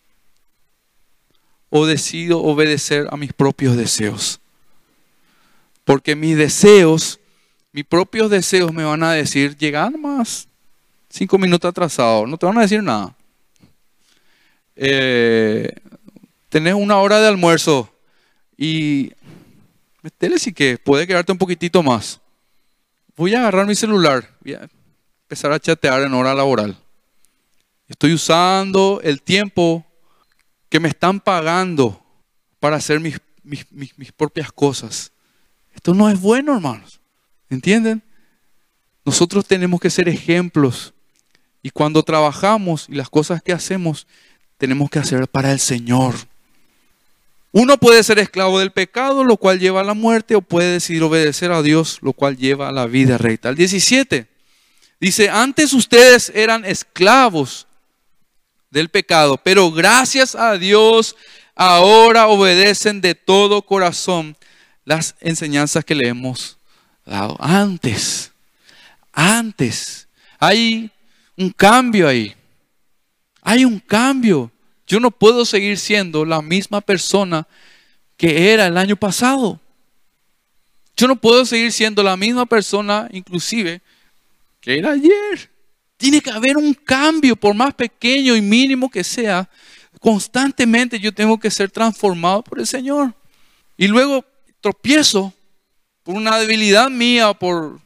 o 1.69 1.86
decido 1.86 2.41
obedecer 2.41 3.08
a 3.12 3.17
mis 3.17 3.32
propios 3.32 3.78
deseos. 3.78 4.39
Porque 5.86 6.15
mis 6.15 6.36
deseos, 6.36 7.19
mis 7.72 7.86
propios 7.86 8.32
deseos 8.32 8.74
me 8.74 8.84
van 8.84 9.04
a 9.04 9.13
decir, 9.13 9.56
llegar 9.56 9.96
más 10.00 10.48
cinco 11.13 11.38
minutos 11.38 11.69
atrasado, 11.69 12.26
no 12.26 12.38
te 12.38 12.45
van 12.45 12.58
a 12.58 12.62
decir 12.62 12.82
nada. 12.82 13.15
Eh, 14.76 15.71
tenés 16.49 16.73
una 16.73 16.97
hora 16.97 17.19
de 17.19 17.28
almuerzo 17.28 17.93
y 18.58 19.12
Metele 20.02 20.39
sí 20.39 20.52
que 20.52 20.78
puede 20.80 21.06
quedarte 21.06 21.32
un 21.32 21.38
poquitito 21.38 21.84
más. 21.84 22.19
Voy 23.15 23.36
a 23.36 23.41
agarrar 23.41 23.67
mi 23.67 23.76
celular. 23.76 24.28
empezar 25.23 25.52
a 25.52 25.60
chatear 25.60 26.02
en 26.02 26.13
hora 26.13 26.34
laboral. 26.34 26.76
Estoy 27.88 28.13
usando 28.13 28.99
el 29.04 29.21
tiempo 29.21 29.86
que 30.67 30.80
me 30.80 30.89
están 30.89 31.19
pagando 31.19 32.04
para 32.60 32.78
hacer 32.78 32.99
mis, 32.99 33.19
mis, 33.43 34.12
propias 34.17 34.52
cosas. 34.52 35.12
Esto 35.76 35.93
no 35.93 36.10
es 36.10 36.19
bueno, 36.19 36.56
hermanos. 36.56 36.99
¿Entienden? 37.49 38.02
Nosotros 39.06 39.45
tenemos 39.45 39.80
que 39.80 39.91
ser 39.91 40.10
ejemplos. 40.10 40.92
Y 41.63 41.71
cuando 41.71 42.04
trabajamos 42.04 42.88
y 42.89 42.95
las 42.95 43.10
cosas 43.10 43.41
que 43.41 43.54
hacemos, 43.54 44.06
tenemos 44.58 44.89
que 44.89 44.99
hacer 44.99 45.28
para 45.30 45.52
el 45.52 45.60
Señor. 45.60 46.13
Uno 47.54 47.78
puede 47.78 48.04
ser 48.04 48.19
esclavo 48.19 48.60
del 48.60 48.71
pecado, 48.71 49.23
lo 49.23 49.38
cual 49.38 49.60
lleva 49.60 49.82
a 49.82 49.86
la 49.86 49.93
muerte, 49.93 50.36
o 50.36 50.41
puede 50.41 50.73
decidir 50.73 51.04
obedecer 51.04 51.52
a 51.52 51.62
Dios, 51.62 51.99
lo 52.02 52.12
cual 52.12 52.36
lleva 52.36 52.67
a 52.67 52.71
la 52.71 52.86
vida 52.86 53.17
recta. 53.17 53.49
El 53.49 53.56
17 53.56 54.28
dice, 54.99 55.30
antes 55.30 55.71
ustedes 55.73 56.32
eran 56.36 56.65
esclavos 56.65 57.65
del 58.69 58.89
pecado, 58.89 59.38
pero 59.38 59.71
gracias 59.71 60.36
a 60.36 60.58
Dios 60.58 61.15
ahora 61.56 62.28
obedecen 62.28 63.02
de 63.02 63.15
todo 63.15 63.62
corazón 63.62 64.36
las 64.84 65.15
enseñanzas 65.21 65.86
que 65.86 65.95
le 65.95 66.10
hemos 66.10 66.58
dado. 67.06 67.38
Antes, 67.39 68.32
antes, 69.13 70.08
hay 70.39 70.91
un 71.38 71.50
cambio 71.50 72.08
ahí. 72.08 72.36
Hay 73.41 73.65
un 73.65 73.80
cambio. 73.80 74.52
Yo 74.88 75.00
no 75.00 75.12
puedo 75.12 75.46
seguir 75.46 75.78
siendo 75.78 76.26
la 76.26 76.41
misma 76.41 76.82
persona 76.82 77.48
que 78.17 78.54
era 78.54 78.67
el 78.67 78.78
año 78.78 78.96
pasado. 78.96 79.60
Yo 80.96 81.08
no 81.08 81.15
puedo 81.15 81.46
seguir 81.46 81.72
siendo 81.72 82.04
la 82.04 82.15
misma 82.15 82.46
persona, 82.46 83.10
inclusive, 83.12 83.82
que 84.62 84.78
era 84.78 84.91
ayer. 84.91 85.50
Tiene 85.98 86.22
que 86.22 86.30
haber 86.30 86.58
un 86.58 86.74
cambio, 86.74 87.36
por 87.36 87.56
más 87.56 87.74
pequeño 87.74 88.36
y 88.36 88.41
mínimo 88.41 88.89
que 88.89 89.04
sea. 89.04 89.50
Constantemente 90.00 91.00
yo 91.00 91.13
tengo 91.13 91.39
que 91.39 91.50
ser 91.50 91.72
transformado 91.72 92.43
por 92.43 92.60
el 92.60 92.67
Señor. 92.67 93.13
Y 93.78 93.88
luego 93.88 94.24
tropiezo 94.62 95.34
por 96.04 96.15
una 96.15 96.38
debilidad 96.38 96.89
mía, 96.89 97.34
por, 97.34 97.80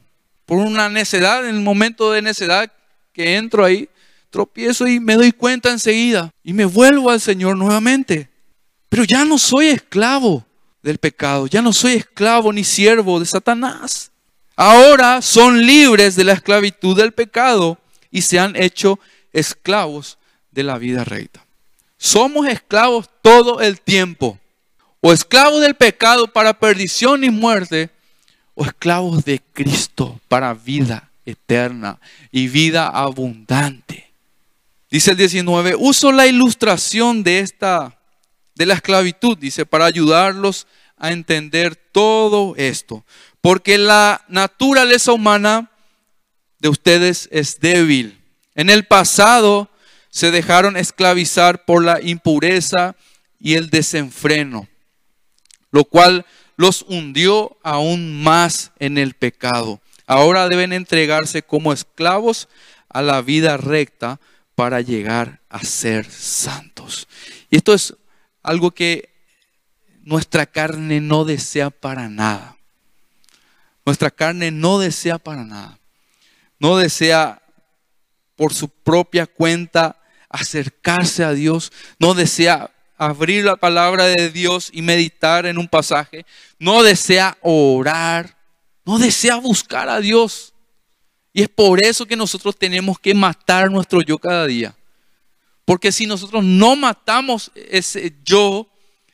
por 0.44 0.58
una 0.58 0.88
necedad, 0.88 1.48
en 1.48 1.56
el 1.56 1.62
momento 1.62 2.12
de 2.12 2.22
necedad 2.22 2.70
que 3.18 3.34
entro 3.34 3.64
ahí, 3.64 3.88
tropiezo 4.30 4.86
y 4.86 5.00
me 5.00 5.16
doy 5.16 5.32
cuenta 5.32 5.72
enseguida 5.72 6.32
y 6.44 6.52
me 6.52 6.64
vuelvo 6.64 7.10
al 7.10 7.20
Señor 7.20 7.56
nuevamente. 7.56 8.28
Pero 8.88 9.02
ya 9.02 9.24
no 9.24 9.38
soy 9.38 9.66
esclavo 9.66 10.46
del 10.84 10.98
pecado, 10.98 11.48
ya 11.48 11.60
no 11.60 11.72
soy 11.72 11.94
esclavo 11.94 12.52
ni 12.52 12.62
siervo 12.62 13.18
de 13.18 13.26
Satanás. 13.26 14.12
Ahora 14.54 15.20
son 15.20 15.66
libres 15.66 16.14
de 16.14 16.22
la 16.22 16.34
esclavitud 16.34 16.96
del 16.96 17.10
pecado 17.10 17.78
y 18.12 18.22
se 18.22 18.38
han 18.38 18.54
hecho 18.54 19.00
esclavos 19.32 20.16
de 20.52 20.62
la 20.62 20.78
vida 20.78 21.02
recta. 21.02 21.44
Somos 21.96 22.46
esclavos 22.46 23.10
todo 23.20 23.60
el 23.60 23.80
tiempo. 23.80 24.38
O 25.00 25.12
esclavos 25.12 25.60
del 25.60 25.74
pecado 25.74 26.32
para 26.32 26.58
perdición 26.60 27.24
y 27.24 27.30
muerte, 27.30 27.90
o 28.54 28.64
esclavos 28.64 29.24
de 29.24 29.40
Cristo 29.52 30.20
para 30.28 30.54
vida 30.54 31.07
eterna 31.28 31.98
y 32.32 32.48
vida 32.48 32.88
abundante. 32.88 34.10
Dice 34.90 35.10
el 35.10 35.18
19, 35.18 35.74
uso 35.76 36.12
la 36.12 36.26
ilustración 36.26 37.22
de 37.22 37.40
esta, 37.40 37.98
de 38.54 38.66
la 38.66 38.74
esclavitud, 38.74 39.36
dice, 39.36 39.66
para 39.66 39.84
ayudarlos 39.84 40.66
a 40.96 41.12
entender 41.12 41.76
todo 41.76 42.54
esto. 42.56 43.04
Porque 43.40 43.76
la 43.76 44.24
naturaleza 44.28 45.12
humana 45.12 45.70
de 46.58 46.68
ustedes 46.68 47.28
es 47.30 47.60
débil. 47.60 48.18
En 48.54 48.70
el 48.70 48.84
pasado 48.84 49.68
se 50.10 50.30
dejaron 50.30 50.76
esclavizar 50.76 51.64
por 51.64 51.84
la 51.84 52.00
impureza 52.00 52.96
y 53.38 53.54
el 53.54 53.68
desenfreno, 53.70 54.66
lo 55.70 55.84
cual 55.84 56.26
los 56.56 56.84
hundió 56.88 57.56
aún 57.62 58.22
más 58.22 58.72
en 58.78 58.98
el 58.98 59.14
pecado. 59.14 59.80
Ahora 60.08 60.48
deben 60.48 60.72
entregarse 60.72 61.42
como 61.42 61.70
esclavos 61.70 62.48
a 62.88 63.02
la 63.02 63.20
vida 63.20 63.58
recta 63.58 64.18
para 64.54 64.80
llegar 64.80 65.42
a 65.50 65.62
ser 65.62 66.10
santos. 66.10 67.06
Y 67.50 67.58
esto 67.58 67.74
es 67.74 67.94
algo 68.42 68.70
que 68.70 69.10
nuestra 70.04 70.46
carne 70.46 71.02
no 71.02 71.26
desea 71.26 71.68
para 71.68 72.08
nada. 72.08 72.56
Nuestra 73.84 74.10
carne 74.10 74.50
no 74.50 74.78
desea 74.78 75.18
para 75.18 75.44
nada. 75.44 75.78
No 76.58 76.78
desea 76.78 77.42
por 78.34 78.54
su 78.54 78.70
propia 78.70 79.26
cuenta 79.26 80.00
acercarse 80.30 81.22
a 81.22 81.32
Dios. 81.32 81.70
No 81.98 82.14
desea 82.14 82.70
abrir 82.96 83.44
la 83.44 83.56
palabra 83.56 84.06
de 84.06 84.30
Dios 84.30 84.70
y 84.72 84.80
meditar 84.80 85.44
en 85.44 85.58
un 85.58 85.68
pasaje. 85.68 86.24
No 86.58 86.82
desea 86.82 87.36
orar. 87.42 88.37
No 88.88 88.98
desea 88.98 89.36
buscar 89.36 89.86
a 89.90 90.00
Dios. 90.00 90.54
Y 91.34 91.42
es 91.42 91.48
por 91.50 91.84
eso 91.84 92.06
que 92.06 92.16
nosotros 92.16 92.56
tenemos 92.56 92.98
que 92.98 93.12
matar 93.12 93.70
nuestro 93.70 94.00
yo 94.00 94.16
cada 94.16 94.46
día. 94.46 94.74
Porque 95.66 95.92
si 95.92 96.06
nosotros 96.06 96.42
no 96.42 96.74
matamos 96.74 97.50
ese 97.54 98.14
yo, 98.24 98.66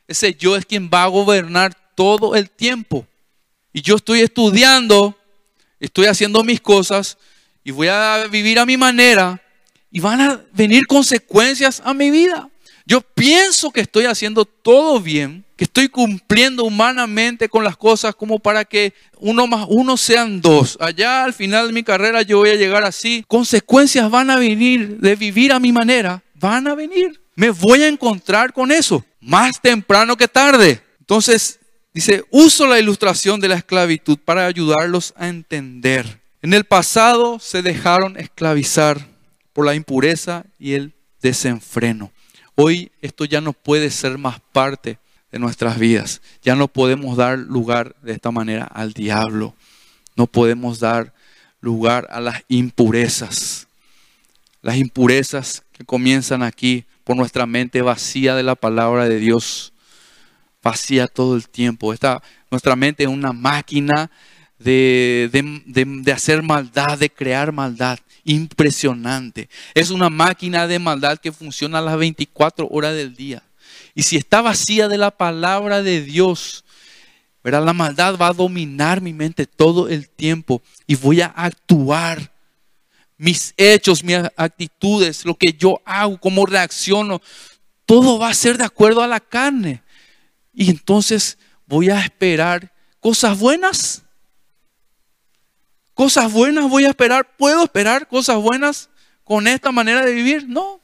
ese 0.07 0.33
yo 0.33 0.55
es 0.55 0.65
quien 0.65 0.89
va 0.89 1.03
a 1.03 1.07
gobernar 1.07 1.75
todo 1.93 2.37
el 2.37 2.49
tiempo. 2.49 3.05
Y 3.73 3.81
yo 3.81 3.97
estoy 3.97 4.21
estudiando, 4.21 5.13
estoy 5.81 6.05
haciendo 6.05 6.41
mis 6.41 6.61
cosas 6.61 7.17
y 7.61 7.71
voy 7.71 7.89
a 7.89 8.27
vivir 8.31 8.59
a 8.59 8.65
mi 8.65 8.77
manera 8.77 9.43
y 9.91 9.99
van 9.99 10.21
a 10.21 10.41
venir 10.53 10.87
consecuencias 10.87 11.81
a 11.83 11.93
mi 11.93 12.11
vida. 12.11 12.49
Yo 12.85 13.01
pienso 13.01 13.71
que 13.71 13.81
estoy 13.81 14.05
haciendo 14.05 14.45
todo 14.45 15.01
bien, 15.01 15.44
que 15.55 15.63
estoy 15.63 15.87
cumpliendo 15.87 16.65
humanamente 16.65 17.47
con 17.47 17.63
las 17.63 17.77
cosas 17.77 18.13
como 18.15 18.39
para 18.39 18.65
que 18.65 18.93
uno 19.19 19.47
más 19.47 19.65
uno 19.69 19.95
sean 19.95 20.41
dos. 20.41 20.77
Allá 20.81 21.23
al 21.23 21.33
final 21.33 21.67
de 21.67 21.73
mi 21.73 21.83
carrera 21.83 22.21
yo 22.23 22.39
voy 22.39 22.49
a 22.49 22.55
llegar 22.55 22.83
así. 22.83 23.23
Consecuencias 23.27 24.09
van 24.11 24.29
a 24.29 24.37
venir 24.37 24.97
de 24.97 25.15
vivir 25.15 25.53
a 25.53 25.59
mi 25.59 25.71
manera. 25.71 26.21
Van 26.35 26.67
a 26.67 26.75
venir. 26.75 27.21
Me 27.35 27.49
voy 27.49 27.83
a 27.83 27.87
encontrar 27.87 28.51
con 28.51 28.71
eso. 28.71 29.05
Más 29.21 29.61
temprano 29.61 30.17
que 30.17 30.27
tarde. 30.27 30.81
Entonces, 30.99 31.59
dice, 31.93 32.23
uso 32.31 32.67
la 32.67 32.79
ilustración 32.79 33.39
de 33.39 33.47
la 33.47 33.55
esclavitud 33.55 34.17
para 34.17 34.45
ayudarlos 34.45 35.13
a 35.17 35.29
entender. 35.29 36.19
En 36.41 36.53
el 36.53 36.65
pasado 36.65 37.39
se 37.39 37.61
dejaron 37.61 38.17
esclavizar 38.17 39.07
por 39.53 39.65
la 39.65 39.73
impureza 39.73 40.45
y 40.59 40.73
el 40.73 40.93
desenfreno. 41.21 42.11
Hoy 42.55 42.91
esto 43.01 43.25
ya 43.25 43.41
no 43.41 43.53
puede 43.53 43.89
ser 43.89 44.17
más 44.17 44.39
parte 44.51 44.97
de 45.35 45.39
nuestras 45.39 45.77
vidas. 45.77 46.21
Ya 46.43 46.55
no 46.55 46.69
podemos 46.69 47.17
dar 47.17 47.37
lugar 47.37 47.93
de 48.01 48.13
esta 48.13 48.31
manera 48.31 48.63
al 48.63 48.93
diablo. 48.93 49.53
No 50.15 50.27
podemos 50.27 50.79
dar 50.79 51.13
lugar 51.59 52.07
a 52.09 52.21
las 52.21 52.45
impurezas. 52.47 53.67
Las 54.61 54.77
impurezas 54.77 55.63
que 55.73 55.83
comienzan 55.83 56.41
aquí 56.41 56.85
por 57.03 57.17
nuestra 57.17 57.45
mente 57.45 57.81
vacía 57.81 58.33
de 58.33 58.43
la 58.43 58.55
palabra 58.55 59.09
de 59.09 59.19
Dios. 59.19 59.73
Vacía 60.63 61.05
todo 61.05 61.35
el 61.35 61.49
tiempo. 61.49 61.91
Esta, 61.91 62.23
nuestra 62.49 62.77
mente 62.77 63.03
es 63.03 63.09
una 63.09 63.33
máquina 63.33 64.09
de, 64.57 65.29
de 65.33 66.11
hacer 66.13 66.43
maldad, 66.43 66.97
de 66.97 67.09
crear 67.09 67.51
maldad 67.51 67.99
impresionante. 68.23 69.49
Es 69.73 69.89
una 69.89 70.09
máquina 70.09 70.65
de 70.65 70.79
maldad 70.79 71.17
que 71.17 71.33
funciona 71.33 71.79
a 71.79 71.81
las 71.81 71.97
24 71.97 72.69
horas 72.69 72.95
del 72.95 73.13
día. 73.17 73.43
Y 73.95 74.03
si 74.03 74.17
está 74.17 74.41
vacía 74.41 74.87
de 74.87 74.99
la 74.99 75.09
palabra 75.09 75.81
de 75.81 76.01
Dios, 76.01 76.63
la 77.43 77.73
maldad 77.73 78.17
va 78.17 78.27
a 78.27 78.33
dominar 78.33 79.01
mi 79.01 79.13
mente 79.13 79.47
todo 79.47 79.87
el 79.87 80.09
tiempo 80.09 80.61
y 80.85 80.95
voy 80.95 81.21
a 81.21 81.27
actuar. 81.27 82.31
Mis 83.17 83.53
hechos, 83.55 84.03
mis 84.03 84.17
actitudes, 84.35 85.25
lo 85.25 85.35
que 85.35 85.53
yo 85.53 85.81
hago, 85.85 86.19
cómo 86.19 86.45
reacciono, 86.45 87.21
todo 87.85 88.19
va 88.19 88.29
a 88.29 88.33
ser 88.33 88.57
de 88.57 88.65
acuerdo 88.65 89.01
a 89.01 89.07
la 89.07 89.21
carne. 89.21 89.81
Y 90.53 90.69
entonces 90.69 91.37
voy 91.65 91.89
a 91.89 92.01
esperar 92.01 92.73
cosas 92.99 93.39
buenas 93.39 94.05
cosas 95.95 96.31
buenas 96.31 96.69
voy 96.69 96.85
a 96.85 96.89
esperar. 96.89 97.35
¿Puedo 97.37 97.63
esperar 97.63 98.07
cosas 98.07 98.35
buenas 98.37 98.89
con 99.23 99.47
esta 99.47 99.71
manera 99.71 100.05
de 100.05 100.13
vivir? 100.13 100.47
No. 100.47 100.79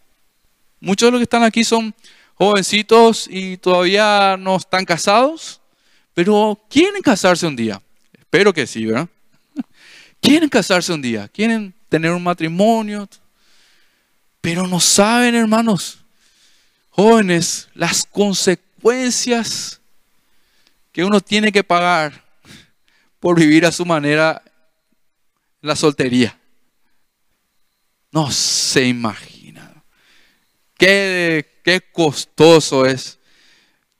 Muchos 0.80 1.08
de 1.08 1.12
los 1.12 1.20
que 1.20 1.24
están 1.24 1.44
aquí 1.44 1.64
son 1.64 1.94
jovencitos 2.42 3.28
y 3.30 3.58
todavía 3.58 4.36
no 4.36 4.56
están 4.56 4.84
casados, 4.84 5.62
pero 6.16 6.60
quieren 6.72 7.04
casarse 7.04 7.46
un 7.46 7.56
día. 7.56 7.80
Espero 8.18 8.52
que 8.52 8.66
sí, 8.66 8.84
¿verdad? 8.84 9.08
Quieren 10.20 10.50
casarse 10.50 10.92
un 10.92 11.04
día, 11.04 11.28
quieren 11.28 11.72
tener 11.88 12.12
un 12.12 12.24
matrimonio, 12.24 13.08
pero 14.40 14.66
no 14.66 14.80
saben, 14.80 15.36
hermanos, 15.36 16.04
jóvenes, 16.90 17.70
las 17.76 18.08
consecuencias 18.08 19.80
que 20.92 21.04
uno 21.04 21.22
tiene 21.22 21.52
que 21.52 21.64
pagar 21.64 22.24
por 23.20 23.40
vivir 23.40 23.68
a 23.68 23.72
su 23.72 23.86
manera 23.86 24.42
la 25.62 25.76
soltería. 25.76 26.36
No 28.12 28.32
se 28.32 28.88
imagina. 28.88 29.84
Qué, 30.76 31.51
qué 31.64 31.82
costoso 31.82 32.86
es 32.86 33.20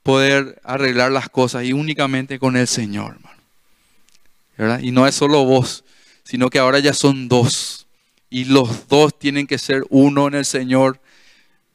poder 0.02 0.60
arreglar 0.64 1.12
las 1.12 1.28
cosas 1.28 1.64
y 1.64 1.72
únicamente 1.72 2.38
con 2.38 2.56
el 2.56 2.66
Señor, 2.66 3.18
hermano. 4.56 4.84
Y 4.84 4.90
no 4.90 5.06
es 5.06 5.14
solo 5.14 5.44
vos, 5.44 5.84
sino 6.24 6.50
que 6.50 6.58
ahora 6.58 6.78
ya 6.78 6.92
son 6.92 7.28
dos. 7.28 7.86
Y 8.30 8.44
los 8.44 8.88
dos 8.88 9.18
tienen 9.18 9.46
que 9.46 9.58
ser 9.58 9.84
uno 9.90 10.28
en 10.28 10.34
el 10.34 10.44
Señor 10.44 11.00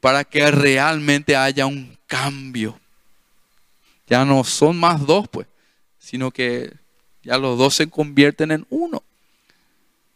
para 0.00 0.24
que 0.24 0.50
realmente 0.50 1.36
haya 1.36 1.66
un 1.66 1.96
cambio. 2.06 2.78
Ya 4.06 4.24
no 4.24 4.42
son 4.44 4.78
más 4.78 5.06
dos, 5.06 5.28
pues, 5.28 5.46
sino 5.98 6.30
que 6.30 6.72
ya 7.22 7.36
los 7.38 7.58
dos 7.58 7.74
se 7.74 7.88
convierten 7.88 8.50
en 8.50 8.66
uno. 8.70 9.02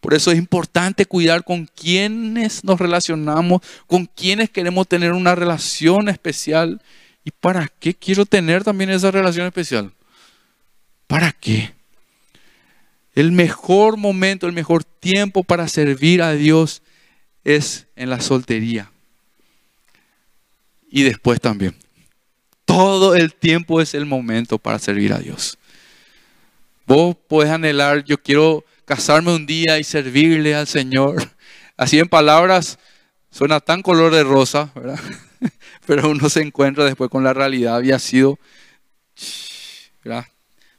Por 0.02 0.14
eso 0.14 0.32
es 0.32 0.38
importante 0.38 1.06
cuidar 1.06 1.44
con 1.44 1.66
quienes 1.66 2.64
nos 2.64 2.80
relacionamos, 2.80 3.62
con 3.86 4.06
quienes 4.06 4.50
queremos 4.50 4.88
tener 4.88 5.12
una 5.12 5.36
relación 5.36 6.08
especial. 6.08 6.82
¿Y 7.24 7.30
para 7.30 7.68
qué 7.78 7.94
quiero 7.94 8.26
tener 8.26 8.64
también 8.64 8.90
esa 8.90 9.12
relación 9.12 9.46
especial? 9.46 9.92
¿Para 11.06 11.30
qué? 11.30 11.72
El 13.14 13.30
mejor 13.30 13.96
momento, 13.96 14.48
el 14.48 14.52
mejor 14.52 14.82
tiempo 14.82 15.44
para 15.44 15.68
servir 15.68 16.20
a 16.20 16.32
Dios 16.32 16.82
es 17.44 17.86
en 17.94 18.10
la 18.10 18.20
soltería. 18.20 18.90
Y 20.90 21.04
después 21.04 21.40
también. 21.40 21.76
Todo 22.64 23.14
el 23.14 23.34
tiempo 23.34 23.80
es 23.80 23.94
el 23.94 24.06
momento 24.06 24.58
para 24.58 24.80
servir 24.80 25.12
a 25.12 25.20
Dios. 25.20 25.58
Vos 26.88 27.14
podés 27.28 27.52
anhelar, 27.52 28.02
yo 28.02 28.20
quiero 28.20 28.64
casarme 28.84 29.34
un 29.34 29.46
día 29.46 29.78
y 29.78 29.84
servirle 29.84 30.54
al 30.54 30.66
Señor. 30.66 31.30
Así 31.76 31.98
en 31.98 32.08
palabras 32.08 32.78
suena 33.30 33.60
tan 33.60 33.82
color 33.82 34.12
de 34.12 34.24
rosa, 34.24 34.70
¿verdad? 34.74 35.00
Pero 35.86 36.10
uno 36.10 36.28
se 36.28 36.42
encuentra 36.42 36.84
después 36.84 37.10
con 37.10 37.24
la 37.24 37.32
realidad. 37.32 37.76
Había 37.76 37.98
sido 37.98 38.38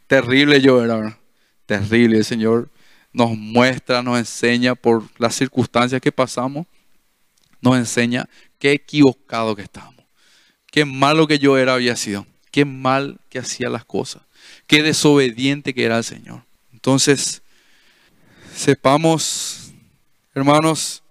terrible 0.07 0.61
yo, 0.61 0.77
¿verdad? 0.77 1.17
Terrible. 1.65 2.17
El 2.17 2.25
Señor 2.25 2.69
nos 3.11 3.37
muestra, 3.37 4.01
nos 4.01 4.17
enseña 4.17 4.75
por 4.75 5.03
las 5.17 5.35
circunstancias 5.35 6.01
que 6.01 6.11
pasamos, 6.11 6.65
nos 7.61 7.77
enseña 7.77 8.27
qué 8.59 8.71
equivocado 8.71 9.55
que 9.55 9.61
estamos, 9.61 10.03
qué 10.71 10.83
malo 10.83 11.27
que 11.27 11.39
yo 11.39 11.57
era 11.57 11.75
había 11.75 11.95
sido, 11.95 12.25
qué 12.51 12.65
mal 12.65 13.19
que 13.29 13.39
hacía 13.39 13.69
las 13.69 13.85
cosas, 13.85 14.23
qué 14.67 14.81
desobediente 14.81 15.73
que 15.73 15.85
era 15.85 15.97
el 15.97 16.03
Señor. 16.03 16.43
Entonces, 16.73 17.42
sepamos, 18.55 19.73
hermanos, 20.33 21.03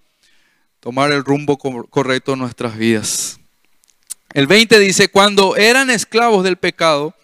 tomar 0.80 1.12
el 1.12 1.24
rumbo 1.24 1.58
correcto 1.58 2.32
en 2.32 2.40
nuestras 2.40 2.76
vidas. 2.76 3.38
El 4.32 4.46
20 4.46 4.78
dice, 4.78 5.08
cuando 5.08 5.56
eran 5.56 5.90
esclavos 5.90 6.42
del 6.44 6.56
pecado, 6.56 7.14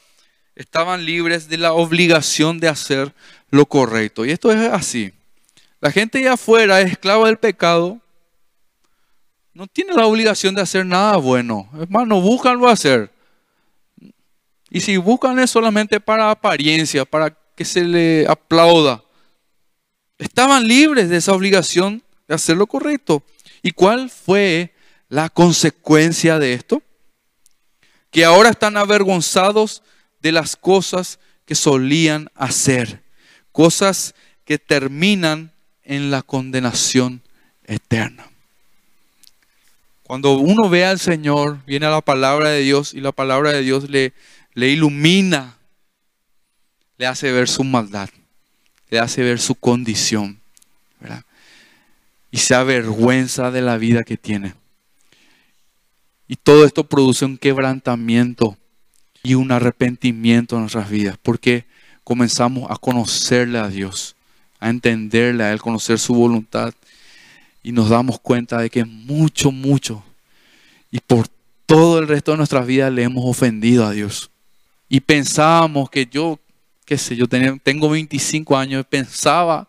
estaban 0.55 1.05
libres 1.05 1.49
de 1.49 1.57
la 1.57 1.73
obligación 1.73 2.61
de 2.61 2.69
hacer 2.69 3.15
lo 3.51 3.67
correcto. 3.67 4.25
Y 4.25 4.31
esto 4.31 4.53
es 4.53 4.59
así. 4.71 5.13
La 5.81 5.91
gente 5.91 6.19
allá 6.19 6.35
afuera, 6.35 6.81
esclava 6.81 7.27
del 7.27 7.39
pecado, 7.39 8.01
no 9.55 9.67
tiene 9.67 9.95
la 9.95 10.07
obligación 10.07 10.55
de 10.55 10.63
hacer 10.63 10.85
nada 10.85 11.17
bueno. 11.17 11.69
Es 11.81 11.89
más, 11.89 12.07
buscan 12.09 12.59
lo 12.59 12.69
hacer. 12.69 13.11
Y 14.71 14.81
si 14.81 14.97
buscan 14.99 15.39
es 15.39 15.51
solamente 15.51 15.99
para 15.99 16.31
apariencia, 16.31 17.05
para 17.05 17.37
que 17.57 17.65
se 17.65 17.83
le 17.83 18.27
aplauda. 18.29 19.03
Estaban 20.19 20.67
libres 20.67 21.09
de 21.09 21.17
esa 21.17 21.33
obligación 21.33 22.03
de 22.27 22.35
hacer 22.35 22.57
lo 22.57 22.67
correcto. 22.67 23.23
¿Y 23.63 23.71
cuál 23.71 24.11
fue 24.11 24.75
la 25.09 25.31
consecuencia 25.31 26.39
de 26.39 26.55
esto? 26.55 26.83
Que 28.11 28.25
ahora 28.25 28.51
están 28.51 28.77
avergonzados 28.77 29.83
de 30.21 30.33
las 30.33 30.57
cosas 30.57 31.21
que 31.45 31.55
solían 31.55 32.31
hacer. 32.35 33.03
Cosas 33.53 34.15
que 34.45 34.59
terminan 34.59 35.53
en 35.85 36.11
la 36.11 36.23
condenación 36.23 37.23
eterna. 37.65 38.29
Cuando 40.03 40.37
uno 40.37 40.69
ve 40.69 40.85
al 40.85 40.99
Señor, 40.99 41.65
viene 41.67 41.87
a 41.87 41.91
la 41.91 42.01
palabra 42.01 42.49
de 42.49 42.61
Dios 42.61 42.93
y 42.93 43.01
la 43.01 43.13
palabra 43.13 43.53
de 43.53 43.63
Dios 43.63 43.89
le, 43.89 44.15
le 44.55 44.69
ilumina, 44.71 45.59
le 46.97 47.07
hace 47.07 47.31
ver 47.31 47.49
su 47.49 47.63
maldad 47.63 48.09
le 48.91 48.99
hace 48.99 49.23
ver 49.23 49.39
su 49.41 49.55
condición, 49.55 50.41
Y 52.31 52.39
se 52.39 52.55
avergüenza 52.55 53.51
de 53.51 53.63
la 53.63 53.79
vida 53.79 54.05
que 54.05 54.19
tiene. 54.19 54.55
Y 56.27 56.37
todo 56.37 56.67
esto 56.67 56.85
produce 56.85 57.25
un 57.25 57.39
quebrantamiento 57.39 58.59
y 59.23 59.35
un 59.35 59.51
arrepentimiento 59.51 60.57
en 60.57 60.63
nuestras 60.63 60.91
vidas, 60.91 61.17
porque 61.23 61.65
comenzamos 62.05 62.71
a 62.71 62.77
conocerle 62.77 63.59
a 63.59 63.69
Dios, 63.69 64.15
a 64.61 64.69
entenderle 64.69 65.45
a 65.45 65.53
Él, 65.53 65.61
conocer 65.61 65.99
su 65.99 66.15
voluntad, 66.15 66.75
y 67.63 67.73
nos 67.73 67.89
damos 67.89 68.21
cuenta 68.21 68.59
de 68.59 68.71
que 68.71 68.85
mucho, 68.85 69.51
mucho, 69.51 70.05
y 70.91 71.01
por 71.01 71.29
todo 71.67 71.99
el 71.99 72.09
resto 72.09 72.31
de 72.31 72.39
nuestras 72.39 72.67
vidas 72.67 72.93
le 72.93 73.03
hemos 73.03 73.25
ofendido 73.27 73.87
a 73.87 73.93
Dios. 73.93 74.31
Y 74.89 75.01
pensábamos 75.01 75.91
que 75.91 76.07
yo 76.07 76.39
qué 76.89 76.97
sé, 76.97 77.17
yo 77.17 77.27
tengo 77.29 77.91
25 77.91 78.57
años, 78.57 78.87
pensaba, 78.89 79.69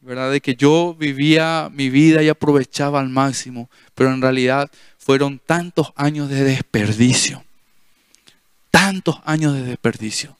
¿verdad? 0.00 0.32
De 0.32 0.40
que 0.40 0.54
yo 0.54 0.96
vivía 0.98 1.68
mi 1.70 1.90
vida 1.90 2.22
y 2.22 2.30
aprovechaba 2.30 2.98
al 2.98 3.10
máximo, 3.10 3.68
pero 3.94 4.14
en 4.14 4.22
realidad 4.22 4.70
fueron 4.96 5.38
tantos 5.38 5.92
años 5.96 6.30
de 6.30 6.44
desperdicio, 6.44 7.44
tantos 8.70 9.16
años 9.26 9.52
de 9.52 9.64
desperdicio. 9.64 10.34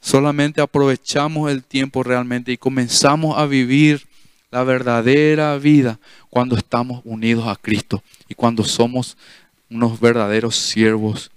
Solamente 0.00 0.62
aprovechamos 0.62 1.50
el 1.50 1.62
tiempo 1.62 2.02
realmente 2.02 2.52
y 2.52 2.56
comenzamos 2.56 3.36
a 3.36 3.44
vivir 3.44 4.08
la 4.50 4.64
verdadera 4.64 5.58
vida 5.58 6.00
cuando 6.30 6.56
estamos 6.56 7.02
unidos 7.04 7.46
a 7.48 7.56
Cristo 7.56 8.02
y 8.30 8.34
cuando 8.34 8.64
somos 8.64 9.18
unos 9.68 10.00
verdaderos 10.00 10.56
siervos 10.56 11.30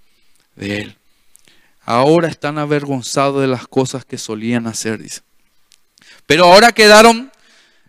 de 0.54 0.78
Él. 0.78 0.96
Ahora 1.86 2.26
están 2.26 2.58
avergonzados 2.58 3.40
de 3.40 3.46
las 3.46 3.68
cosas 3.68 4.04
que 4.04 4.18
solían 4.18 4.66
hacer, 4.66 5.00
dice. 5.00 5.20
Pero 6.26 6.44
ahora 6.44 6.72
quedaron 6.72 7.30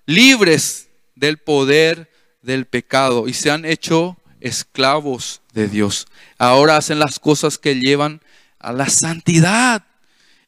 libres 0.05 0.87
del 1.15 1.39
poder 1.39 2.11
del 2.43 2.67
pecado 2.67 3.27
y 3.27 3.33
se 3.33 3.49
han 3.49 3.65
hecho 3.65 4.15
esclavos 4.39 5.41
de 5.51 5.67
Dios. 5.67 6.05
Ahora 6.37 6.77
hacen 6.77 6.99
las 6.99 7.17
cosas 7.17 7.57
que 7.57 7.73
llevan 7.73 8.21
a 8.59 8.71
la 8.71 8.87
santidad 8.87 9.83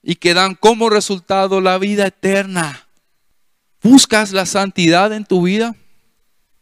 y 0.04 0.16
que 0.16 0.36
dan 0.36 0.54
como 0.54 0.91
resultado 0.91 1.60
la 1.60 1.80
vida 1.80 2.06
eterna. 2.06 2.88
¿Buscas 3.82 4.32
la 4.32 4.45
santidad 4.45 5.12
en 5.12 5.26
tu 5.26 5.41
vida? 5.41 5.76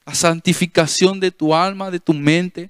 La 0.05 0.15
santificación 0.15 1.19
de 1.19 1.31
tu 1.31 1.53
alma, 1.53 1.91
de 1.91 1.99
tu 1.99 2.13
mente. 2.13 2.69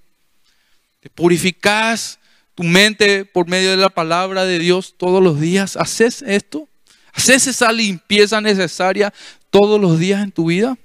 ¿Te 1.02 1.10
purificas 1.12 2.18
tu 2.58 2.64
mente 2.64 3.24
por 3.24 3.48
medio 3.48 3.70
de 3.70 3.78
la 3.78 3.90
palabra 3.90 4.44
de 4.44 4.58
Dios 4.58 4.96
todos 4.98 5.22
los 5.22 5.40
días? 5.40 5.78
¿Haces 5.78 6.24
esto? 6.24 6.68
¿Haces 7.14 7.46
esa 7.46 7.72
limpieza 7.72 8.42
necesaria 8.42 9.14
todos 9.52 9.80
los 9.80 10.00
días 10.00 10.24
en 10.24 10.32
tu 10.32 10.48
vida? 10.48 10.76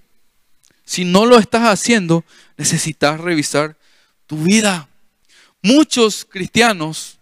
Si 0.85 1.07
no 1.07 1.25
lo 1.25 1.39
estás 1.39 1.63
haciendo, 1.63 2.27
necesitas 2.59 3.19
revisar 3.19 3.75
tu 4.27 4.37
vida. 4.37 4.87
Muchos 5.63 6.27
cristianos 6.27 7.19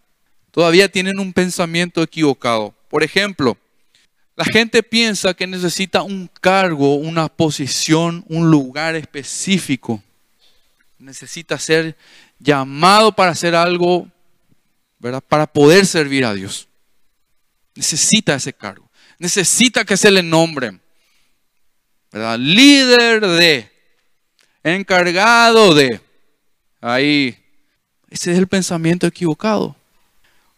todavía 0.51 0.90
tienen 0.90 1.20
un 1.20 1.32
pensamiento 1.32 2.03
equivocado. 2.03 2.74
Por 2.88 3.05
ejemplo, 3.05 3.57
la 4.34 4.44
gente 4.46 4.82
piensa 4.82 5.32
que 5.32 5.46
necesita 5.46 6.03
un 6.03 6.28
cargo, 6.40 6.96
una 6.96 7.28
posición, 7.28 8.24
un 8.28 8.51
lugar 8.51 8.96
específico. 8.96 10.03
Necesita 10.98 11.57
ser 11.57 11.96
llamado 12.40 13.12
para 13.12 13.30
hacer 13.30 13.55
algo 13.55 14.09
¿verdad? 15.01 15.22
Para 15.26 15.53
poder 15.53 15.84
servir 15.86 16.24
a 16.24 16.32
Dios. 16.32 16.68
Necesita 17.74 18.36
ese 18.36 18.53
cargo. 18.53 18.88
Necesita 19.18 19.84
que 19.84 19.96
se 19.96 20.11
le 20.11 20.22
nombre. 20.22 20.78
¿verdad? 22.12 22.38
Líder 22.38 23.20
de, 23.20 23.70
encargado 24.62 25.74
de. 25.74 26.01
Ahí, 26.80 27.36
ese 28.09 28.32
es 28.32 28.38
el 28.38 28.46
pensamiento 28.46 29.07
equivocado. 29.07 29.76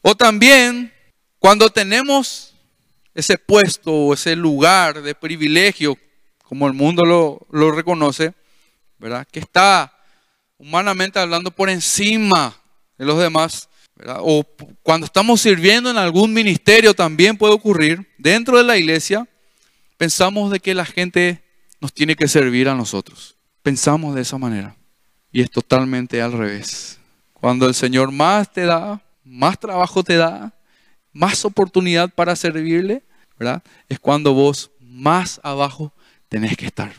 O 0.03 0.14
también, 0.14 0.93
cuando 1.38 1.70
tenemos 1.70 2.55
ese 3.14 3.36
puesto 3.36 3.93
o 3.93 4.14
ese 4.14 4.34
lugar 4.36 5.03
de 5.03 5.14
privilegio, 5.14 5.99
como 6.43 6.66
el 6.66 6.72
mundo 6.72 7.03
lo, 7.51 7.70
reconoce, 7.70 8.34
¿verdad? 8.99 9.26
Que 9.30 9.40
está 9.40 9.93
humanamente 10.59 11.18
hablando 11.18 11.51
por 11.51 11.68
encima 11.68 12.57
de 12.99 13.05
los 13.05 13.18
demás, 13.18 13.68
o 14.18 14.45
cuando 14.82 15.07
estamos 15.07 15.40
sirviendo 15.40 15.90
en 15.90 15.97
algún 15.97 16.32
ministerio 16.32 16.95
también 16.95 17.36
puede 17.36 17.55
ocurrir. 17.55 18.09
Dentro 18.18 18.59
de 18.59 18.64
la 18.64 18.76
iglesia 18.76 19.28
pensamos 19.97 20.51
de 20.51 20.61
que 20.61 20.74
la 20.74 20.84
gente 20.84 21.43
nos 21.80 21.93
tiene 21.93 22.16
que 22.16 22.28
servir 22.28 22.68
a 22.68 22.74
nosotros. 22.74 23.36
Pensamos 23.62 24.14
de 24.14 24.22
esa 24.22 24.38
manera. 24.38 24.76
Y 25.30 25.40
es 25.40 25.51
totalmente 25.51 26.20
al 26.20 26.32
revés. 26.32 26.99
Cuando 27.32 27.66
el 27.66 27.74
Señor 27.74 28.12
más 28.12 28.53
te 28.53 28.62
da, 28.62 29.03
más 29.24 29.59
trabajo 29.59 30.03
te 30.05 30.16
da, 30.16 30.53
más 31.12 31.45
oportunidad 31.45 32.11
para 32.11 32.36
servirle, 32.36 33.03
¿verdad? 33.38 33.62
Es 33.88 33.99
cuando 33.99 34.34
vos 34.34 34.70
más 34.80 35.40
abajo 35.43 35.93
tenés 36.28 36.57
que 36.57 36.66
estar. 36.66 36.93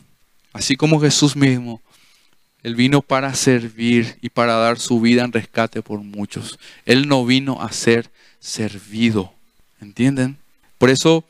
Así 0.52 0.76
como 0.76 1.00
Jesús 1.00 1.36
mismo, 1.36 1.82
Él 2.64 2.76
vino 2.76 3.01
para 3.01 3.34
servir 3.34 4.18
y 4.22 4.30
para 4.30 4.53
dar 4.55 4.80
su 4.80 5.01
vida 5.01 5.24
en 5.24 5.34
rescate 5.34 5.82
por 5.82 5.99
muchos. 5.99 6.59
Él 6.86 7.07
no 7.07 7.26
vino 7.26 7.61
a 7.61 7.72
ser 7.72 8.09
servido. 8.39 9.34
¿Entienden? 9.82 10.38
Por 10.78 10.89
eso 10.89 11.26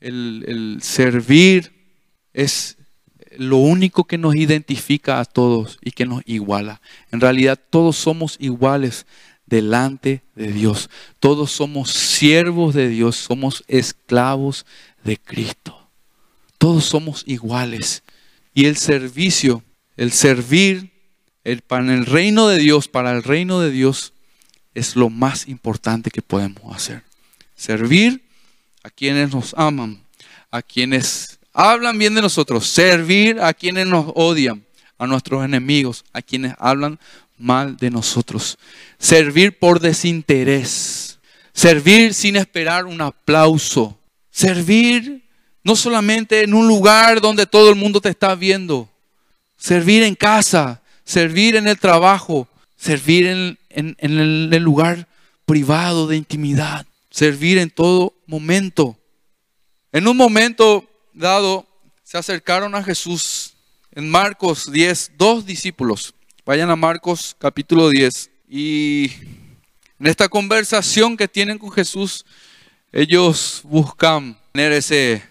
el, 0.00 0.44
el 0.46 0.82
servir 0.82 1.72
es 2.34 2.76
lo 3.36 3.56
único 3.56 4.04
que 4.04 4.18
nos 4.18 4.34
identifica 4.34 5.20
a 5.20 5.24
todos 5.24 5.78
y 5.80 5.92
que 5.92 6.06
nos 6.06 6.22
iguala. 6.26 6.80
En 7.12 7.20
realidad 7.20 7.58
todos 7.70 7.96
somos 7.96 8.36
iguales 8.38 9.06
delante 9.46 10.22
de 10.34 10.52
Dios. 10.52 10.90
Todos 11.18 11.50
somos 11.50 11.90
siervos 11.90 12.74
de 12.74 12.88
Dios, 12.88 13.16
somos 13.16 13.64
esclavos 13.68 14.66
de 15.04 15.16
Cristo. 15.16 15.88
Todos 16.58 16.84
somos 16.84 17.22
iguales. 17.26 18.02
Y 18.52 18.66
el 18.66 18.76
servicio, 18.76 19.62
el 19.98 20.12
servir 20.12 20.92
el, 21.44 21.60
para 21.60 21.92
el 21.92 22.06
reino 22.06 22.48
de 22.48 22.58
Dios, 22.58 22.88
para 22.88 23.10
el 23.12 23.22
reino 23.22 23.60
de 23.60 23.70
Dios, 23.70 24.14
es 24.74 24.96
lo 24.96 25.10
más 25.10 25.48
importante 25.48 26.10
que 26.10 26.22
podemos 26.22 26.74
hacer. 26.74 27.02
Servir 27.56 28.22
a 28.84 28.90
quienes 28.90 29.34
nos 29.34 29.54
aman, 29.58 30.00
a 30.50 30.62
quienes 30.62 31.38
hablan 31.52 31.98
bien 31.98 32.14
de 32.14 32.22
nosotros, 32.22 32.66
servir 32.66 33.40
a 33.40 33.52
quienes 33.52 33.86
nos 33.88 34.12
odian, 34.14 34.64
a 34.98 35.06
nuestros 35.06 35.44
enemigos, 35.44 36.04
a 36.12 36.22
quienes 36.22 36.54
hablan 36.58 36.98
mal 37.36 37.76
de 37.76 37.90
nosotros. 37.90 38.56
Servir 38.98 39.58
por 39.58 39.80
desinterés, 39.80 41.18
servir 41.52 42.14
sin 42.14 42.36
esperar 42.36 42.86
un 42.86 43.00
aplauso, 43.00 43.98
servir 44.30 45.24
no 45.64 45.74
solamente 45.74 46.42
en 46.44 46.54
un 46.54 46.68
lugar 46.68 47.20
donde 47.20 47.46
todo 47.46 47.68
el 47.68 47.74
mundo 47.74 48.00
te 48.00 48.10
está 48.10 48.36
viendo. 48.36 48.88
Servir 49.58 50.02
en 50.02 50.14
casa, 50.14 50.80
servir 51.04 51.54
en 51.56 51.68
el 51.68 51.78
trabajo, 51.78 52.48
servir 52.76 53.26
en, 53.26 53.58
el, 53.98 54.62
lugar 54.62 55.06
privado 55.44 56.06
de 56.06 56.16
intimidad, 56.16 56.86
servir 57.10 57.58
en 57.58 57.68
todo 57.68 58.14
momento. 58.26 58.98
En 59.92 60.08
un 60.08 60.16
momento 60.16 60.88
dado, 61.12 61.66
se 62.02 62.16
acercaron 62.16 62.74
a 62.74 62.82
Jesús 62.82 63.52
en 63.92 64.08
Marcos 64.08 64.72
10, 64.72 65.12
dos 65.18 65.44
discípulos. 65.44 66.14
Vayan 66.46 66.70
a 66.70 66.76
Marcos 66.76 67.36
capítulo 67.38 67.90
10. 67.90 68.30
Y 68.48 69.12
en 69.98 70.06
esta 70.06 70.30
conversación 70.30 71.18
que 71.18 71.28
tienen 71.28 71.58
con 71.58 71.70
Jesús, 71.70 72.24
ellos 72.92 73.60
buscan 73.64 74.38
tener 74.52 74.72
ese 74.72 75.22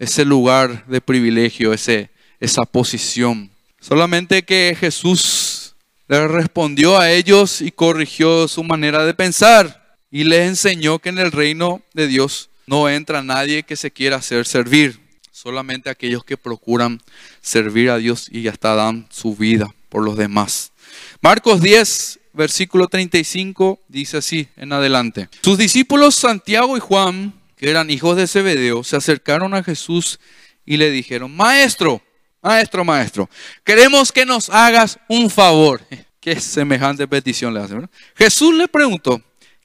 ese 0.00 0.24
lugar 0.24 0.86
de 0.86 1.02
privilegio, 1.02 1.74
ese, 1.74 2.10
esa 2.40 2.62
posición. 2.62 3.49
Solamente 3.80 4.42
que 4.42 4.76
Jesús 4.78 5.74
le 6.08 6.28
respondió 6.28 6.98
a 6.98 7.10
ellos 7.10 7.60
y 7.60 7.70
corrigió 7.70 8.46
su 8.48 8.62
manera 8.62 9.04
de 9.04 9.14
pensar 9.14 9.96
y 10.10 10.24
les 10.24 10.48
enseñó 10.48 10.98
que 10.98 11.08
en 11.08 11.18
el 11.18 11.32
reino 11.32 11.82
de 11.94 12.06
Dios 12.06 12.50
no 12.66 12.88
entra 12.88 13.22
nadie 13.22 13.62
que 13.62 13.76
se 13.76 13.90
quiera 13.90 14.16
hacer 14.16 14.46
servir, 14.46 15.00
solamente 15.32 15.90
aquellos 15.90 16.24
que 16.24 16.36
procuran 16.36 17.00
servir 17.40 17.90
a 17.90 17.98
Dios 17.98 18.28
y 18.30 18.46
hasta 18.48 18.74
dan 18.74 19.06
su 19.10 19.34
vida 19.34 19.74
por 19.88 20.04
los 20.04 20.16
demás. 20.16 20.72
Marcos 21.20 21.60
10, 21.60 22.20
versículo 22.32 22.86
35 22.86 23.80
dice 23.88 24.18
así 24.18 24.48
en 24.56 24.72
adelante. 24.72 25.28
Sus 25.42 25.58
discípulos 25.58 26.14
Santiago 26.14 26.76
y 26.76 26.80
Juan 26.80 27.40
que 27.60 27.68
eran 27.68 27.90
hijos 27.90 28.16
de 28.16 28.26
Zebedeo, 28.26 28.82
se 28.82 28.96
acercaron 28.96 29.52
a 29.52 29.62
Jesús 29.62 30.18
y 30.64 30.78
le 30.78 30.90
dijeron, 30.90 31.36
maestro, 31.36 32.00
maestro, 32.42 32.84
maestro, 32.84 33.30
queremos 33.64 34.12
que 34.12 34.24
nos 34.24 34.50
hagas 34.50 34.98
un 35.08 35.30
favor. 35.30 35.80
Qué 36.20 36.38
semejante 36.38 37.08
petición 37.08 37.54
le 37.54 37.60
hacen. 37.60 37.88
Jesús 38.14 38.54
le 38.54 38.68
preguntó, 38.68 39.22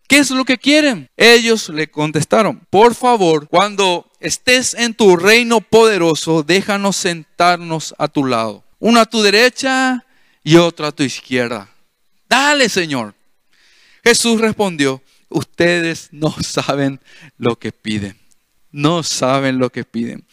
¿qué 0.07 0.19
es 0.19 0.31
lo 0.31 0.45
que 0.45 0.57
quieren? 0.57 1.09
Ellos 1.17 1.67
le 1.67 1.87
contestaron, 1.89 2.65
por 2.69 2.95
favor, 2.95 3.49
cuando 3.49 4.09
estés 4.21 4.73
en 4.73 4.93
tu 4.93 5.17
reino 5.17 5.59
poderoso, 5.59 6.43
déjanos 6.43 6.95
sentarnos 6.95 7.93
a 7.97 8.07
tu 8.07 8.23
lado, 8.23 8.63
una 8.79 9.01
a 9.01 9.05
tu 9.05 9.21
derecha 9.21 10.05
y 10.45 10.55
otra 10.55 10.87
a 10.87 10.91
tu 10.93 11.03
izquierda. 11.03 11.69
Dale, 12.29 12.69
Señor. 12.69 13.13
Jesús 14.01 14.39
respondió, 14.39 15.01
ustedes 15.27 16.09
no 16.11 16.33
saben 16.41 17.01
lo 17.37 17.57
que 17.57 17.71
piden. 17.71 18.17
No 18.71 19.03
saben 19.03 19.57
lo 19.57 19.69
que 19.71 19.83
piden. 19.83 20.25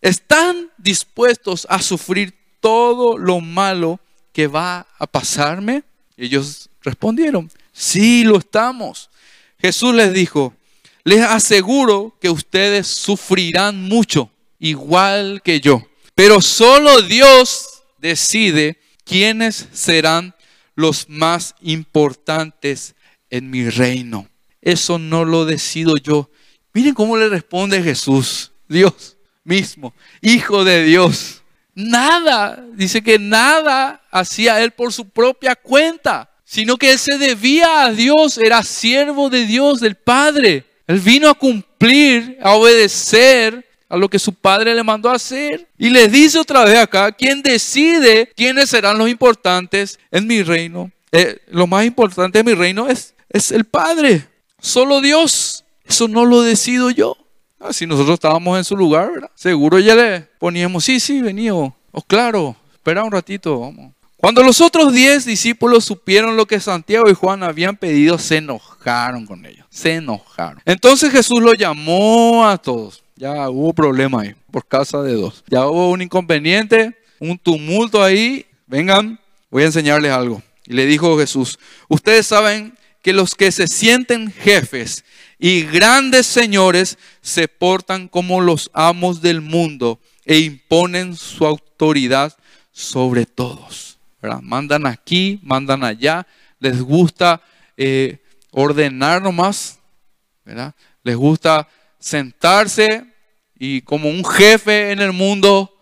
¿Están 0.00 0.70
dispuestos 0.78 1.66
a 1.68 1.82
sufrir 1.82 2.34
todo 2.60 3.18
lo 3.18 3.40
malo 3.40 4.00
que 4.32 4.46
va 4.46 4.86
a 4.98 5.06
pasarme? 5.06 5.82
Ellos 6.16 6.70
respondieron, 6.82 7.50
sí 7.72 8.22
lo 8.22 8.38
estamos. 8.38 9.10
Jesús 9.58 9.94
les 9.94 10.12
dijo, 10.12 10.54
les 11.02 11.22
aseguro 11.22 12.16
que 12.20 12.30
ustedes 12.30 12.86
sufrirán 12.86 13.82
mucho, 13.82 14.30
igual 14.60 15.42
que 15.42 15.60
yo. 15.60 15.84
Pero 16.14 16.40
solo 16.40 17.02
Dios 17.02 17.82
decide 17.98 18.80
quiénes 19.04 19.68
serán 19.72 20.34
los 20.76 21.08
más 21.08 21.56
importantes 21.60 22.94
en 23.30 23.50
mi 23.50 23.68
reino. 23.68 24.28
Eso 24.62 24.98
no 24.98 25.24
lo 25.24 25.44
decido 25.44 25.96
yo. 25.96 26.30
Miren 26.72 26.94
cómo 26.94 27.16
le 27.16 27.28
responde 27.28 27.82
Jesús, 27.82 28.52
Dios 28.68 29.17
mismo, 29.48 29.94
Hijo 30.20 30.64
de 30.64 30.84
Dios. 30.84 31.42
Nada, 31.74 32.64
dice 32.74 33.02
que 33.02 33.18
nada 33.18 34.02
hacía 34.10 34.60
él 34.62 34.72
por 34.72 34.92
su 34.92 35.08
propia 35.08 35.56
cuenta, 35.56 36.30
sino 36.44 36.76
que 36.76 36.92
él 36.92 36.98
se 36.98 37.18
debía 37.18 37.84
a 37.84 37.92
Dios, 37.92 38.38
era 38.38 38.62
siervo 38.62 39.30
de 39.30 39.46
Dios, 39.46 39.80
del 39.80 39.94
Padre. 39.94 40.64
Él 40.86 41.00
vino 41.00 41.28
a 41.28 41.34
cumplir, 41.34 42.38
a 42.42 42.52
obedecer 42.52 43.64
a 43.88 43.96
lo 43.96 44.08
que 44.08 44.18
su 44.18 44.34
padre 44.34 44.74
le 44.74 44.82
mandó 44.82 45.10
hacer. 45.10 45.68
Y 45.78 45.90
le 45.90 46.08
dice 46.08 46.38
otra 46.38 46.64
vez 46.64 46.78
acá, 46.78 47.12
¿quién 47.12 47.42
decide 47.42 48.30
quiénes 48.36 48.70
serán 48.70 48.98
los 48.98 49.08
importantes 49.08 49.98
en 50.10 50.26
mi 50.26 50.42
reino? 50.42 50.90
Eh, 51.12 51.38
lo 51.48 51.66
más 51.66 51.86
importante 51.86 52.38
en 52.38 52.46
mi 52.46 52.54
reino 52.54 52.88
es, 52.88 53.14
es 53.30 53.50
el 53.52 53.64
Padre. 53.64 54.26
Solo 54.60 55.00
Dios. 55.00 55.64
Eso 55.84 56.08
no 56.08 56.26
lo 56.26 56.42
decido 56.42 56.90
yo. 56.90 57.16
Ah, 57.60 57.72
si 57.72 57.86
nosotros 57.86 58.14
estábamos 58.14 58.56
en 58.56 58.64
su 58.64 58.76
lugar, 58.76 59.10
¿verdad? 59.12 59.30
Seguro 59.34 59.78
ya 59.78 59.94
le 59.94 60.20
poníamos, 60.38 60.84
sí, 60.84 61.00
sí, 61.00 61.20
vení, 61.20 61.50
o 61.50 61.74
oh, 61.90 62.02
claro, 62.02 62.54
espera 62.72 63.02
un 63.02 63.10
ratito, 63.10 63.58
vamos. 63.58 63.92
Cuando 64.16 64.42
los 64.42 64.60
otros 64.60 64.92
diez 64.92 65.24
discípulos 65.24 65.84
supieron 65.84 66.36
lo 66.36 66.46
que 66.46 66.58
Santiago 66.58 67.08
y 67.08 67.14
Juan 67.14 67.44
habían 67.44 67.76
pedido, 67.76 68.18
se 68.18 68.38
enojaron 68.38 69.26
con 69.26 69.46
ellos. 69.46 69.64
Se 69.70 69.94
enojaron. 69.94 70.60
Entonces 70.64 71.12
Jesús 71.12 71.40
lo 71.40 71.54
llamó 71.54 72.48
a 72.48 72.58
todos. 72.58 73.04
Ya 73.14 73.48
hubo 73.48 73.72
problema 73.72 74.22
ahí, 74.22 74.34
por 74.50 74.66
causa 74.66 75.02
de 75.02 75.14
dos. 75.14 75.44
Ya 75.48 75.66
hubo 75.66 75.90
un 75.90 76.02
inconveniente, 76.02 76.96
un 77.20 77.38
tumulto 77.38 78.02
ahí. 78.02 78.44
Vengan, 78.66 79.20
voy 79.50 79.62
a 79.62 79.66
enseñarles 79.66 80.10
algo. 80.10 80.42
Y 80.66 80.74
le 80.74 80.86
dijo 80.86 81.16
Jesús, 81.16 81.58
ustedes 81.88 82.26
saben 82.26 82.76
que 83.02 83.12
los 83.12 83.36
que 83.36 83.52
se 83.52 83.68
sienten 83.68 84.32
jefes 84.32 85.04
y 85.38 85.62
grandes 85.62 86.26
señores 86.26 86.98
se 87.20 87.46
portan 87.46 88.08
como 88.08 88.40
los 88.40 88.70
amos 88.72 89.22
del 89.22 89.40
mundo 89.40 90.00
e 90.24 90.38
imponen 90.38 91.16
su 91.16 91.46
autoridad 91.46 92.36
sobre 92.72 93.24
todos. 93.24 93.98
Mandan 94.42 94.86
aquí, 94.86 95.38
mandan 95.42 95.84
allá, 95.84 96.26
les 96.58 96.82
gusta 96.82 97.40
eh, 97.76 98.18
ordenar 98.50 99.22
nomás, 99.22 99.78
¿verdad? 100.44 100.74
les 101.04 101.16
gusta 101.16 101.68
sentarse 101.98 103.04
y 103.58 103.80
como 103.82 104.10
un 104.10 104.24
jefe 104.24 104.90
en 104.90 105.00
el 105.00 105.12
mundo, 105.12 105.72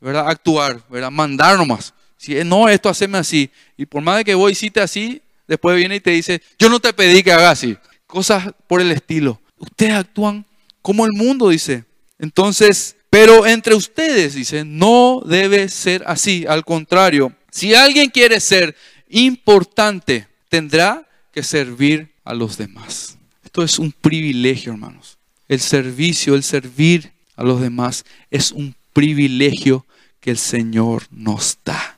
¿verdad? 0.00 0.28
actuar, 0.28 0.82
¿verdad? 0.88 1.10
mandar 1.10 1.58
nomás. 1.58 1.92
Si 2.16 2.34
no, 2.44 2.68
esto 2.68 2.88
haceme 2.88 3.18
así. 3.18 3.50
Y 3.76 3.84
por 3.84 4.00
más 4.00 4.18
de 4.18 4.24
que 4.24 4.34
voy 4.34 4.52
y 4.52 4.54
cite 4.54 4.80
así, 4.80 5.20
después 5.46 5.76
viene 5.76 5.96
y 5.96 6.00
te 6.00 6.12
dice, 6.12 6.40
yo 6.58 6.68
no 6.68 6.80
te 6.80 6.92
pedí 6.92 7.22
que 7.22 7.32
hagas 7.32 7.58
así. 7.58 7.76
Cosas 8.12 8.52
por 8.66 8.82
el 8.82 8.92
estilo. 8.92 9.40
Ustedes 9.56 9.94
actúan 9.94 10.44
como 10.82 11.06
el 11.06 11.12
mundo, 11.12 11.48
dice. 11.48 11.86
Entonces, 12.18 12.94
pero 13.08 13.46
entre 13.46 13.74
ustedes, 13.74 14.34
dice, 14.34 14.66
no 14.66 15.22
debe 15.24 15.70
ser 15.70 16.04
así. 16.06 16.44
Al 16.46 16.62
contrario, 16.62 17.34
si 17.50 17.74
alguien 17.74 18.10
quiere 18.10 18.38
ser 18.40 18.76
importante, 19.08 20.28
tendrá 20.50 21.08
que 21.32 21.42
servir 21.42 22.12
a 22.22 22.34
los 22.34 22.58
demás. 22.58 23.16
Esto 23.42 23.62
es 23.62 23.78
un 23.78 23.92
privilegio, 23.92 24.72
hermanos. 24.72 25.16
El 25.48 25.60
servicio, 25.60 26.34
el 26.34 26.42
servir 26.42 27.12
a 27.34 27.44
los 27.44 27.62
demás 27.62 28.04
es 28.30 28.52
un 28.52 28.76
privilegio 28.92 29.86
que 30.20 30.32
el 30.32 30.38
Señor 30.38 31.04
nos 31.10 31.56
da. 31.64 31.96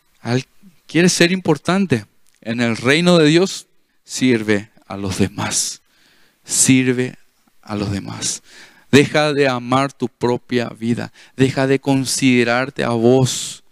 ¿Quieres 0.86 1.12
ser 1.12 1.32
importante? 1.32 2.06
En 2.40 2.60
el 2.60 2.76
reino 2.76 3.18
de 3.18 3.26
Dios, 3.26 3.66
sirve 4.04 4.70
a 4.86 4.96
los 4.96 5.18
demás. 5.18 5.80
Sirve 6.44 7.16
a 7.62 7.74
los 7.76 7.90
demás. 7.90 8.42
Deja 8.90 9.32
de 9.32 9.48
amar 9.48 9.92
tu 9.92 10.08
propia 10.08 10.68
vida. 10.68 11.12
Deja 11.36 11.66
de 11.66 11.80
considerarte 11.80 12.84
a 12.84 12.90
vos 12.90 13.64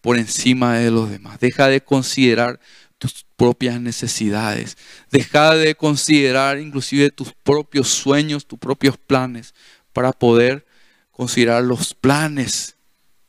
por 0.00 0.18
encima 0.18 0.78
de 0.78 0.90
los 0.90 1.10
demás. 1.10 1.40
Deja 1.40 1.68
de 1.68 1.80
considerar 1.80 2.60
tus 2.98 3.24
propias 3.36 3.80
necesidades. 3.80 4.76
Deja 5.10 5.54
de 5.54 5.74
considerar 5.74 6.58
inclusive 6.58 7.10
tus 7.10 7.32
propios 7.32 7.88
sueños, 7.88 8.46
tus 8.46 8.58
propios 8.58 8.96
planes, 8.98 9.54
para 9.92 10.12
poder 10.12 10.66
considerar 11.12 11.62
los 11.62 11.94
planes 11.94 12.76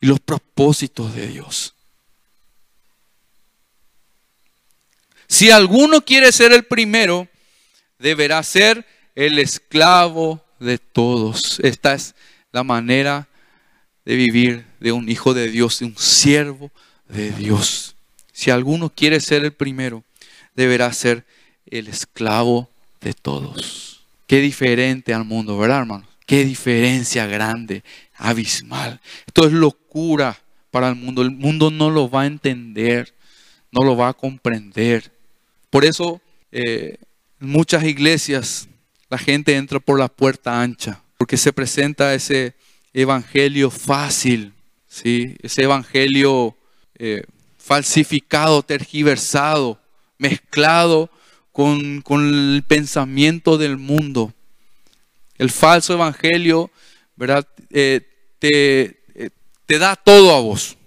y 0.02 0.08
los 0.08 0.20
propósitos 0.20 1.16
de 1.16 1.28
Dios. 1.28 1.76
Si 5.28 5.52
alguno 5.52 6.02
quiere 6.02 6.32
ser 6.32 6.52
el 6.52 6.64
primero, 6.64 7.28
deberá 8.00 8.41
ser 8.43 8.86
el 9.16 9.38
esclavo 9.38 10.43
de 10.60 10.78
todos. 10.78 11.60
Esta 11.62 11.93
es 11.93 12.16
la 12.52 12.64
manera 12.64 13.28
de 14.06 14.16
vivir 14.16 14.66
de 14.80 14.91
un 14.91 15.10
hijo 15.10 15.34
de 15.34 15.50
Dios, 15.50 15.80
de 15.80 15.86
un 15.86 15.97
siervo 15.97 16.72
de 17.08 17.32
Dios. 17.32 17.95
Si 18.32 18.50
alguno 18.50 18.89
quiere 18.89 19.20
ser 19.20 19.43
el 19.43 19.52
primero, 19.52 20.04
deberá 20.56 20.91
ser 20.93 21.26
el 21.66 21.88
esclavo 21.88 22.70
de 23.02 23.14
todos. 23.14 24.02
Qué 24.28 24.39
diferente 24.41 25.14
al 25.14 25.26
mundo, 25.26 25.58
¿verdad, 25.58 25.80
hermano? 25.80 26.08
Qué 26.26 26.45
diferencia 26.45 27.26
grande, 27.26 27.84
abismal. 28.16 29.02
Esto 29.26 29.45
es 29.47 29.52
locura 29.52 30.39
para 30.72 30.89
el 30.89 30.95
mundo. 30.95 31.22
El 31.22 31.32
mundo 31.32 31.72
no 31.72 31.89
lo 31.89 32.10
va 32.10 32.22
a 32.22 32.28
entender, 32.28 33.14
no 33.72 33.84
lo 33.84 33.97
va 33.97 34.10
a 34.10 34.14
comprender. 34.14 35.12
Por 35.70 35.86
eso 35.86 36.22
eh, 36.52 36.97
en 37.42 37.48
muchas 37.48 37.84
iglesias 37.84 38.68
la 39.10 39.18
gente 39.18 39.56
entra 39.56 39.80
por 39.80 39.98
la 40.00 40.08
puerta 40.08 40.62
ancha, 40.62 41.02
porque 41.18 41.38
se 41.38 41.52
presenta 41.52 42.14
ese 42.14 42.56
evangelio 42.94 43.72
fácil, 43.72 44.54
¿sí? 44.88 45.36
ese 45.42 45.64
evangelio 45.64 46.56
eh, 46.96 47.24
falsificado, 47.58 48.62
tergiversado, 48.62 49.80
mezclado 50.18 51.10
con, 51.52 52.04
el 52.10 52.64
pensamiento 52.68 53.58
del 53.58 53.78
mundo. 53.78 54.34
El 55.38 55.50
falso 55.50 55.94
evangelio, 55.94 56.70
¿verdad? 57.16 57.48
Eh, 57.70 58.02
te, 58.40 59.02
te 59.66 59.80
da 59.80 59.96
todo 59.96 60.36
a 60.36 60.40
vos. 60.40 60.78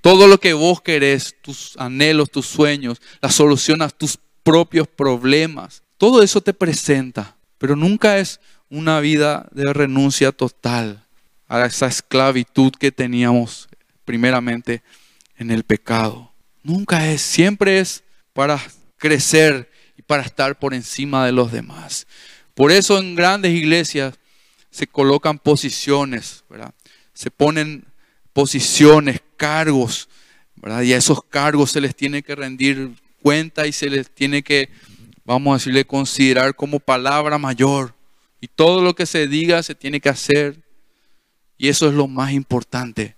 Todo 0.00 0.28
lo 0.28 0.40
que 0.40 0.54
vos 0.54 0.80
querés, 0.80 1.36
tus 1.42 1.76
anhelos, 1.76 2.30
tus 2.30 2.46
sueños, 2.46 3.02
la 3.20 3.30
solución 3.30 3.82
a 3.82 3.90
tus 3.90 4.18
propios 4.48 4.88
problemas, 4.88 5.82
todo 5.98 6.22
eso 6.22 6.40
te 6.40 6.54
presenta, 6.54 7.36
pero 7.58 7.76
nunca 7.76 8.16
es 8.16 8.40
una 8.70 8.98
vida 8.98 9.46
de 9.52 9.70
renuncia 9.74 10.32
total 10.32 11.04
a 11.48 11.66
esa 11.66 11.86
esclavitud 11.86 12.72
que 12.72 12.90
teníamos 12.90 13.68
primeramente 14.06 14.82
en 15.36 15.50
el 15.50 15.64
pecado. 15.64 16.32
Nunca 16.62 17.10
es, 17.10 17.20
siempre 17.20 17.78
es 17.78 18.02
para 18.32 18.58
crecer 18.96 19.70
y 19.98 20.02
para 20.02 20.22
estar 20.22 20.58
por 20.58 20.72
encima 20.72 21.26
de 21.26 21.32
los 21.32 21.52
demás. 21.52 22.06
Por 22.54 22.72
eso 22.72 22.98
en 22.98 23.16
grandes 23.16 23.52
iglesias 23.52 24.14
se 24.70 24.86
colocan 24.86 25.38
posiciones, 25.38 26.42
se 27.12 27.30
ponen 27.30 27.84
posiciones, 28.32 29.20
cargos. 29.36 30.08
Y 30.82 30.94
a 30.94 30.96
esos 30.96 31.22
cargos 31.22 31.70
se 31.70 31.82
les 31.82 31.94
tiene 31.94 32.22
que 32.22 32.34
rendir 32.34 32.92
y 33.66 33.72
se 33.72 33.90
les 33.90 34.10
tiene 34.10 34.42
que, 34.42 34.68
vamos 35.24 35.52
a 35.52 35.58
decirle, 35.58 35.84
considerar 35.84 36.54
como 36.54 36.80
palabra 36.80 37.38
mayor. 37.38 37.94
Y 38.40 38.48
todo 38.48 38.82
lo 38.82 38.94
que 38.94 39.06
se 39.06 39.26
diga 39.26 39.62
se 39.62 39.74
tiene 39.74 40.00
que 40.00 40.08
hacer. 40.08 40.62
Y 41.56 41.68
eso 41.68 41.88
es 41.88 41.94
lo 41.94 42.06
más 42.06 42.32
importante. 42.32 43.16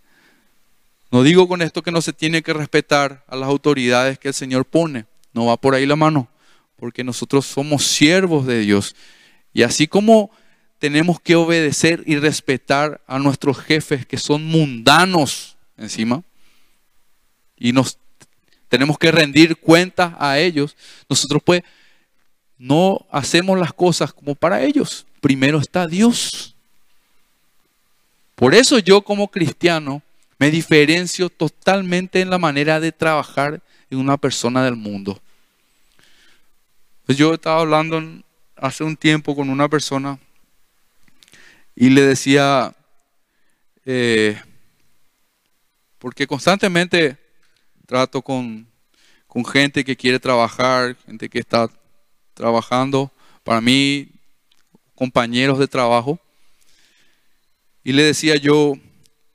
No 1.10 1.22
digo 1.22 1.48
con 1.48 1.62
esto 1.62 1.82
que 1.82 1.90
no 1.90 2.00
se 2.00 2.12
tiene 2.12 2.42
que 2.42 2.52
respetar 2.52 3.24
a 3.28 3.36
las 3.36 3.48
autoridades 3.48 4.18
que 4.18 4.28
el 4.28 4.34
Señor 4.34 4.64
pone. 4.64 5.06
No 5.32 5.46
va 5.46 5.56
por 5.56 5.74
ahí 5.74 5.86
la 5.86 5.96
mano. 5.96 6.28
Porque 6.76 7.04
nosotros 7.04 7.46
somos 7.46 7.84
siervos 7.84 8.46
de 8.46 8.60
Dios. 8.60 8.96
Y 9.52 9.62
así 9.62 9.86
como 9.86 10.30
tenemos 10.78 11.20
que 11.20 11.36
obedecer 11.36 12.02
y 12.06 12.16
respetar 12.16 13.02
a 13.06 13.18
nuestros 13.18 13.58
jefes 13.58 14.06
que 14.06 14.16
son 14.16 14.46
mundanos 14.46 15.58
encima, 15.76 16.22
y 17.56 17.72
nos 17.72 17.98
tenemos 18.70 18.98
que 18.98 19.10
rendir 19.10 19.56
cuentas 19.56 20.14
a 20.18 20.38
ellos, 20.38 20.76
nosotros 21.08 21.42
pues 21.44 21.62
no 22.56 23.04
hacemos 23.10 23.58
las 23.58 23.72
cosas 23.72 24.12
como 24.12 24.34
para 24.36 24.62
ellos. 24.62 25.06
Primero 25.20 25.58
está 25.58 25.88
Dios. 25.88 26.54
Por 28.36 28.54
eso 28.54 28.78
yo 28.78 29.02
como 29.02 29.28
cristiano 29.28 30.02
me 30.38 30.50
diferencio 30.50 31.28
totalmente 31.28 32.20
en 32.20 32.30
la 32.30 32.38
manera 32.38 32.78
de 32.78 32.92
trabajar 32.92 33.60
en 33.90 33.98
una 33.98 34.16
persona 34.16 34.64
del 34.64 34.76
mundo. 34.76 35.20
Pues 37.04 37.18
yo 37.18 37.34
estaba 37.34 37.60
hablando 37.60 38.00
hace 38.56 38.84
un 38.84 38.96
tiempo 38.96 39.34
con 39.34 39.50
una 39.50 39.68
persona 39.68 40.18
y 41.74 41.90
le 41.90 42.02
decía, 42.02 42.72
eh, 43.84 44.40
porque 45.98 46.26
constantemente 46.26 47.19
trato 47.90 48.22
con, 48.22 48.68
con 49.26 49.44
gente 49.44 49.84
que 49.84 49.96
quiere 49.96 50.20
trabajar, 50.20 50.96
gente 51.06 51.28
que 51.28 51.40
está 51.40 51.68
trabajando, 52.34 53.10
para 53.42 53.60
mí, 53.60 54.10
compañeros 54.94 55.58
de 55.58 55.66
trabajo. 55.66 56.20
Y 57.82 57.90
le 57.90 58.04
decía 58.04 58.36
yo, 58.36 58.74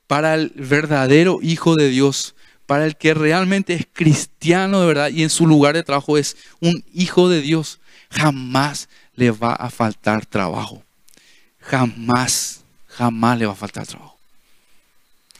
para 0.06 0.32
el 0.32 0.54
verdadero 0.56 1.40
Hijo 1.42 1.76
de 1.76 1.90
Dios, 1.90 2.34
para 2.64 2.86
el 2.86 2.96
que 2.96 3.12
realmente 3.12 3.74
es 3.74 3.86
cristiano 3.92 4.80
de 4.80 4.86
verdad 4.86 5.10
y 5.10 5.22
en 5.22 5.28
su 5.28 5.46
lugar 5.46 5.74
de 5.74 5.82
trabajo 5.82 6.16
es 6.16 6.34
un 6.58 6.82
Hijo 6.94 7.28
de 7.28 7.42
Dios, 7.42 7.78
jamás 8.08 8.88
le 9.16 9.32
va 9.32 9.52
a 9.52 9.68
faltar 9.68 10.24
trabajo. 10.24 10.82
Jamás, 11.60 12.64
jamás 12.88 13.38
le 13.38 13.44
va 13.44 13.52
a 13.52 13.56
faltar 13.56 13.86
trabajo. 13.86 14.16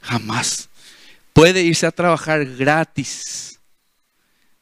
Jamás. 0.02 0.68
Puede 1.36 1.60
irse 1.60 1.84
a 1.84 1.90
trabajar 1.90 2.46
gratis, 2.46 3.60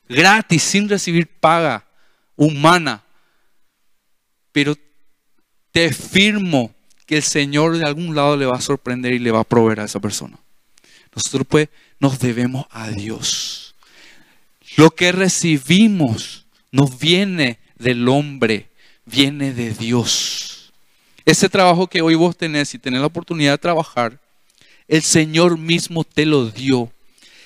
gratis, 0.08 0.60
sin 0.60 0.88
recibir 0.88 1.28
paga 1.28 1.86
humana. 2.34 3.04
Pero 4.50 4.74
te 5.70 5.92
firmo 5.92 6.74
que 7.06 7.18
el 7.18 7.22
Señor 7.22 7.78
de 7.78 7.84
algún 7.84 8.16
lado 8.16 8.36
le 8.36 8.46
va 8.46 8.56
a 8.56 8.60
sorprender 8.60 9.12
y 9.12 9.20
le 9.20 9.30
va 9.30 9.38
a 9.38 9.44
proveer 9.44 9.78
a 9.78 9.84
esa 9.84 10.00
persona. 10.00 10.36
Nosotros 11.14 11.46
pues 11.48 11.68
nos 12.00 12.18
debemos 12.18 12.66
a 12.70 12.88
Dios. 12.88 13.76
Lo 14.76 14.90
que 14.90 15.12
recibimos 15.12 16.44
no 16.72 16.88
viene 16.88 17.60
del 17.76 18.08
hombre, 18.08 18.68
viene 19.04 19.52
de 19.52 19.70
Dios. 19.70 20.72
Ese 21.24 21.48
trabajo 21.48 21.86
que 21.86 22.02
hoy 22.02 22.16
vos 22.16 22.36
tenés 22.36 22.74
y 22.74 22.80
tenés 22.80 23.00
la 23.00 23.06
oportunidad 23.06 23.52
de 23.52 23.58
trabajar, 23.58 24.23
el 24.88 25.02
Señor 25.02 25.58
mismo 25.58 26.04
te 26.04 26.26
lo 26.26 26.50
dio. 26.50 26.92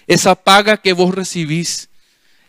Esa 0.07 0.34
paga 0.34 0.76
que 0.78 0.93
vos 0.93 1.14
recibís, 1.14 1.89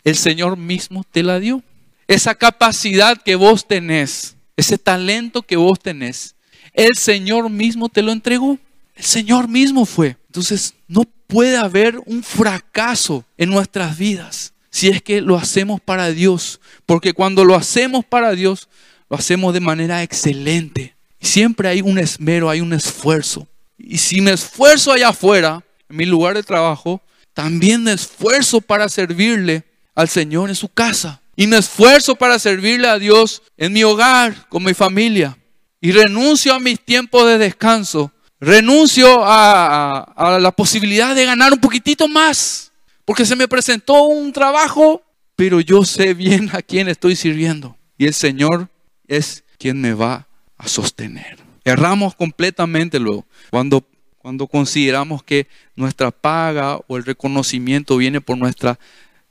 el 0.04 0.16
Señor 0.16 0.58
mismo 0.58 1.04
te 1.10 1.24
la 1.24 1.40
dio. 1.40 1.62
Esa 2.08 2.36
capacidad 2.36 3.22
que 3.22 3.36
vos 3.36 3.68
tenés, 3.68 4.36
ese 4.58 4.78
talento 4.78 5.44
que 5.44 5.58
vos 5.58 5.80
tenés, 5.80 6.36
el 6.74 6.96
Señor 6.98 7.50
mismo 7.50 7.90
te 7.90 8.02
lo 8.02 8.12
entregó. 8.12 8.58
El 8.96 9.04
Señor 9.04 9.48
mismo 9.48 9.86
fue. 9.86 10.18
Entonces, 10.28 10.74
no 10.88 11.04
puede 11.28 11.58
haber 11.58 12.00
un 12.06 12.24
fracaso 12.24 13.26
en 13.38 13.50
nuestras 13.50 13.98
vidas 13.98 14.54
si 14.70 14.88
es 14.88 15.02
que 15.02 15.22
lo 15.22 15.38
hacemos 15.38 15.82
para 15.82 16.12
Dios. 16.12 16.60
Porque 16.86 17.14
cuando 17.14 17.44
lo 17.44 17.56
hacemos 17.56 18.06
para 18.06 18.32
Dios, 18.32 18.70
lo 19.10 19.18
hacemos 19.18 19.54
de 19.54 19.60
manera 19.60 20.04
excelente. 20.04 20.96
Siempre 21.20 21.68
hay 21.68 21.82
un 21.82 21.98
esmero, 21.98 22.50
hay 22.50 22.62
un 22.62 22.74
esfuerzo. 22.74 23.48
Y 23.80 23.98
si 23.98 24.22
me 24.22 24.32
esfuerzo 24.32 24.92
allá 24.92 25.10
afuera, 25.10 25.64
en 25.90 25.96
mi 25.98 26.06
lugar 26.06 26.36
de 26.36 26.44
trabajo, 26.44 27.02
también 27.34 27.84
me 27.84 27.94
esfuerzo 27.94 28.62
para 28.62 28.90
servirle 28.90 29.64
al 29.96 30.10
Señor 30.10 30.50
en 30.50 30.56
su 30.56 30.70
casa. 30.70 31.22
Y 31.36 31.48
me 31.48 31.58
esfuerzo 31.58 32.16
para 32.16 32.38
servirle 32.38 32.88
a 32.88 33.00
Dios 33.00 33.42
en 33.58 33.72
mi 33.72 33.84
hogar, 33.84 34.48
con 34.50 34.64
mi 34.64 34.74
familia. 34.74 35.38
Y 35.80 35.94
renuncio 35.94 36.54
a 36.54 36.60
mis 36.60 36.80
tiempos 36.84 37.26
de 37.26 37.38
descanso. 37.38 38.12
Renuncio 38.42 39.24
a, 39.24 40.00
a 40.02 40.40
la 40.40 40.52
posibilidad 40.52 41.16
de 41.16 41.26
ganar 41.26 41.54
un 41.54 41.60
poquitito 41.60 42.10
más. 42.10 42.74
Porque 43.06 43.26
se 43.26 43.38
me 43.38 43.48
presentó 43.48 44.04
un 44.04 44.34
trabajo, 44.34 45.02
pero 45.36 45.62
yo 45.62 45.86
sé 45.86 46.14
bien 46.14 46.50
a 46.54 46.62
quién 46.62 46.90
estoy 46.90 47.16
sirviendo. 47.16 47.78
Y 47.98 48.06
el 48.06 48.14
Señor 48.14 48.70
es 49.08 49.44
quien 49.58 49.80
me 49.80 49.94
va 49.94 50.28
a 50.58 50.68
sostener. 50.68 51.39
Erramos 51.70 52.16
completamente 52.16 53.00
luego. 53.00 53.26
Cuando, 53.50 53.86
cuando 54.18 54.48
consideramos 54.48 55.24
que 55.24 55.48
nuestra 55.76 56.12
paga 56.12 56.80
o 56.88 56.98
el 56.98 57.06
reconocimiento 57.06 57.98
viene 57.98 58.22
por 58.22 58.38
nuestra, 58.38 58.80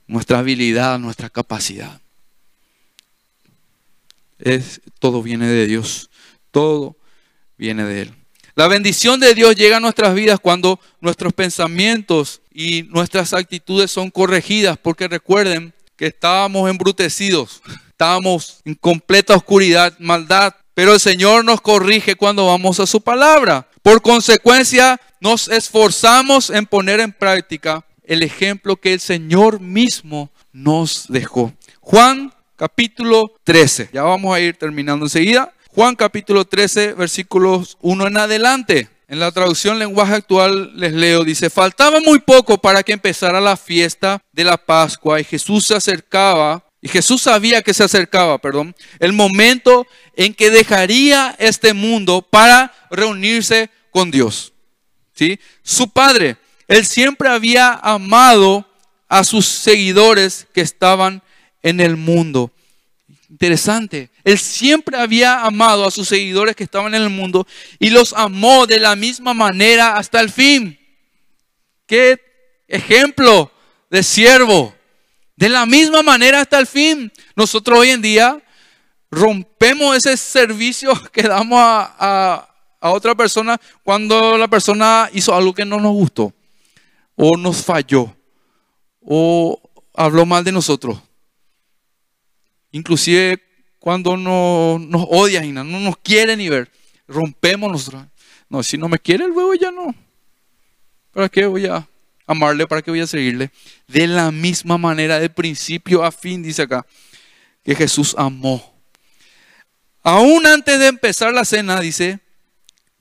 nuestra 0.07 0.39
habilidad, 0.39 0.99
nuestra 0.99 1.29
capacidad. 1.29 1.99
Es, 4.39 4.81
todo 4.99 5.21
viene 5.21 5.47
de 5.47 5.67
Dios, 5.67 6.09
todo 6.51 6.95
viene 7.57 7.83
de 7.83 8.03
Él. 8.03 8.13
La 8.55 8.67
bendición 8.67 9.19
de 9.19 9.35
Dios 9.35 9.55
llega 9.55 9.77
a 9.77 9.81
nuestras 9.81 10.13
vidas 10.13 10.39
cuando 10.39 10.79
nuestros 11.01 11.33
pensamientos 11.33 12.41
y 12.53 12.83
nuestras 12.83 13.33
actitudes 13.33 13.91
son 13.91 14.11
corregidas, 14.11 14.77
porque 14.77 15.07
recuerden 15.07 15.73
que 15.95 16.07
estábamos 16.07 16.69
embrutecidos, 16.69 17.61
estábamos 17.89 18.61
en 18.65 18.75
completa 18.75 19.35
oscuridad, 19.35 19.93
maldad, 19.99 20.53
pero 20.73 20.93
el 20.93 20.99
Señor 20.99 21.45
nos 21.45 21.61
corrige 21.61 22.15
cuando 22.15 22.47
vamos 22.47 22.79
a 22.79 22.85
su 22.85 23.01
palabra. 23.01 23.67
Por 23.81 24.01
consecuencia, 24.01 24.99
nos 25.19 25.47
esforzamos 25.47 26.49
en 26.49 26.65
poner 26.65 26.99
en 26.99 27.11
práctica 27.11 27.85
el 28.03 28.23
ejemplo 28.23 28.77
que 28.77 28.93
el 28.93 28.99
Señor 28.99 29.59
mismo 29.59 30.31
nos 30.51 31.05
dejó. 31.09 31.53
Juan 31.79 32.33
capítulo 32.55 33.33
13. 33.43 33.89
Ya 33.93 34.03
vamos 34.03 34.35
a 34.35 34.39
ir 34.39 34.57
terminando 34.57 35.05
enseguida. 35.05 35.53
Juan 35.69 35.95
capítulo 35.95 36.45
13, 36.45 36.93
versículos 36.93 37.77
1 37.81 38.07
en 38.07 38.17
adelante. 38.17 38.89
En 39.07 39.19
la 39.19 39.31
traducción 39.31 39.79
lenguaje 39.79 40.13
actual 40.13 40.71
les 40.75 40.93
leo, 40.93 41.23
dice, 41.23 41.49
faltaba 41.49 41.99
muy 41.99 42.19
poco 42.19 42.59
para 42.59 42.83
que 42.83 42.93
empezara 42.93 43.41
la 43.41 43.57
fiesta 43.57 44.21
de 44.31 44.43
la 44.43 44.57
Pascua 44.57 45.19
y 45.19 45.23
Jesús 45.23 45.65
se 45.65 45.75
acercaba, 45.75 46.63
y 46.81 46.87
Jesús 46.87 47.23
sabía 47.23 47.61
que 47.61 47.73
se 47.73 47.83
acercaba, 47.83 48.37
perdón, 48.37 48.75
el 48.99 49.11
momento 49.11 49.85
en 50.15 50.33
que 50.33 50.49
dejaría 50.49 51.35
este 51.37 51.73
mundo 51.73 52.21
para 52.21 52.73
reunirse 52.89 53.69
con 53.91 54.11
Dios. 54.11 54.53
¿Sí? 55.13 55.39
Su 55.61 55.89
Padre, 55.89 56.37
Él 56.67 56.85
siempre 56.85 57.27
había 57.27 57.73
amado 57.73 58.65
a 59.09 59.23
sus 59.25 59.45
seguidores 59.45 60.47
que 60.53 60.61
estaban 60.61 61.21
en 61.61 61.81
el 61.81 61.97
mundo. 61.97 62.51
Interesante. 63.29 64.09
Él 64.23 64.39
siempre 64.39 64.97
había 64.97 65.43
amado 65.43 65.85
a 65.85 65.91
sus 65.91 66.07
seguidores 66.07 66.55
que 66.55 66.63
estaban 66.63 66.95
en 66.95 67.01
el 67.01 67.09
mundo 67.09 67.45
y 67.77 67.89
los 67.89 68.13
amó 68.13 68.65
de 68.65 68.79
la 68.79 68.95
misma 68.95 69.33
manera 69.33 69.97
hasta 69.97 70.21
el 70.21 70.29
fin. 70.29 70.79
Qué 71.85 72.19
ejemplo 72.67 73.51
de 73.89 74.01
siervo. 74.03 74.78
De 75.39 75.47
la 75.47 75.65
misma 75.65 76.03
manera 76.03 76.41
hasta 76.41 76.59
el 76.59 76.67
fin. 76.67 77.09
Nosotros 77.33 77.79
hoy 77.79 77.91
en 77.91 78.01
día 78.01 78.43
rompemos 79.09 79.95
ese 79.95 80.17
servicio 80.17 80.91
que 81.13 81.21
damos 81.21 81.57
a, 81.61 82.45
a 82.81 82.91
otra 82.91 83.15
persona 83.15 83.57
cuando 83.81 84.37
la 84.37 84.49
persona 84.49 85.09
hizo 85.13 85.33
algo 85.33 85.53
que 85.53 85.63
no 85.63 85.79
nos 85.79 85.93
gustó 85.93 86.33
o 87.15 87.37
nos 87.37 87.63
falló 87.63 88.13
o 88.99 89.61
habló 89.93 90.25
mal 90.25 90.43
de 90.43 90.51
nosotros. 90.51 90.99
Inclusive 92.73 93.41
cuando 93.79 94.17
no, 94.17 94.77
nos 94.77 95.05
odia 95.09 95.41
no 95.41 95.63
nos 95.63 95.95
quiere 95.99 96.35
ni 96.35 96.49
ver, 96.49 96.69
rompemos 97.07 97.71
nosotros. 97.71 98.03
No, 98.49 98.61
si 98.61 98.77
no 98.77 98.89
me 98.89 98.99
quiere 98.99 99.23
el 99.23 99.31
huevo 99.31 99.53
ya 99.53 99.71
no. 99.71 99.95
¿Para 101.13 101.29
qué 101.29 101.45
voy 101.45 101.65
a 101.65 101.87
amarle? 102.31 102.67
¿Para 102.67 102.81
qué 102.81 102.91
voy 102.91 103.01
a 103.01 103.07
seguirle? 103.07 103.51
De 103.87 104.07
la 104.07 104.31
misma 104.31 104.77
manera, 104.77 105.19
de 105.19 105.29
principio 105.29 106.03
a 106.03 106.11
fin, 106.11 106.43
dice 106.43 106.63
acá, 106.63 106.85
que 107.63 107.75
Jesús 107.75 108.15
amó. 108.17 108.79
Aún 110.03 110.45
antes 110.47 110.79
de 110.79 110.87
empezar 110.87 111.33
la 111.33 111.45
cena, 111.45 111.79
dice, 111.79 112.19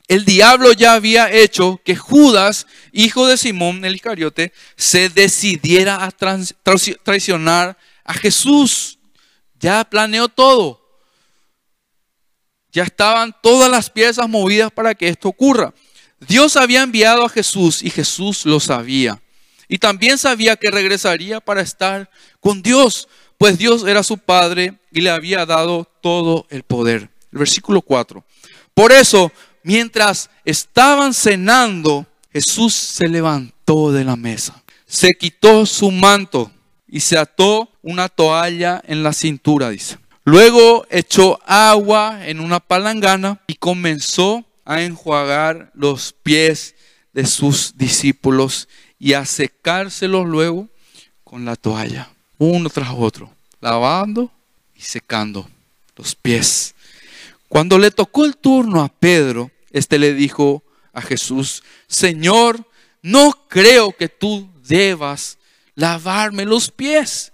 el 0.08 0.24
diablo 0.24 0.72
ya 0.72 0.94
había 0.94 1.30
hecho 1.30 1.80
que 1.84 1.94
Judas, 1.96 2.66
hijo 2.92 3.26
de 3.26 3.36
Simón 3.36 3.84
el 3.84 3.94
Iscariote, 3.94 4.52
se 4.76 5.08
decidiera 5.08 6.04
a 6.04 6.10
traicionar 6.10 7.76
a 8.04 8.14
Jesús 8.14 8.98
ya 9.58 9.84
planeó 9.84 10.28
todo. 10.28 10.80
Ya 12.70 12.84
estaban 12.84 13.34
todas 13.42 13.70
las 13.70 13.90
piezas 13.90 14.28
movidas 14.28 14.70
para 14.70 14.94
que 14.94 15.08
esto 15.08 15.28
ocurra. 15.28 15.74
Dios 16.26 16.56
había 16.56 16.82
enviado 16.82 17.24
a 17.24 17.28
Jesús 17.28 17.82
y 17.82 17.90
Jesús 17.90 18.44
lo 18.44 18.60
sabía. 18.60 19.20
Y 19.68 19.78
también 19.78 20.18
sabía 20.18 20.56
que 20.56 20.70
regresaría 20.70 21.40
para 21.40 21.60
estar 21.60 22.10
con 22.40 22.62
Dios, 22.62 23.08
pues 23.36 23.58
Dios 23.58 23.84
era 23.86 24.02
su 24.02 24.18
Padre 24.18 24.78
y 24.90 25.02
le 25.02 25.10
había 25.10 25.46
dado 25.46 25.84
todo 26.00 26.46
el 26.50 26.62
poder. 26.62 27.10
Versículo 27.30 27.82
4. 27.82 28.24
Por 28.74 28.92
eso, 28.92 29.30
mientras 29.62 30.30
estaban 30.44 31.12
cenando, 31.12 32.06
Jesús 32.32 32.74
se 32.74 33.08
levantó 33.08 33.92
de 33.92 34.04
la 34.04 34.16
mesa, 34.16 34.62
se 34.86 35.14
quitó 35.14 35.66
su 35.66 35.90
manto 35.90 36.50
y 36.88 37.00
se 37.00 37.18
ató 37.18 37.70
una 37.82 38.08
toalla 38.08 38.82
en 38.86 39.02
la 39.02 39.12
cintura, 39.12 39.70
dice. 39.70 39.98
Luego 40.24 40.86
echó 40.90 41.40
agua 41.46 42.26
en 42.26 42.40
una 42.40 42.60
palangana 42.60 43.40
y 43.46 43.54
comenzó 43.54 44.44
a 44.68 44.82
enjuagar 44.82 45.70
los 45.72 46.12
pies 46.12 46.74
de 47.14 47.24
sus 47.24 47.78
discípulos 47.78 48.68
y 48.98 49.14
a 49.14 49.24
secárselos 49.24 50.26
luego 50.26 50.68
con 51.24 51.46
la 51.46 51.56
toalla, 51.56 52.10
uno 52.36 52.68
tras 52.68 52.90
otro, 52.94 53.32
lavando 53.62 54.30
y 54.76 54.82
secando 54.82 55.48
los 55.96 56.14
pies. 56.14 56.74
Cuando 57.48 57.78
le 57.78 57.90
tocó 57.90 58.26
el 58.26 58.36
turno 58.36 58.82
a 58.82 58.90
Pedro, 58.90 59.50
este 59.70 59.98
le 59.98 60.12
dijo 60.12 60.62
a 60.92 61.00
Jesús, 61.00 61.62
Señor, 61.86 62.62
no 63.00 63.46
creo 63.48 63.96
que 63.96 64.10
tú 64.10 64.50
debas 64.68 65.38
lavarme 65.76 66.44
los 66.44 66.70
pies. 66.70 67.32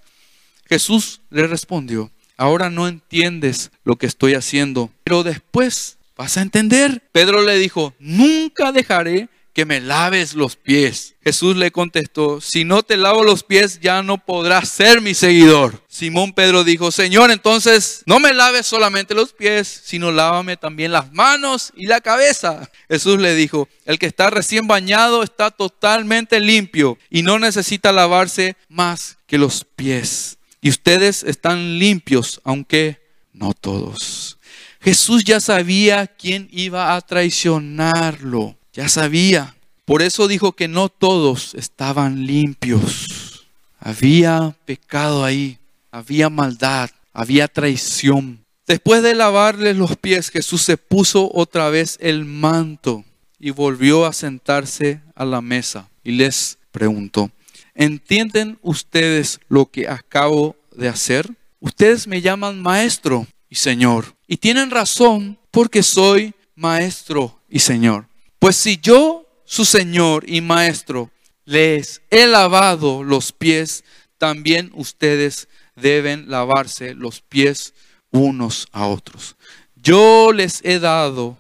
Jesús 0.67 1.21
le 1.31 1.49
respondió, 1.49 2.13
ahora 2.37 2.71
no 2.71 2.87
entiendes 2.87 3.73
lo 3.83 3.97
que 3.97 4.07
estoy 4.07 4.35
haciendo, 4.35 4.93
pero 5.03 5.25
después 5.25 5.99
vas 6.17 6.37
a 6.37 6.43
entender. 6.43 7.03
Pedro 7.13 7.43
le 7.43 7.59
dijo, 7.59 7.95
nunca 7.99 8.73
dejaré 8.73 9.29
que 9.55 9.65
me 9.65 9.81
laves 9.81 10.35
los 10.35 10.57
pies. 10.57 11.15
Jesús 11.23 11.57
le 11.57 11.71
contestó, 11.71 12.41
si 12.41 12.65
no 12.65 12.83
te 12.83 12.97
lavo 12.97 13.23
los 13.23 13.45
pies 13.45 13.79
ya 13.81 14.03
no 14.03 14.19
podrás 14.19 14.69
ser 14.69 15.01
mi 15.01 15.15
seguidor. 15.15 15.81
Simón 15.89 16.33
Pedro 16.33 16.65
dijo, 16.65 16.91
Señor, 16.91 17.31
entonces 17.31 18.03
no 18.05 18.19
me 18.19 18.35
laves 18.35 18.67
solamente 18.67 19.15
los 19.15 19.33
pies, 19.33 19.83
sino 19.85 20.11
lávame 20.11 20.57
también 20.57 20.91
las 20.91 21.13
manos 21.13 21.73
y 21.77 21.87
la 21.87 22.01
cabeza. 22.01 22.69
Jesús 22.89 23.21
le 23.21 23.37
dijo, 23.37 23.69
el 23.87 24.01
que 24.01 24.07
está 24.07 24.29
recién 24.29 24.67
bañado 24.67 25.23
está 25.23 25.53
totalmente 25.53 26.41
limpio 26.41 26.99
y 27.09 27.23
no 27.23 27.39
necesita 27.39 27.93
lavarse 27.93 28.57
más 28.69 29.19
que 29.29 29.39
los 29.39 29.65
pies. 29.65 30.39
Y 30.61 30.71
ustedes 30.71 31.23
están 31.23 31.79
limpios, 31.79 32.41
aunque 32.43 33.01
no 33.33 33.53
todos. 33.55 34.39
Jesús 34.85 35.25
ya 35.25 35.41
sabía 35.41 36.07
quién 36.07 36.47
iba 36.53 36.95
a 36.95 37.01
traicionarlo. 37.01 38.55
Ya 38.75 38.91
sabía. 38.91 39.57
Por 39.87 40.03
eso 40.03 40.29
dijo 40.29 40.53
que 40.53 40.69
no 40.69 40.91
todos 40.91 41.55
estaban 41.55 42.27
limpios. 42.27 43.47
Había 43.81 44.55
pecado 44.67 45.25
ahí, 45.25 45.59
había 45.91 46.29
maldad, 46.29 46.91
había 47.15 47.49
traición. 47.49 48.45
Después 48.67 49.03
de 49.03 49.15
lavarles 49.15 49.75
los 49.75 49.97
pies, 49.97 50.29
Jesús 50.29 50.61
se 50.61 50.77
puso 50.77 51.31
otra 51.33 51.71
vez 51.71 51.97
el 52.03 52.27
manto 52.27 53.07
y 53.39 53.51
volvió 53.53 54.05
a 54.05 54.13
sentarse 54.13 55.01
a 55.15 55.25
la 55.25 55.41
mesa 55.41 55.89
y 56.03 56.13
les 56.13 56.59
preguntó, 56.73 57.31
¿entienden 57.75 58.59
ustedes 58.61 59.41
lo 59.49 59.65
que 59.65 59.89
acabo 59.89 60.57
de 60.77 60.89
hacer? 60.89 61.31
Ustedes 61.61 62.07
me 62.07 62.21
llaman 62.21 62.61
maestro 62.61 63.27
y 63.49 63.55
señor 63.55 64.15
y 64.35 64.37
tienen 64.37 64.73
razón 64.73 65.39
porque 65.53 65.85
soy 65.85 66.35
maestro 66.57 67.41
y 67.49 67.61
señor. 67.61 68.09
Pues 68.41 68.57
si 68.57 68.79
yo, 68.79 69.29
su 69.45 69.65
Señor 69.65 70.29
y 70.29 70.41
Maestro, 70.41 71.13
les 71.45 72.03
he 72.11 72.27
lavado 72.27 73.05
los 73.05 73.31
pies, 73.31 73.85
también 74.19 74.73
ustedes 74.75 75.47
deben 75.77 76.29
lavarse 76.29 76.95
los 76.95 77.21
pies 77.21 77.75
unos 78.11 78.67
a 78.73 78.89
otros. 78.89 79.37
Yo 79.77 80.33
les 80.33 80.65
he 80.65 80.81
dado 80.81 81.39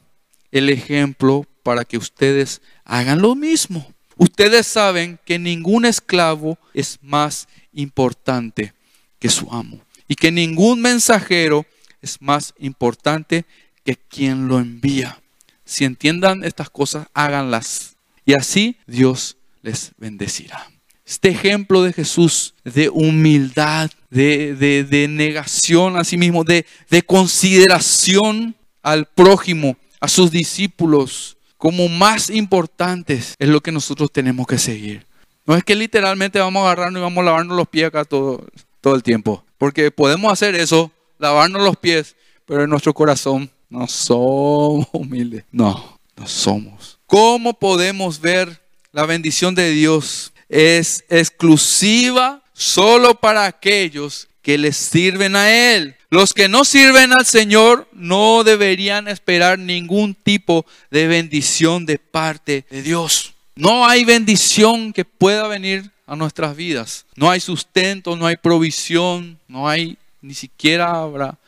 el 0.53 0.71
ejemplo 0.71 1.49
para 1.65 1.85
que 1.85 1.99
ustedes 1.99 2.63
hagan 2.85 3.21
lo 3.21 3.35
mismo. 3.35 3.93
Ustedes 4.17 4.69
saben 4.69 5.19
que 5.25 5.41
ningún 5.41 5.85
esclavo 5.85 6.59
es 6.73 7.01
más 7.03 7.49
importante 7.73 8.73
que 9.19 9.31
su 9.31 9.51
amo 9.51 9.81
y 10.07 10.15
que 10.15 10.31
ningún 10.31 10.81
mensajero 10.81 11.67
es 12.05 12.21
más 12.21 12.55
importante 12.59 13.45
que 13.85 13.97
quien 13.97 14.47
lo 14.47 14.59
envía. 14.59 15.21
Si 15.65 15.85
entiendan 15.85 16.45
estas 16.45 16.71
cosas, 16.71 17.09
háganlas. 17.15 17.97
Y 18.25 18.35
así 18.35 18.77
Dios 18.87 19.37
les 19.63 19.93
bendecirá. 19.97 20.71
Este 21.07 21.31
ejemplo 21.31 21.83
de 21.83 21.93
Jesús 21.93 22.55
de 22.65 22.89
humildad, 22.89 23.91
de, 24.11 24.55
de, 24.55 25.09
negación 25.09 25.97
a 25.97 26.05
sí 26.05 26.17
mismo, 26.17 26.45
de, 26.45 26.65
de 26.89 27.03
consideración 27.03 28.55
al 28.83 29.07
prójimo, 29.07 29.77
a 30.01 30.09
sus 30.09 30.31
discípulos, 30.31 31.37
como 31.59 31.89
más 31.89 32.31
importantes 32.31 33.35
es 33.39 33.49
lo 33.49 33.61
que 33.61 33.73
nosotros 33.73 34.11
tenemos 34.13 34.47
que 34.47 34.59
seguir. 34.59 35.07
No 35.47 35.57
es 35.57 35.65
que 35.65 35.75
literalmente 35.75 36.39
vamos 36.39 36.61
a 36.61 36.67
agarrarnos 36.67 37.01
y 37.01 37.03
vamos 37.03 37.23
a 37.23 37.25
lavarnos 37.25 37.57
los 37.57 37.69
pies 37.69 37.87
acá 37.87 38.05
todo, 38.05 38.47
todo 38.81 38.95
el 38.95 39.03
tiempo. 39.03 39.45
Porque 39.59 39.91
podemos 39.91 40.33
hacer 40.33 40.55
eso, 40.55 40.91
lavarnos 41.25 41.63
los 41.63 41.77
pies, 41.77 42.17
pero 42.45 42.65
en 42.65 42.71
nuestro 42.71 42.93
corazón 42.93 43.51
no 43.71 43.89
somos 43.89 44.87
humildes. 44.93 45.45
No, 45.51 45.99
no 46.17 46.27
somos. 46.27 46.99
¿Cómo 47.07 47.55
podemos 47.55 48.21
ver 48.21 48.61
la 48.93 49.07
bendición 49.07 49.55
de 49.55 49.71
Dios? 49.71 50.33
Es 50.49 51.05
exclusiva 51.09 52.43
solo 52.53 53.15
para 53.15 53.47
aquellos 53.47 54.29
que 54.43 54.59
les 54.59 54.77
sirven 54.77 55.35
a 55.35 55.51
Él. 55.51 55.97
Los 56.11 56.35
que 56.35 56.49
no 56.49 56.65
sirven 56.65 57.13
al 57.13 57.25
Señor 57.25 57.89
no 57.93 58.45
deberían 58.45 59.09
esperar 59.09 59.59
ningún 59.59 60.15
tipo 60.15 60.67
de 60.91 61.07
bendición 61.07 61.87
de 61.87 61.99
parte 61.99 62.67
de 62.71 62.83
Dios. 62.83 63.33
No 63.57 63.87
hay 63.87 64.05
bendición 64.05 64.93
que 64.93 65.05
pueda 65.05 65.49
venir 65.49 65.91
a 66.07 66.17
nuestras 66.17 66.55
vidas. 66.55 67.07
No 67.17 67.31
hay 67.31 67.41
sustento, 67.41 68.17
no 68.17 68.27
hay 68.27 68.37
provisión, 68.37 69.39
no 69.49 69.69
hay, 69.69 69.97
ni 70.25 70.33
siquiera 70.33 70.91
habrá 70.91 71.39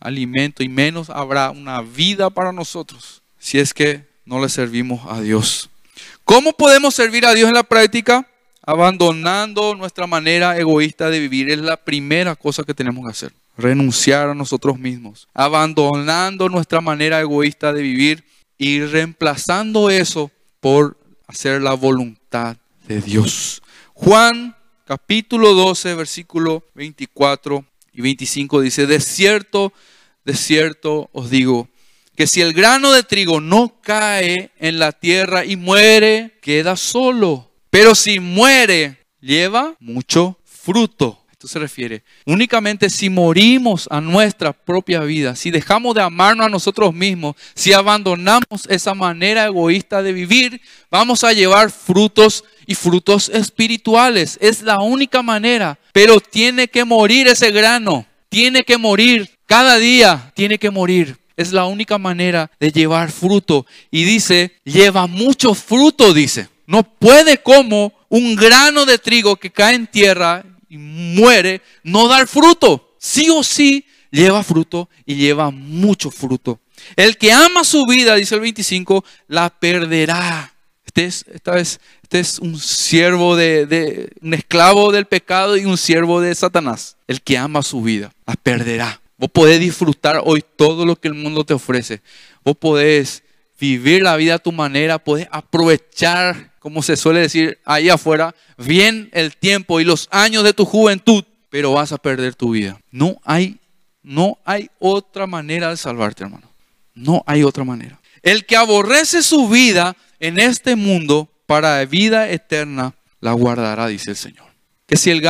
alimento 0.00 0.62
y 0.62 0.68
menos 0.68 1.10
habrá 1.10 1.50
una 1.50 1.82
vida 1.82 2.30
para 2.30 2.50
nosotros 2.50 3.22
si 3.38 3.58
es 3.58 3.74
que 3.74 4.06
no 4.24 4.40
le 4.40 4.48
servimos 4.48 5.02
a 5.06 5.20
Dios. 5.20 5.68
¿Cómo 6.24 6.52
podemos 6.52 6.94
servir 6.94 7.26
a 7.26 7.34
Dios 7.34 7.48
en 7.48 7.54
la 7.54 7.62
práctica? 7.62 8.26
Abandonando 8.64 9.74
nuestra 9.74 10.06
manera 10.06 10.56
egoísta 10.56 11.10
de 11.10 11.20
vivir 11.20 11.50
es 11.50 11.58
la 11.58 11.76
primera 11.76 12.34
cosa 12.34 12.62
que 12.62 12.72
tenemos 12.72 13.04
que 13.04 13.10
hacer. 13.10 13.32
Renunciar 13.58 14.30
a 14.30 14.34
nosotros 14.34 14.78
mismos. 14.78 15.28
Abandonando 15.34 16.48
nuestra 16.48 16.80
manera 16.80 17.20
egoísta 17.20 17.72
de 17.72 17.82
vivir 17.82 18.24
y 18.56 18.80
reemplazando 18.80 19.90
eso 19.90 20.30
por 20.60 20.96
hacer 21.26 21.60
la 21.60 21.74
voluntad 21.74 22.56
de 22.86 23.02
Dios. 23.02 23.60
Juan 23.92 24.56
capítulo 24.86 25.52
12, 25.52 25.94
versículo 25.96 26.64
24 26.74 27.66
y 27.92 28.00
25 28.00 28.60
dice, 28.60 28.86
de 28.86 29.00
cierto, 29.00 29.72
de 30.24 30.34
cierto 30.34 31.10
os 31.12 31.30
digo, 31.30 31.68
que 32.16 32.26
si 32.26 32.40
el 32.40 32.52
grano 32.52 32.92
de 32.92 33.02
trigo 33.02 33.40
no 33.40 33.80
cae 33.80 34.50
en 34.58 34.78
la 34.78 34.92
tierra 34.92 35.44
y 35.44 35.56
muere, 35.56 36.38
queda 36.42 36.76
solo. 36.76 37.50
Pero 37.70 37.94
si 37.94 38.20
muere, 38.20 38.98
lleva 39.20 39.76
mucho 39.80 40.38
fruto. 40.44 41.21
Se 41.48 41.58
refiere 41.58 42.02
únicamente 42.24 42.88
si 42.88 43.10
morimos 43.10 43.88
a 43.90 44.00
nuestra 44.00 44.52
propia 44.52 45.00
vida, 45.00 45.34
si 45.34 45.50
dejamos 45.50 45.94
de 45.94 46.02
amarnos 46.02 46.46
a 46.46 46.50
nosotros 46.50 46.94
mismos, 46.94 47.36
si 47.54 47.72
abandonamos 47.72 48.66
esa 48.68 48.94
manera 48.94 49.46
egoísta 49.46 50.02
de 50.02 50.12
vivir, 50.12 50.60
vamos 50.90 51.24
a 51.24 51.32
llevar 51.32 51.70
frutos 51.70 52.44
y 52.66 52.74
frutos 52.74 53.28
espirituales. 53.28 54.38
Es 54.40 54.62
la 54.62 54.80
única 54.80 55.22
manera. 55.22 55.78
Pero 55.92 56.20
tiene 56.20 56.68
que 56.68 56.84
morir 56.84 57.28
ese 57.28 57.50
grano. 57.50 58.06
Tiene 58.28 58.64
que 58.64 58.78
morir. 58.78 59.30
Cada 59.46 59.76
día 59.76 60.32
tiene 60.34 60.58
que 60.58 60.70
morir. 60.70 61.18
Es 61.36 61.52
la 61.52 61.66
única 61.66 61.98
manera 61.98 62.50
de 62.60 62.72
llevar 62.72 63.10
fruto. 63.10 63.66
Y 63.90 64.04
dice, 64.04 64.52
lleva 64.64 65.06
mucho 65.06 65.54
fruto, 65.54 66.14
dice. 66.14 66.48
No 66.66 66.82
puede 66.82 67.38
como 67.38 67.92
un 68.08 68.36
grano 68.36 68.86
de 68.86 68.98
trigo 68.98 69.36
que 69.36 69.50
cae 69.50 69.74
en 69.74 69.86
tierra 69.86 70.44
y 70.72 70.78
muere, 70.78 71.60
no 71.82 72.08
dar 72.08 72.26
fruto. 72.26 72.94
Sí 72.98 73.28
o 73.28 73.42
sí 73.42 73.84
lleva 74.10 74.42
fruto 74.42 74.88
y 75.04 75.16
lleva 75.16 75.50
mucho 75.50 76.10
fruto. 76.10 76.60
El 76.96 77.18
que 77.18 77.30
ama 77.30 77.62
su 77.62 77.84
vida, 77.84 78.14
dice 78.14 78.36
el 78.36 78.40
25, 78.40 79.04
la 79.28 79.50
perderá. 79.50 80.54
Este 80.86 81.04
es, 81.04 81.26
esta 81.30 81.52
vez, 81.52 81.78
este 82.02 82.20
es 82.20 82.38
un 82.38 82.58
siervo 82.58 83.36
de, 83.36 83.66
de, 83.66 84.12
un 84.22 84.32
esclavo 84.32 84.92
del 84.92 85.04
pecado 85.04 85.58
y 85.58 85.66
un 85.66 85.76
siervo 85.76 86.22
de 86.22 86.34
Satanás. 86.34 86.96
El 87.06 87.20
que 87.20 87.36
ama 87.36 87.62
su 87.62 87.82
vida, 87.82 88.10
la 88.26 88.34
perderá. 88.34 89.02
Vos 89.18 89.30
podés 89.30 89.60
disfrutar 89.60 90.22
hoy 90.24 90.42
todo 90.56 90.86
lo 90.86 90.96
que 90.96 91.08
el 91.08 91.14
mundo 91.14 91.44
te 91.44 91.52
ofrece. 91.52 92.00
Vos 92.42 92.56
podés 92.56 93.22
vivir 93.60 94.02
la 94.02 94.16
vida 94.16 94.36
a 94.36 94.38
tu 94.38 94.52
manera, 94.52 94.98
podés 94.98 95.28
aprovechar, 95.30 96.51
como 96.62 96.80
se 96.80 96.96
suele 96.96 97.18
decir 97.18 97.58
ahí 97.64 97.88
afuera, 97.88 98.36
bien 98.56 99.10
el 99.12 99.36
tiempo 99.36 99.80
y 99.80 99.84
los 99.84 100.06
años 100.12 100.44
de 100.44 100.52
tu 100.52 100.64
juventud, 100.64 101.24
pero 101.50 101.72
vas 101.72 101.90
a 101.90 101.98
perder 101.98 102.36
tu 102.36 102.52
vida. 102.52 102.80
No 102.92 103.20
hay, 103.24 103.58
no 104.04 104.38
hay 104.44 104.70
otra 104.78 105.26
manera 105.26 105.70
de 105.70 105.76
salvarte, 105.76 106.22
hermano. 106.22 106.48
No 106.94 107.24
hay 107.26 107.42
otra 107.42 107.64
manera. 107.64 108.00
El 108.22 108.46
que 108.46 108.54
aborrece 108.54 109.24
su 109.24 109.48
vida 109.48 109.96
en 110.20 110.38
este 110.38 110.76
mundo 110.76 111.28
para 111.46 111.84
vida 111.84 112.30
eterna, 112.30 112.94
la 113.20 113.32
guardará, 113.32 113.88
dice 113.88 114.10
el 114.10 114.16
Señor. 114.16 114.46
Que 114.86 114.96
si 114.96 115.10
el, 115.10 115.20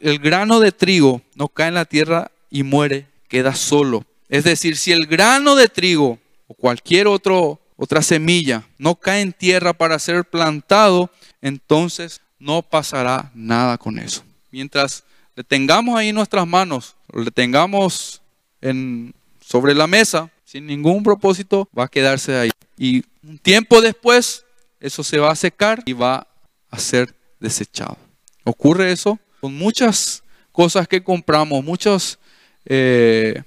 el 0.00 0.18
grano 0.18 0.60
de 0.60 0.72
trigo 0.72 1.20
no 1.34 1.48
cae 1.48 1.68
en 1.68 1.74
la 1.74 1.84
tierra 1.84 2.30
y 2.48 2.62
muere, 2.62 3.06
queda 3.28 3.54
solo. 3.54 4.06
Es 4.30 4.44
decir, 4.44 4.78
si 4.78 4.92
el 4.92 5.06
grano 5.06 5.56
de 5.56 5.68
trigo 5.68 6.18
o 6.46 6.54
cualquier 6.54 7.06
otro, 7.06 7.60
otra 7.82 8.02
semilla 8.02 8.62
no 8.76 8.94
cae 8.94 9.22
en 9.22 9.32
tierra 9.32 9.72
para 9.72 9.98
ser 9.98 10.26
plantado, 10.26 11.10
entonces 11.40 12.20
no 12.38 12.60
pasará 12.60 13.30
nada 13.34 13.78
con 13.78 13.98
eso. 13.98 14.22
Mientras 14.50 15.02
le 15.34 15.44
tengamos 15.44 15.96
ahí 15.96 16.12
nuestras 16.12 16.46
manos, 16.46 16.94
le 17.10 17.30
tengamos 17.30 18.20
en, 18.60 19.14
sobre 19.40 19.72
la 19.72 19.86
mesa, 19.86 20.30
sin 20.44 20.66
ningún 20.66 21.02
propósito, 21.02 21.70
va 21.76 21.84
a 21.84 21.88
quedarse 21.88 22.36
ahí. 22.36 22.50
Y 22.76 23.02
un 23.26 23.38
tiempo 23.38 23.80
después, 23.80 24.44
eso 24.78 25.02
se 25.02 25.18
va 25.18 25.30
a 25.30 25.36
secar 25.36 25.82
y 25.86 25.94
va 25.94 26.26
a 26.70 26.78
ser 26.78 27.14
desechado. 27.38 27.96
Ocurre 28.44 28.92
eso 28.92 29.18
con 29.40 29.54
muchas 29.54 30.22
cosas 30.52 30.86
que 30.86 31.02
compramos, 31.02 31.64
muchos 31.64 32.18
eh, 32.66 33.42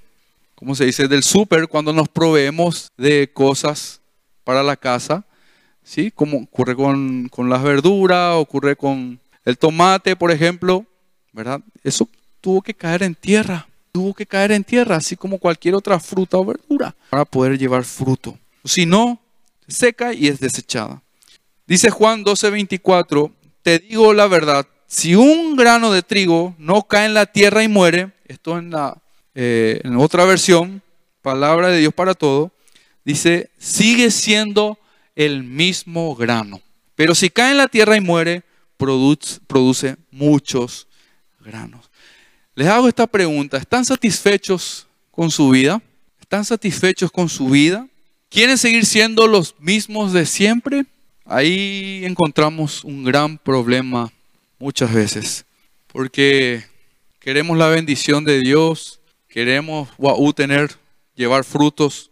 ¿cómo 0.55 0.73
se 0.73 0.85
dice? 0.85 1.07
Del 1.07 1.21
súper 1.21 1.67
cuando 1.67 1.93
nos 1.93 2.09
proveemos 2.09 2.87
de 2.97 3.29
cosas 3.31 3.99
para 4.43 4.63
la 4.63 4.75
casa, 4.75 5.25
¿sí? 5.83 6.11
Como 6.11 6.37
ocurre 6.39 6.75
con, 6.75 7.29
con 7.29 7.49
las 7.49 7.63
verduras, 7.63 8.35
ocurre 8.35 8.75
con 8.75 9.19
el 9.45 9.57
tomate, 9.57 10.15
por 10.15 10.31
ejemplo, 10.31 10.85
¿verdad? 11.31 11.61
Eso 11.83 12.07
tuvo 12.41 12.61
que 12.61 12.73
caer 12.73 13.03
en 13.03 13.15
tierra, 13.15 13.67
tuvo 13.91 14.13
que 14.13 14.25
caer 14.25 14.51
en 14.51 14.63
tierra, 14.63 14.97
así 14.97 15.15
como 15.15 15.37
cualquier 15.37 15.75
otra 15.75 15.99
fruta 15.99 16.37
o 16.37 16.45
verdura, 16.45 16.95
para 17.09 17.25
poder 17.25 17.57
llevar 17.57 17.83
fruto. 17.83 18.37
Si 18.63 18.85
no, 18.85 19.19
seca 19.67 20.13
y 20.13 20.27
es 20.27 20.39
desechada. 20.39 21.01
Dice 21.65 21.89
Juan 21.89 22.23
12:24, 22.23 23.31
te 23.61 23.79
digo 23.79 24.13
la 24.13 24.27
verdad, 24.27 24.67
si 24.87 25.15
un 25.15 25.55
grano 25.55 25.91
de 25.91 26.03
trigo 26.03 26.55
no 26.57 26.83
cae 26.83 27.05
en 27.05 27.13
la 27.13 27.25
tierra 27.25 27.63
y 27.63 27.67
muere, 27.67 28.11
esto 28.25 28.57
en 28.57 28.71
la 28.71 28.97
eh, 29.35 29.81
en 29.83 29.97
otra 29.97 30.25
versión, 30.25 30.83
palabra 31.21 31.69
de 31.69 31.79
Dios 31.79 31.93
para 31.93 32.13
todo, 32.13 32.51
dice, 33.05 33.49
sigue 33.57 34.11
siendo 34.11 34.77
el 35.15 35.43
mismo 35.43 36.15
grano. 36.15 36.61
Pero 36.95 37.15
si 37.15 37.29
cae 37.29 37.51
en 37.51 37.57
la 37.57 37.67
tierra 37.67 37.95
y 37.97 38.01
muere, 38.01 38.43
produce, 38.77 39.39
produce 39.47 39.95
muchos 40.11 40.87
granos. 41.39 41.89
Les 42.55 42.67
hago 42.67 42.87
esta 42.87 43.07
pregunta, 43.07 43.57
¿están 43.57 43.85
satisfechos 43.85 44.87
con 45.11 45.31
su 45.31 45.49
vida? 45.49 45.81
¿Están 46.19 46.45
satisfechos 46.45 47.11
con 47.11 47.29
su 47.29 47.49
vida? 47.49 47.87
¿Quieren 48.29 48.57
seguir 48.57 48.85
siendo 48.85 49.27
los 49.27 49.55
mismos 49.59 50.13
de 50.13 50.25
siempre? 50.25 50.85
Ahí 51.25 52.01
encontramos 52.03 52.83
un 52.83 53.03
gran 53.03 53.37
problema 53.37 54.11
muchas 54.59 54.93
veces, 54.93 55.45
porque 55.87 56.63
queremos 57.19 57.57
la 57.57 57.67
bendición 57.67 58.23
de 58.23 58.39
Dios, 58.39 58.99
Queremos 59.33 59.89
tener, 60.35 60.69
llevar 61.15 61.43
frutos, 61.43 62.11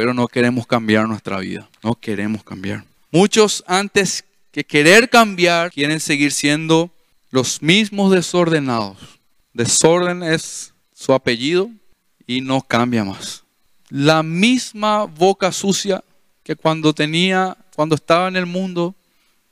pero 0.00 0.14
no 0.14 0.28
queremos 0.28 0.66
cambiar 0.66 1.06
nuestra 1.06 1.40
vida. 1.40 1.68
No 1.82 1.94
queremos 1.94 2.42
cambiar. 2.42 2.86
Muchos 3.10 3.62
antes 3.66 4.24
que 4.50 4.64
querer 4.64 5.10
cambiar 5.10 5.70
quieren 5.70 6.00
seguir 6.00 6.32
siendo 6.32 6.90
los 7.28 7.60
mismos 7.60 8.10
desordenados. 8.10 8.96
Desorden 9.52 10.22
es 10.22 10.72
su 10.94 11.12
apellido 11.12 11.70
y 12.26 12.40
no 12.40 12.62
cambia 12.62 13.04
más. 13.04 13.44
La 13.90 14.22
misma 14.22 15.04
boca 15.04 15.52
sucia 15.52 16.02
que 16.44 16.56
cuando 16.56 16.94
tenía, 16.94 17.58
cuando 17.76 17.94
estaba 17.94 18.26
en 18.28 18.36
el 18.36 18.46
mundo, 18.46 18.94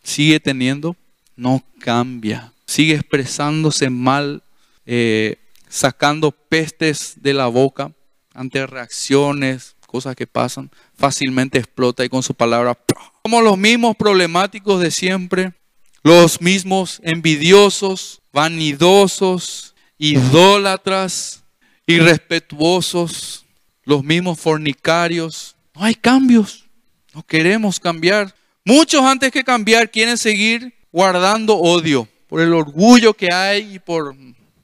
sigue 0.02 0.40
teniendo, 0.40 0.96
no 1.36 1.62
cambia. 1.78 2.54
Sigue 2.64 2.94
expresándose 2.94 3.90
mal, 3.90 4.42
eh, 4.86 5.36
sacando 5.68 6.30
pestes 6.30 7.16
de 7.16 7.34
la 7.34 7.48
boca 7.48 7.92
ante 8.32 8.66
reacciones, 8.66 9.74
cosas 9.88 10.14
que 10.14 10.26
pasan, 10.26 10.70
fácilmente 10.94 11.58
explota 11.58 12.04
y 12.04 12.10
con 12.10 12.22
su 12.22 12.34
palabra, 12.34 12.78
como 13.22 13.40
los 13.40 13.56
mismos 13.56 13.96
problemáticos 13.96 14.80
de 14.80 14.90
siempre, 14.90 15.54
los 16.02 16.40
mismos 16.40 17.00
envidiosos, 17.02 18.20
vanidosos, 18.32 19.74
idólatras, 19.96 21.42
irrespetuosos, 21.86 23.46
los 23.84 24.04
mismos 24.04 24.38
fornicarios. 24.38 25.56
No 25.74 25.84
hay 25.84 25.94
cambios, 25.94 26.66
No 27.14 27.22
queremos 27.22 27.80
cambiar. 27.80 28.34
Muchos 28.64 29.02
antes 29.02 29.32
que 29.32 29.42
cambiar 29.42 29.90
quieren 29.90 30.18
seguir 30.18 30.74
guardando 30.92 31.56
odio 31.56 32.06
por 32.28 32.42
el 32.42 32.52
orgullo 32.52 33.14
que 33.14 33.32
hay 33.32 33.76
y 33.76 33.78
por... 33.78 34.14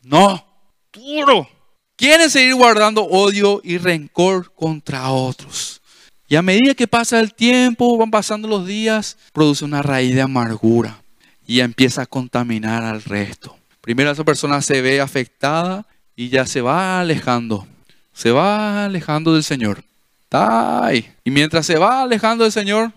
No, 0.02 0.46
duro. 0.92 1.48
Quieren 1.96 2.28
seguir 2.30 2.54
guardando 2.54 3.04
odio 3.04 3.60
y 3.62 3.78
rencor 3.78 4.52
contra 4.54 5.10
otros. 5.10 5.80
Y 6.28 6.36
a 6.36 6.42
medida 6.42 6.74
que 6.74 6.88
pasa 6.88 7.20
el 7.20 7.34
tiempo, 7.34 7.96
van 7.96 8.10
pasando 8.10 8.48
los 8.48 8.66
días, 8.66 9.16
produce 9.32 9.64
una 9.64 9.82
raíz 9.82 10.14
de 10.14 10.22
amargura 10.22 11.02
y 11.46 11.60
empieza 11.60 12.02
a 12.02 12.06
contaminar 12.06 12.82
al 12.82 13.02
resto. 13.02 13.56
Primero 13.80 14.10
esa 14.10 14.24
persona 14.24 14.62
se 14.62 14.80
ve 14.80 15.00
afectada 15.00 15.86
y 16.16 16.30
ya 16.30 16.46
se 16.46 16.60
va 16.60 17.00
alejando. 17.00 17.66
Se 18.12 18.30
va 18.30 18.86
alejando 18.86 19.34
del 19.34 19.44
Señor. 19.44 19.84
Y 21.22 21.30
mientras 21.30 21.64
se 21.64 21.76
va 21.78 22.02
alejando 22.02 22.42
del 22.42 22.52
Señor, 22.52 22.90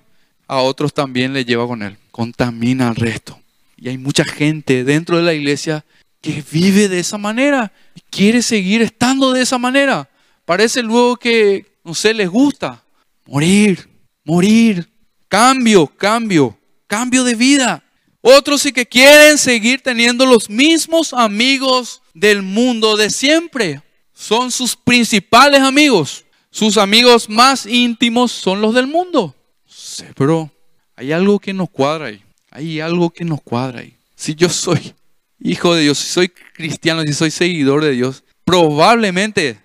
a 0.48 0.58
otros 0.58 0.94
también 0.94 1.34
le 1.34 1.46
lleva 1.46 1.68
con 1.68 1.84
él. 1.84 1.98
Contamina 2.10 2.88
al 2.88 2.96
resto. 2.96 3.40
Y 3.76 3.90
hay 3.90 3.98
mucha 4.00 4.24
gente 4.24 4.84
dentro 4.84 5.18
de 5.18 5.24
la 5.24 5.34
iglesia 5.34 5.86
que 6.22 6.44
vive 6.52 6.88
de 6.88 7.00
esa 7.00 7.18
manera. 7.18 7.72
Y 7.96 8.02
quiere 8.10 8.42
seguir 8.42 8.82
estando 8.82 9.34
de 9.34 9.42
esa 9.42 9.58
manera. 9.58 10.10
Parece 10.46 10.82
luego 10.82 11.18
que, 11.18 11.66
no 11.84 11.94
sé, 11.94 12.14
les 12.14 12.30
gusta. 12.30 12.84
Morir, 13.26 13.90
morir. 14.24 14.90
Cambio, 15.28 15.88
cambio, 15.88 16.58
cambio 16.88 17.24
de 17.24 17.36
vida. 17.36 17.84
Otros 18.22 18.62
sí 18.62 18.72
que 18.72 18.86
quieren 18.86 19.38
seguir 19.38 19.82
teniendo 19.82 20.26
los 20.26 20.50
mismos 20.50 21.14
amigos 21.14 22.02
del 22.14 22.42
mundo 22.42 22.96
de 22.98 23.10
siempre. 23.10 23.82
Son 24.14 24.52
sus 24.52 24.76
principales 24.76 25.62
amigos. 25.62 26.26
Sus 26.50 26.78
amigos 26.78 27.30
más 27.30 27.66
íntimos 27.66 28.32
son 28.32 28.62
los 28.62 28.74
del 28.74 28.88
mundo. 28.88 29.36
Sí, 29.68 30.06
pero 30.16 30.50
hay 30.96 31.12
algo 31.12 31.40
que 31.40 31.54
nos 31.54 31.70
cuadra 31.70 32.08
ahí. 32.08 32.24
Hay 32.50 32.80
algo 32.80 33.10
que 33.10 33.24
nos 33.26 33.42
cuadra 33.42 33.82
ahí. 33.82 33.96
Si 34.16 34.34
yo 34.34 34.50
soy 34.50 34.94
hijo 35.40 35.76
de 35.76 35.84
Dios, 35.84 35.98
si 35.98 36.08
soy 36.08 36.30
cristiano, 36.30 37.02
si 37.04 37.14
soy 37.14 37.32
seguidor 37.32 37.84
de 37.84 37.92
Dios, 37.92 38.24
probablemente, 38.44 39.60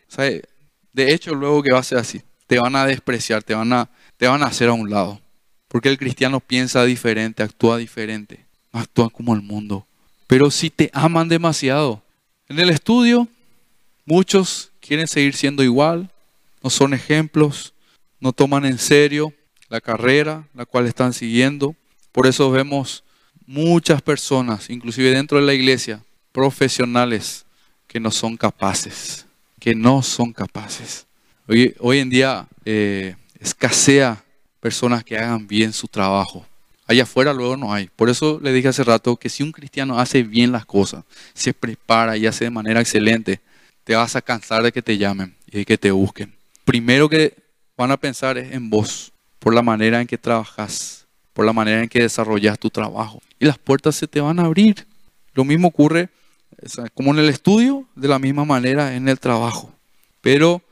de 0.93 1.13
hecho 1.13 1.35
luego 1.35 1.63
que 1.63 1.73
va 1.73 1.79
a 1.79 1.85
ser 1.85 1.99
así, 1.99 2.23
te 2.47 2.59
van 2.59 2.77
a 2.77 2.87
despreciar, 2.87 3.43
te 3.43 3.55
van 3.55 3.73
a, 3.73 3.89
te 4.17 4.27
van 4.27 4.43
a 4.43 4.47
hacer 4.47 4.69
a 4.69 4.73
un 4.73 4.91
lado. 4.91 5.21
Porque 5.69 5.89
el 5.89 5.99
cristiano 5.99 6.41
piensa 6.41 6.85
diferente, 6.85 7.43
actúa 7.43 7.79
diferente, 7.79 8.45
actúa 8.73 9.09
como 9.09 9.35
el 9.35 9.41
mundo. 9.41 9.87
Pero 10.27 10.51
si 10.51 10.69
te 10.69 10.91
aman 10.93 11.29
demasiado, 11.29 12.03
en 12.49 12.59
el 12.59 12.71
estudio 12.71 13.29
muchos 14.05 14.71
quieren 14.81 15.07
seguir 15.07 15.35
siendo 15.35 15.63
igual, 15.63 16.11
no 16.63 16.71
son 16.71 16.93
ejemplos, 16.93 17.73
no 18.21 18.33
toman 18.33 18.65
en 18.65 18.79
serio 18.79 19.33
la 19.69 19.81
carrera 19.81 20.47
la 20.55 20.67
cual 20.67 20.87
están 20.87 21.13
siguiendo. 21.13 21.75
Por 22.13 22.27
eso 22.27 22.51
vemos 22.51 23.05
muchas 23.47 24.03
personas, 24.03 24.71
inclusive 24.71 25.11
dentro 25.11 25.39
de 25.39 25.47
la 25.47 25.55
iglesia, 25.55 26.03
profesionales 26.33 27.45
que 27.87 28.01
no 28.01 28.11
son 28.11 28.37
capaces, 28.37 29.27
que 29.59 29.75
no 29.75 30.03
son 30.03 30.33
capaces. 30.33 31.07
Hoy, 31.47 31.99
en 31.99 32.09
día 32.09 32.47
eh, 32.65 33.17
escasea 33.39 34.23
personas 34.61 35.05
que 35.05 35.19
hagan 35.19 35.47
bien 35.47 35.73
su 35.73 35.89
trabajo. 35.89 36.47
Allá 36.87 37.03
afuera 37.03 37.33
luego 37.33 37.57
no 37.57 37.73
hay. 37.73 37.89
Por 37.95 38.09
eso 38.09 38.41
le 38.43 38.53
dije 38.53 38.69
hace 38.69 38.85
rato 38.85 39.17
que 39.17 39.29
si 39.29 39.43
un 39.43 39.53
cristiano 39.53 39.99
hace 39.99 40.23
bien 40.23 40.53
las 40.53 40.65
cosas, 40.65 41.05
se 41.35 41.53
prepara 41.53 42.17
y 42.17 42.27
hace 42.27 42.45
de 42.45 42.51
manera 42.51 42.81
excelente, 42.81 43.41
te 43.85 43.95
vas 43.95 44.17
a 44.17 44.23
cansar 44.23 44.63
de 44.63 44.73
que 44.73 44.83
te 44.83 44.97
llamen 44.99 45.35
y 45.47 45.59
de 45.59 45.65
que 45.65 45.79
te 45.79 45.91
busquen. 45.91 46.35
Primero 46.65 47.09
que 47.09 47.37
van 47.77 47.91
a 47.91 47.97
pensar 47.97 48.39
es 48.39 48.53
en 48.53 48.71
vos, 48.71 49.13
por 49.39 49.55
la 49.55 49.63
manera 49.63 50.01
en 50.01 50.07
que 50.07 50.19
trabajas, 50.19 51.02
por 51.33 51.45
la 51.45 51.53
manera 51.53 51.83
en 51.83 51.89
que 51.89 52.03
desarrollas 52.03 52.59
tu 52.59 52.71
trabajo. 52.71 53.23
Y 53.39 53.47
las 53.47 53.59
puertas 53.59 53.97
se 53.97 54.07
te 54.07 54.21
van 54.21 54.39
a 54.39 54.45
abrir. 54.45 54.87
Lo 55.35 55.45
mismo 55.45 55.69
ocurre 55.69 56.09
como 56.95 57.13
en 57.13 57.19
el 57.19 57.29
estudio, 57.29 57.87
de 57.95 58.09
la 58.09 58.19
misma 58.19 58.45
manera 58.45 58.95
en 58.95 59.09
el 59.09 59.19
trabajo. 59.19 59.73
Pero 60.21 60.63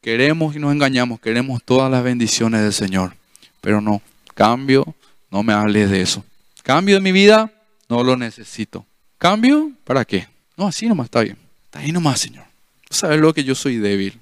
queremos 0.00 0.54
y 0.54 0.58
nos 0.58 0.72
engañamos, 0.72 1.20
queremos 1.20 1.62
todas 1.62 1.90
las 1.90 2.02
bendiciones 2.02 2.62
del 2.62 2.72
Señor. 2.72 3.14
Pero 3.60 3.80
no, 3.80 4.02
cambio, 4.34 4.94
no 5.30 5.42
me 5.42 5.52
hables 5.52 5.90
de 5.90 6.00
eso. 6.00 6.24
Cambio 6.62 6.96
de 6.96 7.00
mi 7.00 7.12
vida, 7.12 7.52
no 7.88 8.04
lo 8.04 8.16
necesito. 8.16 8.84
¿Cambio? 9.16 9.72
¿Para 9.84 10.04
qué? 10.04 10.28
No, 10.56 10.66
así 10.66 10.86
nomás 10.86 11.06
está 11.06 11.20
bien. 11.20 11.38
Está 11.64 11.80
ahí 11.80 11.92
nomás, 11.92 12.20
Señor. 12.20 12.44
¿Sabes 12.90 13.20
lo 13.20 13.32
que 13.32 13.44
yo 13.44 13.54
soy 13.54 13.76
débil? 13.76 14.18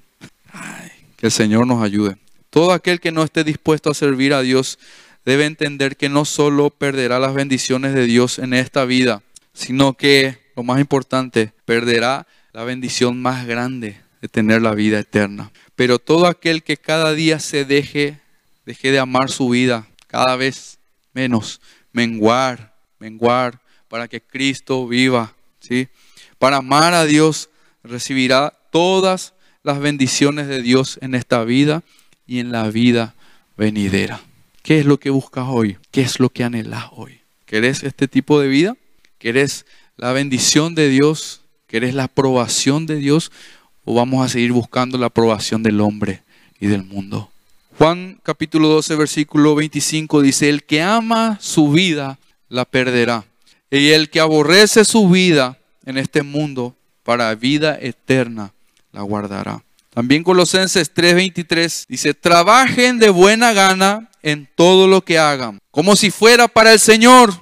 Ay, 0.51 0.91
que 1.15 1.27
el 1.27 1.31
Señor 1.31 1.67
nos 1.67 1.83
ayude. 1.83 2.17
Todo 2.49 2.71
aquel 2.71 2.99
que 2.99 3.11
no 3.11 3.23
esté 3.23 3.43
dispuesto 3.43 3.89
a 3.89 3.93
servir 3.93 4.33
a 4.33 4.41
Dios 4.41 4.79
debe 5.27 5.43
entender 5.43 5.97
que 5.97 6.07
no 6.07 6.23
solo 6.23 6.69
perderá 6.69 7.19
las 7.19 7.33
bendiciones 7.33 7.93
de 7.93 8.05
Dios 8.05 8.39
en 8.39 8.53
esta 8.53 8.85
vida, 8.85 9.23
sino 9.51 9.91
que, 9.91 10.37
lo 10.55 10.63
más 10.63 10.79
importante, 10.79 11.51
perderá 11.65 12.25
la 12.53 12.63
bendición 12.63 13.21
más 13.21 13.45
grande 13.45 13.99
de 14.21 14.29
tener 14.29 14.61
la 14.61 14.73
vida 14.73 14.99
eterna. 14.99 15.51
Pero 15.75 15.99
todo 15.99 16.27
aquel 16.27 16.63
que 16.63 16.77
cada 16.77 17.11
día 17.11 17.39
se 17.39 17.65
deje, 17.65 18.21
deje 18.65 18.89
de 18.89 18.99
amar 18.99 19.29
su 19.29 19.49
vida, 19.49 19.85
cada 20.07 20.37
vez 20.37 20.79
menos, 21.11 21.59
menguar, 21.91 22.73
menguar, 22.97 23.59
para 23.89 24.07
que 24.07 24.21
Cristo 24.21 24.87
viva, 24.87 25.35
¿sí? 25.59 25.89
Para 26.39 26.57
amar 26.57 26.93
a 26.93 27.03
Dios 27.03 27.49
recibirá 27.83 28.57
todas 28.71 29.33
las 29.61 29.79
bendiciones 29.79 30.47
de 30.47 30.61
Dios 30.61 30.97
en 31.01 31.15
esta 31.15 31.43
vida 31.43 31.83
y 32.25 32.39
en 32.39 32.53
la 32.53 32.69
vida 32.69 33.13
venidera. 33.57 34.21
¿Qué 34.67 34.79
es 34.79 34.85
lo 34.85 34.99
que 34.99 35.09
buscas 35.09 35.45
hoy? 35.47 35.77
¿Qué 35.91 36.01
es 36.01 36.19
lo 36.19 36.27
que 36.27 36.43
anhelas 36.43 36.87
hoy? 36.91 37.21
¿Querés 37.45 37.83
este 37.83 38.09
tipo 38.09 38.41
de 38.41 38.49
vida? 38.49 38.75
¿Querés 39.17 39.65
la 39.95 40.11
bendición 40.11 40.75
de 40.75 40.89
Dios? 40.89 41.39
¿Querés 41.67 41.95
la 41.95 42.03
aprobación 42.03 42.85
de 42.85 42.97
Dios? 42.97 43.31
¿O 43.85 43.93
vamos 43.93 44.25
a 44.25 44.27
seguir 44.27 44.51
buscando 44.51 44.97
la 44.97 45.05
aprobación 45.05 45.63
del 45.63 45.79
hombre 45.79 46.21
y 46.59 46.67
del 46.67 46.83
mundo? 46.83 47.31
Juan 47.77 48.19
capítulo 48.23 48.67
12, 48.67 48.97
versículo 48.97 49.55
25 49.55 50.21
dice, 50.21 50.49
el 50.49 50.65
que 50.65 50.81
ama 50.81 51.37
su 51.39 51.71
vida 51.71 52.19
la 52.49 52.65
perderá. 52.65 53.23
Y 53.71 53.91
el 53.91 54.09
que 54.09 54.19
aborrece 54.19 54.83
su 54.83 55.07
vida 55.07 55.57
en 55.85 55.97
este 55.97 56.23
mundo 56.23 56.75
para 57.03 57.33
vida 57.35 57.77
eterna 57.79 58.51
la 58.91 59.01
guardará. 59.03 59.63
También 59.97 60.21
Colosenses 60.21 60.93
3:23 60.93 61.87
dice, 61.89 62.13
trabajen 62.13 62.99
de 62.99 63.09
buena 63.09 63.51
gana 63.51 64.11
en 64.21 64.47
todo 64.53 64.87
lo 64.87 65.03
que 65.03 65.17
hagan, 65.17 65.57
como 65.71 65.95
si 65.95 66.11
fuera 66.11 66.47
para 66.47 66.71
el 66.71 66.79
Señor 66.79 67.33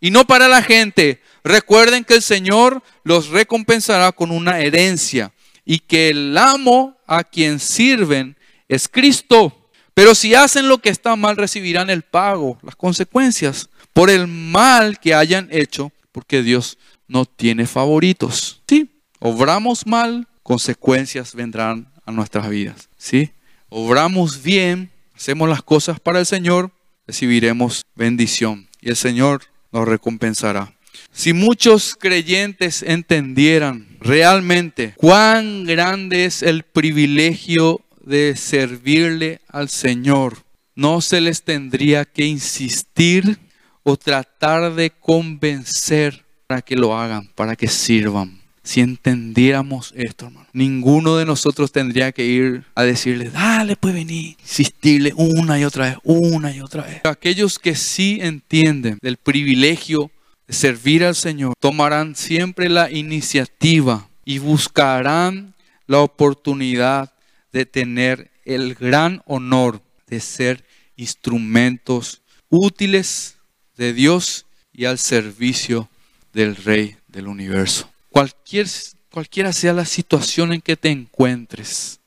y 0.00 0.10
no 0.10 0.26
para 0.26 0.48
la 0.48 0.62
gente. 0.62 1.20
Recuerden 1.44 2.04
que 2.04 2.14
el 2.14 2.22
Señor 2.22 2.82
los 3.04 3.28
recompensará 3.28 4.12
con 4.12 4.30
una 4.30 4.60
herencia 4.60 5.34
y 5.66 5.80
que 5.80 6.08
el 6.08 6.38
amo 6.38 6.96
a 7.06 7.22
quien 7.22 7.60
sirven 7.60 8.34
es 8.66 8.88
Cristo. 8.88 9.68
Pero 9.92 10.14
si 10.14 10.34
hacen 10.34 10.68
lo 10.68 10.78
que 10.78 10.88
está 10.88 11.16
mal, 11.16 11.36
recibirán 11.36 11.90
el 11.90 12.00
pago, 12.00 12.58
las 12.62 12.76
consecuencias, 12.76 13.68
por 13.92 14.08
el 14.08 14.26
mal 14.26 14.98
que 15.00 15.12
hayan 15.12 15.48
hecho, 15.50 15.92
porque 16.12 16.42
Dios 16.42 16.78
no 17.08 17.26
tiene 17.26 17.66
favoritos. 17.66 18.62
Sí, 18.66 19.02
obramos 19.18 19.86
mal, 19.86 20.26
consecuencias 20.50 21.36
vendrán 21.36 21.86
a 22.04 22.10
nuestras 22.10 22.48
vidas. 22.48 22.88
¿sí? 22.98 23.30
Obramos 23.68 24.42
bien, 24.42 24.90
hacemos 25.14 25.48
las 25.48 25.62
cosas 25.62 26.00
para 26.00 26.18
el 26.18 26.26
Señor, 26.26 26.72
recibiremos 27.06 27.84
bendición 27.94 28.66
y 28.80 28.88
el 28.88 28.96
Señor 28.96 29.42
nos 29.70 29.86
recompensará. 29.86 30.74
Si 31.12 31.34
muchos 31.34 31.94
creyentes 31.94 32.82
entendieran 32.82 33.96
realmente 34.00 34.94
cuán 34.96 35.66
grande 35.66 36.24
es 36.24 36.42
el 36.42 36.64
privilegio 36.64 37.82
de 38.04 38.34
servirle 38.34 39.40
al 39.46 39.68
Señor, 39.68 40.38
no 40.74 41.00
se 41.00 41.20
les 41.20 41.44
tendría 41.44 42.04
que 42.04 42.24
insistir 42.24 43.38
o 43.84 43.96
tratar 43.96 44.74
de 44.74 44.90
convencer 44.90 46.24
para 46.48 46.60
que 46.60 46.74
lo 46.74 46.98
hagan, 46.98 47.28
para 47.36 47.54
que 47.54 47.68
sirvan. 47.68 48.39
Si 48.62 48.80
entendiéramos 48.80 49.92
esto, 49.96 50.26
hermano, 50.26 50.46
ninguno 50.52 51.16
de 51.16 51.24
nosotros 51.24 51.72
tendría 51.72 52.12
que 52.12 52.26
ir 52.26 52.64
a 52.74 52.82
decirle, 52.82 53.30
dale, 53.30 53.76
pues 53.76 53.94
venir, 53.94 54.36
insistirle 54.40 55.12
una 55.16 55.58
y 55.58 55.64
otra 55.64 55.86
vez, 55.86 55.96
una 56.04 56.54
y 56.54 56.60
otra 56.60 56.82
vez. 56.82 57.00
Aquellos 57.04 57.58
que 57.58 57.74
sí 57.74 58.18
entienden 58.20 58.98
del 59.00 59.16
privilegio 59.16 60.10
de 60.46 60.54
servir 60.54 61.04
al 61.04 61.14
Señor, 61.14 61.54
tomarán 61.58 62.14
siempre 62.14 62.68
la 62.68 62.90
iniciativa 62.90 64.08
y 64.24 64.38
buscarán 64.38 65.54
la 65.86 66.00
oportunidad 66.00 67.12
de 67.52 67.66
tener 67.66 68.30
el 68.44 68.74
gran 68.74 69.22
honor 69.26 69.82
de 70.06 70.20
ser 70.20 70.64
instrumentos 70.96 72.22
útiles 72.48 73.38
de 73.76 73.92
Dios 73.92 74.46
y 74.72 74.84
al 74.84 74.98
servicio 74.98 75.88
del 76.32 76.56
Rey 76.56 76.96
del 77.08 77.26
universo. 77.26 77.90
Cualquier, 78.10 78.66
cualquiera 79.10 79.52
sea 79.52 79.72
la 79.72 79.84
situación 79.84 80.52
en 80.52 80.60
que 80.60 80.76
te 80.76 80.90
encuentres, 80.90 82.00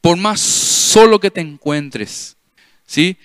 por 0.00 0.16
más 0.16 0.40
solo 0.40 1.20
que 1.20 1.30
te 1.30 1.40
encuentres, 1.40 2.36
¿sí? 2.86 3.16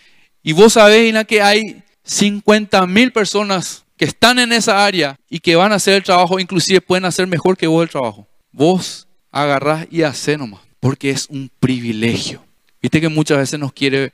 Y 0.43 0.53
vos 0.53 0.73
sabés, 0.73 1.09
Ina, 1.09 1.23
que 1.23 1.41
hay 1.41 1.83
50 2.03 2.87
mil 2.87 3.11
personas 3.11 3.85
que 3.97 4.05
están 4.05 4.39
en 4.39 4.53
esa 4.53 4.85
área 4.85 5.19
y 5.29 5.39
que 5.39 5.55
van 5.55 5.71
a 5.71 5.75
hacer 5.75 5.95
el 5.95 6.03
trabajo, 6.03 6.39
inclusive 6.39 6.81
pueden 6.81 7.05
hacer 7.05 7.27
mejor 7.27 7.57
que 7.57 7.67
vos 7.67 7.83
el 7.83 7.89
trabajo. 7.89 8.27
Vos 8.51 9.07
agarrás 9.31 9.87
y 9.91 10.03
hacés 10.03 10.37
nomás, 10.37 10.61
porque 10.79 11.11
es 11.11 11.27
un 11.29 11.51
privilegio. 11.59 12.43
Viste 12.81 13.01
que 13.01 13.09
muchas 13.09 13.37
veces 13.37 13.59
nos 13.59 13.73
quiere, 13.73 14.13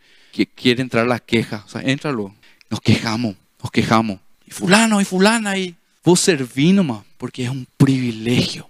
quiere 0.56 0.82
entrar 0.82 1.08
la 1.08 1.20
queja, 1.20 1.64
o 1.66 1.70
sea, 1.70 1.82
entra 1.82 2.12
nos 2.12 2.82
quejamos, 2.82 3.36
nos 3.62 3.72
quejamos. 3.72 4.20
Y 4.46 4.52
fulano 4.52 5.00
y 5.00 5.06
fulana 5.06 5.58
y 5.58 5.76
vos 6.06 6.20
serví 6.20 6.74
porque 7.18 7.44
es 7.44 7.50
un 7.50 7.68
privilegio. 7.78 8.70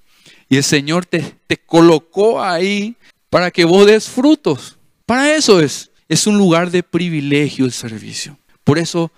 Y 0.49 0.57
el 0.57 0.63
Señor 0.63 1.05
te, 1.05 1.35
te 1.47 1.57
colocó 1.57 2.41
ahí 2.41 2.95
para 3.29 3.51
que 3.51 3.65
vos 3.65 3.85
des 3.85 4.07
frutos. 4.07 4.77
Para 5.05 5.35
eso 5.35 5.59
es. 5.59 5.91
Es 6.07 6.25
un 6.27 6.37
lugar 6.37 6.71
de 6.71 6.83
privilegio 6.83 7.65
el 7.65 7.71
servicio. 7.71 8.37
Por 8.63 8.79
eso 8.79 9.11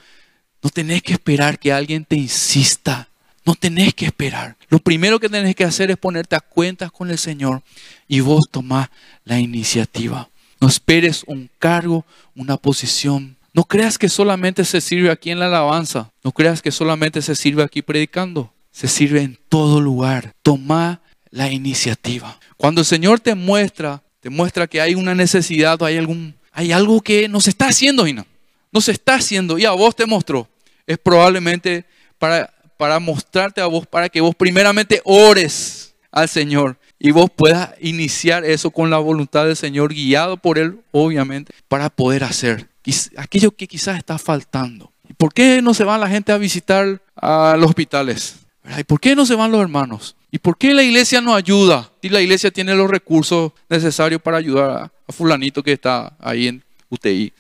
no 0.64 0.70
tenés 0.70 1.04
que 1.04 1.14
esperar 1.14 1.60
que 1.60 1.72
alguien 1.72 2.04
te 2.06 2.16
insista. 2.16 3.10
No 3.46 3.56
tenés 3.56 3.94
que 3.94 4.06
esperar. 4.06 4.58
Lo 4.70 4.80
primero 4.80 5.20
que 5.20 5.30
tenés 5.30 5.56
que 5.56 5.64
hacer 5.64 5.92
es 5.92 5.98
ponerte 5.98 6.36
a 6.36 6.42
cuentas 6.42 6.92
con 6.92 7.10
el 7.10 7.18
Señor 7.18 7.62
y 8.08 8.20
vos 8.20 8.50
tomás 8.50 8.90
la 9.24 9.40
iniciativa. 9.40 10.30
No 10.60 10.68
esperes 10.68 11.24
un 11.28 11.50
cargo, 11.60 12.06
una 12.36 12.58
posición. 12.58 13.37
No 13.58 13.64
creas 13.64 13.98
que 13.98 14.08
solamente 14.08 14.64
se 14.66 14.82
sirve 14.82 15.10
aquí 15.10 15.32
en 15.32 15.40
la 15.40 15.48
alabanza. 15.48 16.12
No 16.24 16.32
creas 16.32 16.62
que 16.62 16.70
solamente 16.70 17.24
se 17.24 17.34
sirve 17.34 17.64
aquí 17.64 17.82
predicando. 17.82 18.54
Se 18.70 18.88
sirve 18.88 19.24
en 19.24 19.40
todo 19.50 19.82
lugar. 19.82 20.36
Toma 20.44 21.02
la 21.32 21.52
iniciativa. 21.52 22.40
Cuando 22.56 22.82
el 22.82 22.86
Señor 22.86 23.20
te 23.20 23.34
muestra, 23.34 24.04
te 24.20 24.30
muestra 24.30 24.68
que 24.68 24.80
hay 24.80 24.94
una 24.94 25.16
necesidad 25.16 25.82
o 25.82 25.86
hay 25.86 25.98
algún 25.98 26.36
hay 26.52 26.72
algo 26.72 27.02
que 27.02 27.28
nos 27.28 27.48
está 27.48 27.70
haciendo, 27.70 28.06
Ina. 28.06 28.28
Nos 28.72 28.90
está 28.90 29.16
haciendo 29.16 29.58
y 29.58 29.66
a 29.66 29.72
vos 29.72 29.96
te 29.96 30.06
mostró. 30.06 30.48
Es 30.86 31.00
probablemente 31.00 31.86
para, 32.20 32.54
para 32.78 33.00
mostrarte 33.00 33.60
a 33.60 33.66
vos, 33.66 33.88
para 33.88 34.08
que 34.08 34.22
vos 34.22 34.36
primeramente 34.36 35.02
ores 35.04 35.96
al 36.12 36.30
Señor 36.30 36.78
y 37.00 37.10
vos 37.10 37.32
puedas 37.36 37.72
iniciar 37.82 38.46
eso 38.46 38.70
con 38.70 38.92
la 38.92 39.00
voluntad 39.00 39.48
del 39.48 39.56
Señor, 39.56 39.96
guiado 39.96 40.38
por 40.38 40.60
Él, 40.60 40.80
obviamente, 40.92 41.54
para 41.68 41.90
poder 41.90 42.24
hacer 42.24 42.68
aquello 43.18 43.52
que 43.52 43.68
quizás 43.68 43.98
está 43.98 44.18
faltando. 44.18 44.92
¿Y 45.10 45.14
por 45.14 45.34
qué 45.34 45.62
no 45.62 45.74
se 45.74 45.84
va 45.84 45.98
la 45.98 46.10
gente 46.10 46.32
a 46.32 46.38
visitar 46.38 47.02
a 47.16 47.56
los 47.58 47.70
hospitales? 47.70 48.36
¿Y 48.78 48.84
por 48.84 49.00
qué 49.00 49.16
no 49.16 49.26
se 49.26 49.36
van 49.36 49.52
los 49.52 49.62
hermanos? 49.62 50.16
¿Y 50.32 50.40
por 50.40 50.58
qué 50.58 50.74
la 50.74 50.84
iglesia 50.84 51.22
no 51.22 51.34
ayuda? 51.34 51.92
Si 52.02 52.10
la 52.10 52.22
iglesia 52.22 52.52
tiene 52.52 52.76
los 52.76 52.90
recursos 52.90 53.54
necesarios 53.70 54.22
para 54.22 54.38
ayudar 54.38 54.70
a, 54.70 54.92
a 55.08 55.14
fulanito 55.14 55.64
que 55.64 55.72
está 55.72 56.16
ahí 56.20 56.48
en 56.48 56.64
UTI. 56.90 57.34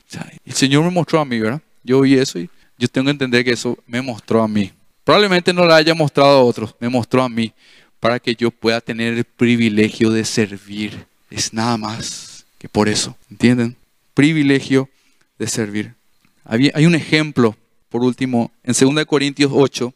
el 0.45 0.53
Señor 0.53 0.83
me 0.83 0.91
mostró 0.91 1.19
a 1.19 1.25
mí, 1.25 1.39
¿verdad? 1.39 1.61
Yo 1.83 2.01
vi 2.01 2.15
eso 2.15 2.39
y 2.39 2.49
yo 2.77 2.87
tengo 2.87 3.05
que 3.05 3.11
entender 3.11 3.43
que 3.43 3.51
eso 3.51 3.77
me 3.87 4.01
mostró 4.01 4.43
a 4.43 4.47
mí. 4.47 4.71
Probablemente 5.03 5.53
no 5.53 5.65
lo 5.65 5.73
haya 5.73 5.93
mostrado 5.93 6.37
a 6.37 6.43
otros, 6.43 6.75
me 6.79 6.89
mostró 6.89 7.23
a 7.23 7.29
mí 7.29 7.53
para 7.99 8.19
que 8.19 8.35
yo 8.35 8.51
pueda 8.51 8.81
tener 8.81 9.13
el 9.13 9.23
privilegio 9.23 10.11
de 10.11 10.25
servir. 10.25 11.07
Es 11.29 11.53
nada 11.53 11.77
más 11.77 12.45
que 12.57 12.69
por 12.69 12.89
eso, 12.89 13.15
¿entienden? 13.29 13.75
Privilegio 14.13 14.89
de 15.38 15.47
servir. 15.47 15.95
Hay 16.45 16.85
un 16.85 16.95
ejemplo, 16.95 17.55
por 17.89 18.03
último, 18.03 18.51
en 18.63 18.73
2 18.73 19.05
Corintios 19.05 19.51
8, 19.53 19.93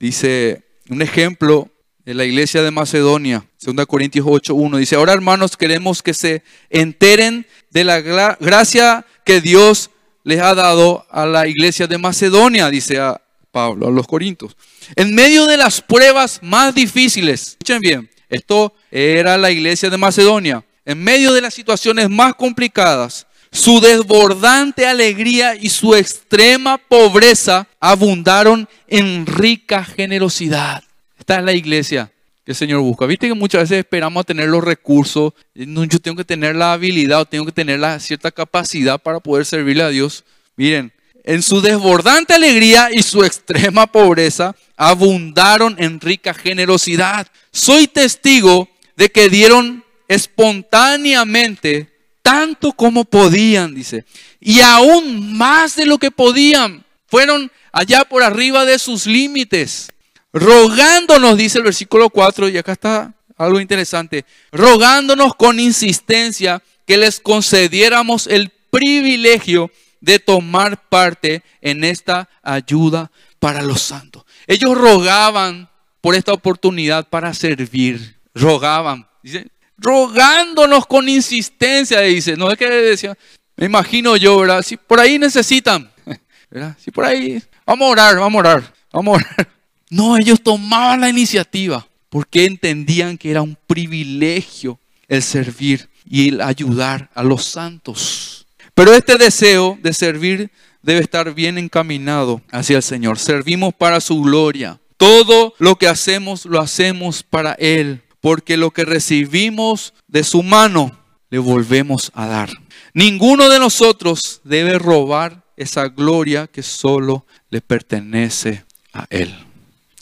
dice 0.00 0.62
un 0.88 1.00
ejemplo 1.02 1.70
de 2.04 2.14
la 2.14 2.24
iglesia 2.24 2.62
de 2.62 2.70
Macedonia, 2.72 3.46
2 3.62 3.86
Corintios 3.86 4.26
8.1, 4.26 4.78
dice, 4.78 4.96
ahora 4.96 5.12
hermanos 5.12 5.56
queremos 5.56 6.02
que 6.02 6.14
se 6.14 6.42
enteren 6.70 7.46
de 7.70 7.84
la 7.84 8.00
gracia 8.00 9.06
que 9.24 9.40
Dios 9.40 9.90
les 10.24 10.40
ha 10.40 10.54
dado 10.54 11.06
a 11.10 11.26
la 11.26 11.46
iglesia 11.46 11.86
de 11.86 11.98
Macedonia, 11.98 12.68
dice 12.70 12.98
a 12.98 13.20
Pablo, 13.52 13.86
a 13.86 13.90
los 13.90 14.06
Corintios. 14.06 14.56
En 14.96 15.14
medio 15.14 15.46
de 15.46 15.56
las 15.56 15.80
pruebas 15.80 16.40
más 16.42 16.74
difíciles, 16.74 17.50
escuchen 17.50 17.80
bien, 17.80 18.10
esto 18.28 18.74
era 18.90 19.36
la 19.36 19.50
iglesia 19.50 19.90
de 19.90 19.98
Macedonia, 19.98 20.64
en 20.84 21.02
medio 21.02 21.32
de 21.32 21.40
las 21.40 21.54
situaciones 21.54 22.10
más 22.10 22.34
complicadas, 22.34 23.26
su 23.52 23.80
desbordante 23.80 24.86
alegría 24.86 25.54
y 25.54 25.68
su 25.68 25.94
extrema 25.94 26.78
pobreza 26.78 27.68
abundaron 27.78 28.66
en 28.88 29.26
rica 29.26 29.84
generosidad. 29.84 30.82
Esta 31.18 31.38
es 31.38 31.44
la 31.44 31.52
iglesia 31.52 32.10
que 32.46 32.52
el 32.52 32.56
Señor 32.56 32.80
busca. 32.80 33.04
Viste 33.04 33.28
que 33.28 33.34
muchas 33.34 33.64
veces 33.64 33.80
esperamos 33.80 34.22
a 34.22 34.24
tener 34.24 34.48
los 34.48 34.64
recursos. 34.64 35.34
Yo 35.54 36.00
tengo 36.00 36.16
que 36.16 36.24
tener 36.24 36.56
la 36.56 36.72
habilidad 36.72 37.20
o 37.20 37.24
tengo 37.26 37.44
que 37.44 37.52
tener 37.52 37.78
la 37.78 38.00
cierta 38.00 38.30
capacidad 38.30 38.98
para 38.98 39.20
poder 39.20 39.44
servirle 39.44 39.82
a 39.82 39.90
Dios. 39.90 40.24
Miren, 40.56 40.90
en 41.22 41.42
su 41.42 41.60
desbordante 41.60 42.32
alegría 42.32 42.88
y 42.90 43.02
su 43.02 43.22
extrema 43.22 43.86
pobreza 43.86 44.56
abundaron 44.78 45.76
en 45.78 46.00
rica 46.00 46.32
generosidad. 46.32 47.28
Soy 47.52 47.86
testigo 47.86 48.68
de 48.96 49.10
que 49.10 49.28
dieron 49.28 49.84
espontáneamente 50.08 51.91
tanto 52.22 52.72
como 52.72 53.04
podían, 53.04 53.74
dice, 53.74 54.04
y 54.40 54.60
aún 54.60 55.36
más 55.36 55.76
de 55.76 55.86
lo 55.86 55.98
que 55.98 56.10
podían. 56.10 56.84
Fueron 57.06 57.50
allá 57.72 58.04
por 58.04 58.22
arriba 58.22 58.64
de 58.64 58.78
sus 58.78 59.06
límites 59.06 59.92
rogándonos, 60.32 61.36
dice 61.36 61.58
el 61.58 61.64
versículo 61.64 62.10
4, 62.10 62.48
y 62.48 62.58
acá 62.58 62.72
está 62.72 63.14
algo 63.36 63.60
interesante, 63.60 64.24
rogándonos 64.50 65.34
con 65.34 65.60
insistencia 65.60 66.62
que 66.86 66.96
les 66.96 67.20
concediéramos 67.20 68.26
el 68.26 68.50
privilegio 68.70 69.70
de 70.00 70.18
tomar 70.18 70.88
parte 70.88 71.42
en 71.60 71.84
esta 71.84 72.28
ayuda 72.42 73.10
para 73.38 73.62
los 73.62 73.82
santos. 73.82 74.24
Ellos 74.46 74.76
rogaban 74.76 75.68
por 76.00 76.14
esta 76.14 76.32
oportunidad 76.32 77.08
para 77.08 77.34
servir, 77.34 78.16
rogaban, 78.34 79.06
dice, 79.22 79.48
rogándonos 79.82 80.86
con 80.86 81.08
insistencia, 81.08 82.00
dice, 82.00 82.36
no 82.36 82.50
es 82.50 82.58
que 82.58 82.68
decía, 82.68 83.16
me 83.56 83.66
imagino 83.66 84.16
yo, 84.16 84.38
¿verdad? 84.38 84.62
Si 84.62 84.76
por 84.76 85.00
ahí 85.00 85.18
necesitan, 85.18 85.90
¿verdad? 86.50 86.76
Si 86.82 86.90
por 86.90 87.04
ahí, 87.04 87.42
vamos 87.66 87.88
a 87.88 87.90
orar, 87.90 88.18
vamos 88.18 88.36
a 88.36 88.40
orar, 88.40 88.74
vamos 88.92 89.14
a 89.14 89.24
orar. 89.24 89.48
No, 89.90 90.16
ellos 90.16 90.42
tomaban 90.42 91.02
la 91.02 91.10
iniciativa 91.10 91.86
porque 92.08 92.46
entendían 92.46 93.18
que 93.18 93.30
era 93.30 93.42
un 93.42 93.58
privilegio 93.66 94.78
el 95.06 95.22
servir 95.22 95.90
y 96.08 96.30
el 96.30 96.40
ayudar 96.40 97.10
a 97.14 97.22
los 97.22 97.44
santos. 97.44 98.46
Pero 98.74 98.94
este 98.94 99.18
deseo 99.18 99.78
de 99.82 99.92
servir 99.92 100.50
debe 100.82 101.00
estar 101.00 101.34
bien 101.34 101.58
encaminado 101.58 102.40
hacia 102.50 102.78
el 102.78 102.82
Señor. 102.82 103.18
Servimos 103.18 103.74
para 103.74 104.00
su 104.00 104.22
gloria. 104.22 104.80
Todo 104.96 105.54
lo 105.58 105.76
que 105.76 105.88
hacemos 105.88 106.46
lo 106.46 106.60
hacemos 106.60 107.22
para 107.22 107.52
Él, 107.52 108.02
porque 108.22 108.56
lo 108.56 108.70
que 108.70 108.86
recibimos 108.86 109.92
de 110.06 110.24
su 110.24 110.42
mano 110.42 110.96
le 111.28 111.38
volvemos 111.38 112.10
a 112.14 112.26
dar. 112.26 112.50
Ninguno 112.94 113.48
de 113.48 113.58
nosotros 113.58 114.40
debe 114.44 114.78
robar 114.78 115.42
esa 115.56 115.88
gloria 115.88 116.46
que 116.46 116.62
solo 116.62 117.26
le 117.50 117.60
pertenece 117.60 118.64
a 118.92 119.06
Él. 119.10 119.34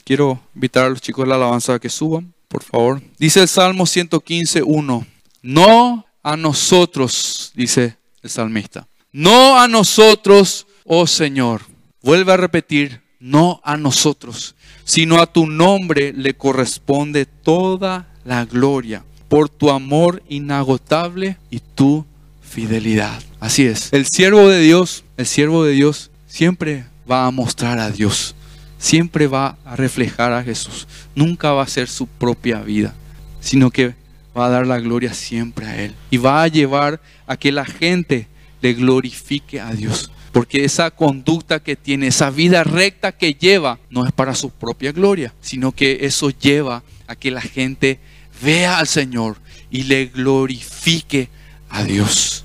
Quiero 0.05 0.39
invitar 0.55 0.85
a 0.85 0.91
los 0.91 1.01
chicos 1.01 1.25
de 1.25 1.31
la 1.31 1.37
alabanza 1.37 1.75
a 1.75 1.79
que 1.79 1.89
suban, 1.89 2.33
por 2.47 2.63
favor. 2.63 3.01
Dice 3.19 3.41
el 3.41 3.49
Salmo 3.49 3.87
115, 3.87 4.63
1. 4.63 5.07
No 5.43 6.05
a 6.23 6.37
nosotros, 6.37 7.53
dice 7.55 7.97
el 8.23 8.29
salmista. 8.29 8.87
No 9.13 9.59
a 9.59 9.67
nosotros, 9.67 10.67
oh 10.85 11.07
Señor. 11.07 11.63
Vuelve 12.03 12.33
a 12.33 12.37
repetir, 12.37 13.01
no 13.19 13.61
a 13.65 13.79
nosotros, 13.79 14.55
sino 14.85 15.21
a 15.21 15.27
tu 15.27 15.47
nombre 15.47 16.13
le 16.13 16.35
corresponde 16.35 17.25
toda 17.25 18.10
la 18.31 18.45
gloria 18.45 19.05
por 19.29 19.49
tu 19.49 19.71
amor 19.71 20.23
inagotable 20.29 21.37
y 21.51 21.61
tu 21.61 22.05
fidelidad. 22.43 23.23
Así 23.39 23.67
es. 23.67 23.93
El 23.93 24.07
siervo 24.07 24.49
de 24.49 24.61
Dios, 24.61 25.05
el 25.17 25.27
siervo 25.27 25.65
de 25.65 25.73
Dios 25.73 26.11
siempre 26.27 26.85
va 27.11 27.27
a 27.27 27.31
mostrar 27.31 27.79
a 27.79 27.91
Dios 27.91 28.35
siempre 28.81 29.27
va 29.27 29.59
a 29.65 29.77
reflejar 29.77 30.33
a 30.33 30.43
Jesús. 30.43 30.89
Nunca 31.15 31.53
va 31.53 31.63
a 31.63 31.69
ser 31.69 31.87
su 31.87 32.07
propia 32.07 32.63
vida, 32.63 32.95
sino 33.41 33.71
que 33.71 33.95
va 34.37 34.47
a 34.47 34.51
dar 34.51 34.67
la 34.67 34.81
gloria 34.81 35.13
siempre 35.13 35.67
a 35.67 35.83
Él. 35.83 35.95
Y 36.11 36.17
va 36.17 36.43
a 36.43 36.49
llevar 36.49 37.01
a 37.27 37.37
que 37.37 37.53
la 37.53 37.67
gente 37.67 38.27
le 38.63 38.73
glorifique 38.73 39.61
a 39.61 39.73
Dios. 39.73 40.11
Porque 40.33 40.65
esa 40.65 40.91
conducta 40.91 41.61
que 41.61 41.77
tiene, 41.77 42.07
esa 42.07 42.31
vida 42.31 42.65
recta 42.65 43.13
que 43.13 43.35
lleva, 43.35 43.79
no 43.91 44.07
es 44.07 44.13
para 44.13 44.35
su 44.35 44.51
propia 44.51 44.93
gloria, 44.93 45.35
sino 45.41 45.73
que 45.73 45.99
eso 46.03 46.31
lleva 46.31 46.83
a 47.07 47.17
que 47.17 47.31
la 47.31 47.43
gente 47.43 47.99
vea 48.43 48.79
al 48.79 48.87
Señor 48.87 49.37
y 49.71 49.85
le 49.85 50.07
glorifique 50.07 51.29
a 51.69 51.85
Dios. 51.85 52.45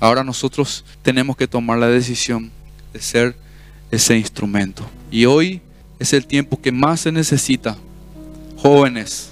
Ahora 0.00 0.24
nosotros 0.24 0.84
tenemos 1.02 1.36
que 1.36 1.46
tomar 1.46 1.78
la 1.78 1.88
decisión 1.88 2.50
de 2.92 3.00
ser 3.00 3.36
ese 3.90 4.16
instrumento. 4.16 4.88
Y 5.10 5.26
hoy 5.26 5.60
es 5.98 6.12
el 6.12 6.26
tiempo 6.26 6.60
que 6.60 6.72
más 6.72 7.00
se 7.00 7.12
necesita 7.12 7.76
jóvenes, 8.56 9.30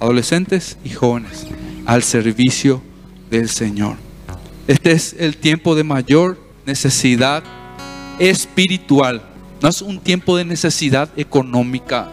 adolescentes 0.00 0.78
y 0.84 0.90
jóvenes 0.90 1.46
al 1.84 2.02
servicio 2.02 2.82
del 3.30 3.48
Señor. 3.48 3.96
Este 4.66 4.92
es 4.92 5.14
el 5.18 5.36
tiempo 5.36 5.74
de 5.74 5.84
mayor 5.84 6.38
necesidad 6.64 7.42
espiritual. 8.18 9.22
No 9.62 9.68
es 9.68 9.82
un 9.82 9.98
tiempo 9.98 10.36
de 10.36 10.44
necesidad 10.44 11.08
económica, 11.16 12.08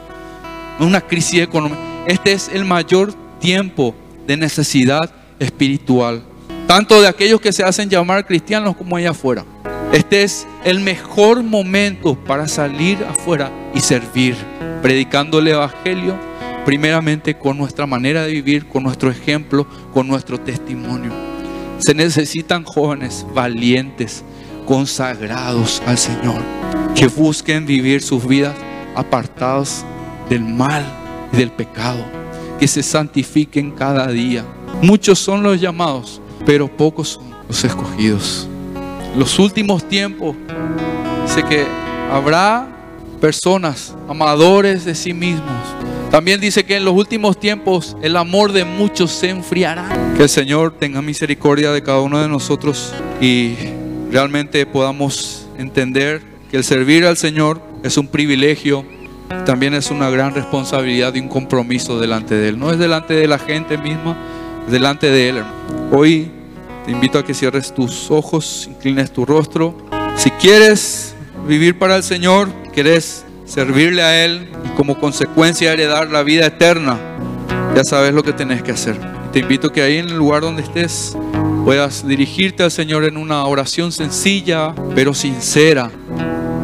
no 0.80 0.86
es 0.86 0.90
una 0.90 1.02
crisis 1.02 1.42
económica. 1.42 1.82
Este 2.08 2.34
es 2.34 2.50
el 2.50 2.66
mayor 2.66 3.14
tiempo 3.44 3.94
de 4.26 4.38
necesidad 4.38 5.12
espiritual, 5.38 6.24
tanto 6.66 7.02
de 7.02 7.10
aquellos 7.10 7.42
que 7.42 7.52
se 7.52 7.62
hacen 7.62 7.90
llamar 7.90 8.26
cristianos 8.26 8.74
como 8.74 8.96
allá 8.96 9.10
afuera. 9.10 9.44
Este 9.92 10.24
es 10.24 10.48
el 10.64 10.80
mejor 10.80 11.44
momento 11.44 12.16
para 12.16 12.48
salir 12.48 13.04
afuera 13.04 13.52
y 13.76 13.82
servir, 13.82 14.38
predicando 14.82 15.40
el 15.40 15.50
Evangelio, 15.50 16.16
primeramente 16.64 17.38
con 17.38 17.58
nuestra 17.58 17.86
manera 17.86 18.24
de 18.24 18.32
vivir, 18.32 18.66
con 18.66 18.84
nuestro 18.84 19.12
ejemplo, 19.12 19.68
con 19.94 20.08
nuestro 20.08 20.40
testimonio. 20.40 21.12
Se 21.80 21.94
necesitan 21.94 22.64
jóvenes 22.64 23.26
valientes, 23.34 24.24
consagrados 24.66 25.84
al 25.86 25.98
Señor, 25.98 26.42
que 26.96 27.08
busquen 27.08 27.66
vivir 27.66 28.02
sus 28.02 28.26
vidas 28.26 28.56
apartados 28.96 29.84
del 30.30 30.46
mal 30.46 30.86
y 31.34 31.38
del 31.38 31.52
pecado, 31.52 32.23
que 32.64 32.68
se 32.70 32.82
santifiquen 32.82 33.72
cada 33.72 34.08
día. 34.08 34.46
Muchos 34.82 35.20
son 35.20 35.44
los 35.44 35.60
llamados, 35.60 36.22
pero 36.46 36.70
pocos 36.70 37.10
son 37.10 37.30
los 37.46 37.62
escogidos. 37.62 38.48
Los 39.18 39.38
últimos 39.38 39.86
tiempos, 39.90 40.34
dice 41.28 41.44
que 41.44 41.66
habrá 42.10 42.66
personas 43.20 43.94
amadores 44.08 44.86
de 44.86 44.96
sí 44.96 45.14
mismos. 45.14 45.52
También 46.10 46.40
dice 46.40 46.64
que 46.64 46.78
en 46.78 46.86
los 46.86 46.94
últimos 46.94 47.38
tiempos 47.38 47.98
el 48.02 48.16
amor 48.16 48.54
de 48.54 48.64
muchos 48.64 49.12
se 49.12 49.28
enfriará. 49.28 50.14
Que 50.16 50.24
el 50.24 50.30
Señor 50.30 50.74
tenga 50.80 51.02
misericordia 51.02 51.74
de 51.74 51.84
cada 51.84 52.00
uno 52.00 52.22
de 52.22 52.30
nosotros 52.30 52.94
y 53.20 53.56
realmente 54.10 54.66
podamos 54.66 55.48
entender 55.58 56.22
que 56.50 56.56
el 56.56 56.64
servir 56.64 57.06
al 57.06 57.18
Señor 57.18 57.62
es 57.84 57.98
un 57.98 58.08
privilegio, 58.08 58.86
también 59.46 59.74
es 59.74 59.92
una 59.92 60.10
gran 60.10 60.34
responsabilidad 60.34 61.14
y 61.16 61.20
un 61.20 61.28
compromiso 61.28 62.00
delante 62.00 62.36
de 62.36 62.50
Él. 62.50 62.60
No 62.60 62.72
es 62.72 62.80
delante 62.80 63.14
de 63.14 63.28
la 63.28 63.40
gente 63.40 63.78
misma, 63.78 64.16
delante 64.70 65.10
de 65.10 65.30
Él. 65.30 65.44
Hoy 65.92 66.32
te 66.86 66.92
invito 66.92 67.20
a 67.20 67.26
que 67.26 67.34
cierres 67.34 67.74
tus 67.74 68.10
ojos, 68.10 68.68
inclines 68.70 69.12
tu 69.12 69.26
rostro. 69.26 69.76
Si 70.16 70.32
quieres 70.32 71.16
vivir 71.48 71.78
para 71.78 71.96
el 71.98 72.04
Señor, 72.04 72.50
quieres 72.74 73.26
servirle 73.46 74.02
a 74.02 74.26
Él 74.26 74.50
y 74.66 74.70
como 74.76 75.00
consecuencia 75.00 75.74
heredar 75.74 76.10
la 76.10 76.24
vida 76.24 76.46
eterna, 76.46 76.98
ya 77.76 77.84
sabes 77.84 78.14
lo 78.14 78.24
que 78.24 78.34
tenés 78.34 78.64
que 78.64 78.72
hacer. 78.72 78.98
Te 79.32 79.40
invito 79.40 79.68
a 79.68 79.74
que 79.74 79.82
ahí 79.82 79.98
en 79.98 80.10
el 80.10 80.18
lugar 80.18 80.42
donde 80.42 80.62
estés 80.62 81.18
puedas 81.66 82.08
dirigirte 82.08 82.64
al 82.64 82.72
Señor 82.72 83.04
en 83.04 83.18
una 83.18 83.46
oración 83.46 83.92
sencilla 83.92 84.76
pero 84.96 85.14
sincera, 85.14 85.90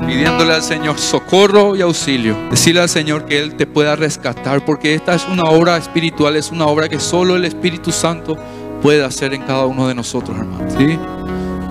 pidiéndole 0.09 0.53
al 0.55 0.63
Señor 0.63 0.97
socorro 0.97 1.75
y 1.75 1.81
auxilio. 1.81 2.35
Decirle 2.49 2.81
al 2.81 2.89
Señor 2.89 3.25
que 3.25 3.37
Él 3.37 3.53
te 3.53 3.67
pueda 3.67 3.95
rescatar, 3.95 4.65
porque 4.65 4.95
esta 4.95 5.13
es 5.13 5.27
una 5.27 5.43
obra 5.43 5.77
espiritual, 5.77 6.35
es 6.35 6.49
una 6.49 6.65
obra 6.65 6.89
que 6.89 6.99
solo 6.99 7.35
el 7.35 7.45
Espíritu 7.45 7.91
Santo 7.91 8.35
puede 8.81 9.03
hacer 9.03 9.35
en 9.35 9.43
cada 9.43 9.67
uno 9.67 9.87
de 9.87 9.93
nosotros, 9.93 10.35
hermanos. 10.35 10.73
¿sí? 10.75 10.97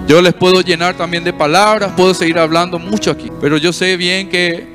Yo 0.06 0.22
les 0.22 0.34
puedo 0.34 0.60
llenar 0.60 0.96
también 0.96 1.24
de 1.24 1.32
palabras, 1.32 1.92
puedo 1.96 2.14
seguir 2.14 2.38
hablando 2.38 2.78
mucho 2.78 3.10
aquí, 3.10 3.28
pero 3.40 3.56
yo 3.56 3.72
sé 3.72 3.96
bien 3.96 4.28
que 4.28 4.68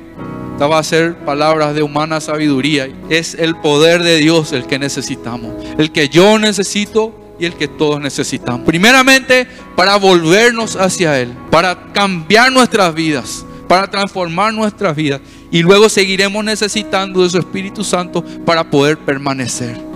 esta 0.52 0.66
va 0.66 0.78
a 0.78 0.82
ser 0.82 1.16
palabras 1.24 1.74
de 1.74 1.82
humana 1.82 2.20
sabiduría. 2.20 2.88
Es 3.08 3.34
el 3.34 3.56
poder 3.56 4.02
de 4.02 4.18
Dios 4.18 4.52
el 4.52 4.66
que 4.66 4.78
necesitamos, 4.78 5.54
el 5.78 5.90
que 5.90 6.10
yo 6.10 6.38
necesito 6.38 7.18
y 7.40 7.46
el 7.46 7.54
que 7.54 7.66
todos 7.66 7.98
necesitamos. 7.98 8.60
Primeramente, 8.66 9.48
para 9.74 9.96
volvernos 9.96 10.76
hacia 10.76 11.18
Él, 11.18 11.32
para 11.50 11.92
cambiar 11.92 12.52
nuestras 12.52 12.94
vidas, 12.94 13.44
para 13.74 13.88
transformar 13.88 14.54
nuestras 14.54 14.94
vidas. 14.94 15.20
Y 15.50 15.60
luego 15.60 15.88
seguiremos 15.88 16.44
necesitando 16.44 17.24
de 17.24 17.30
su 17.30 17.38
Espíritu 17.38 17.82
Santo 17.82 18.24
para 18.46 18.62
poder 18.62 18.96
permanecer. 18.96 19.93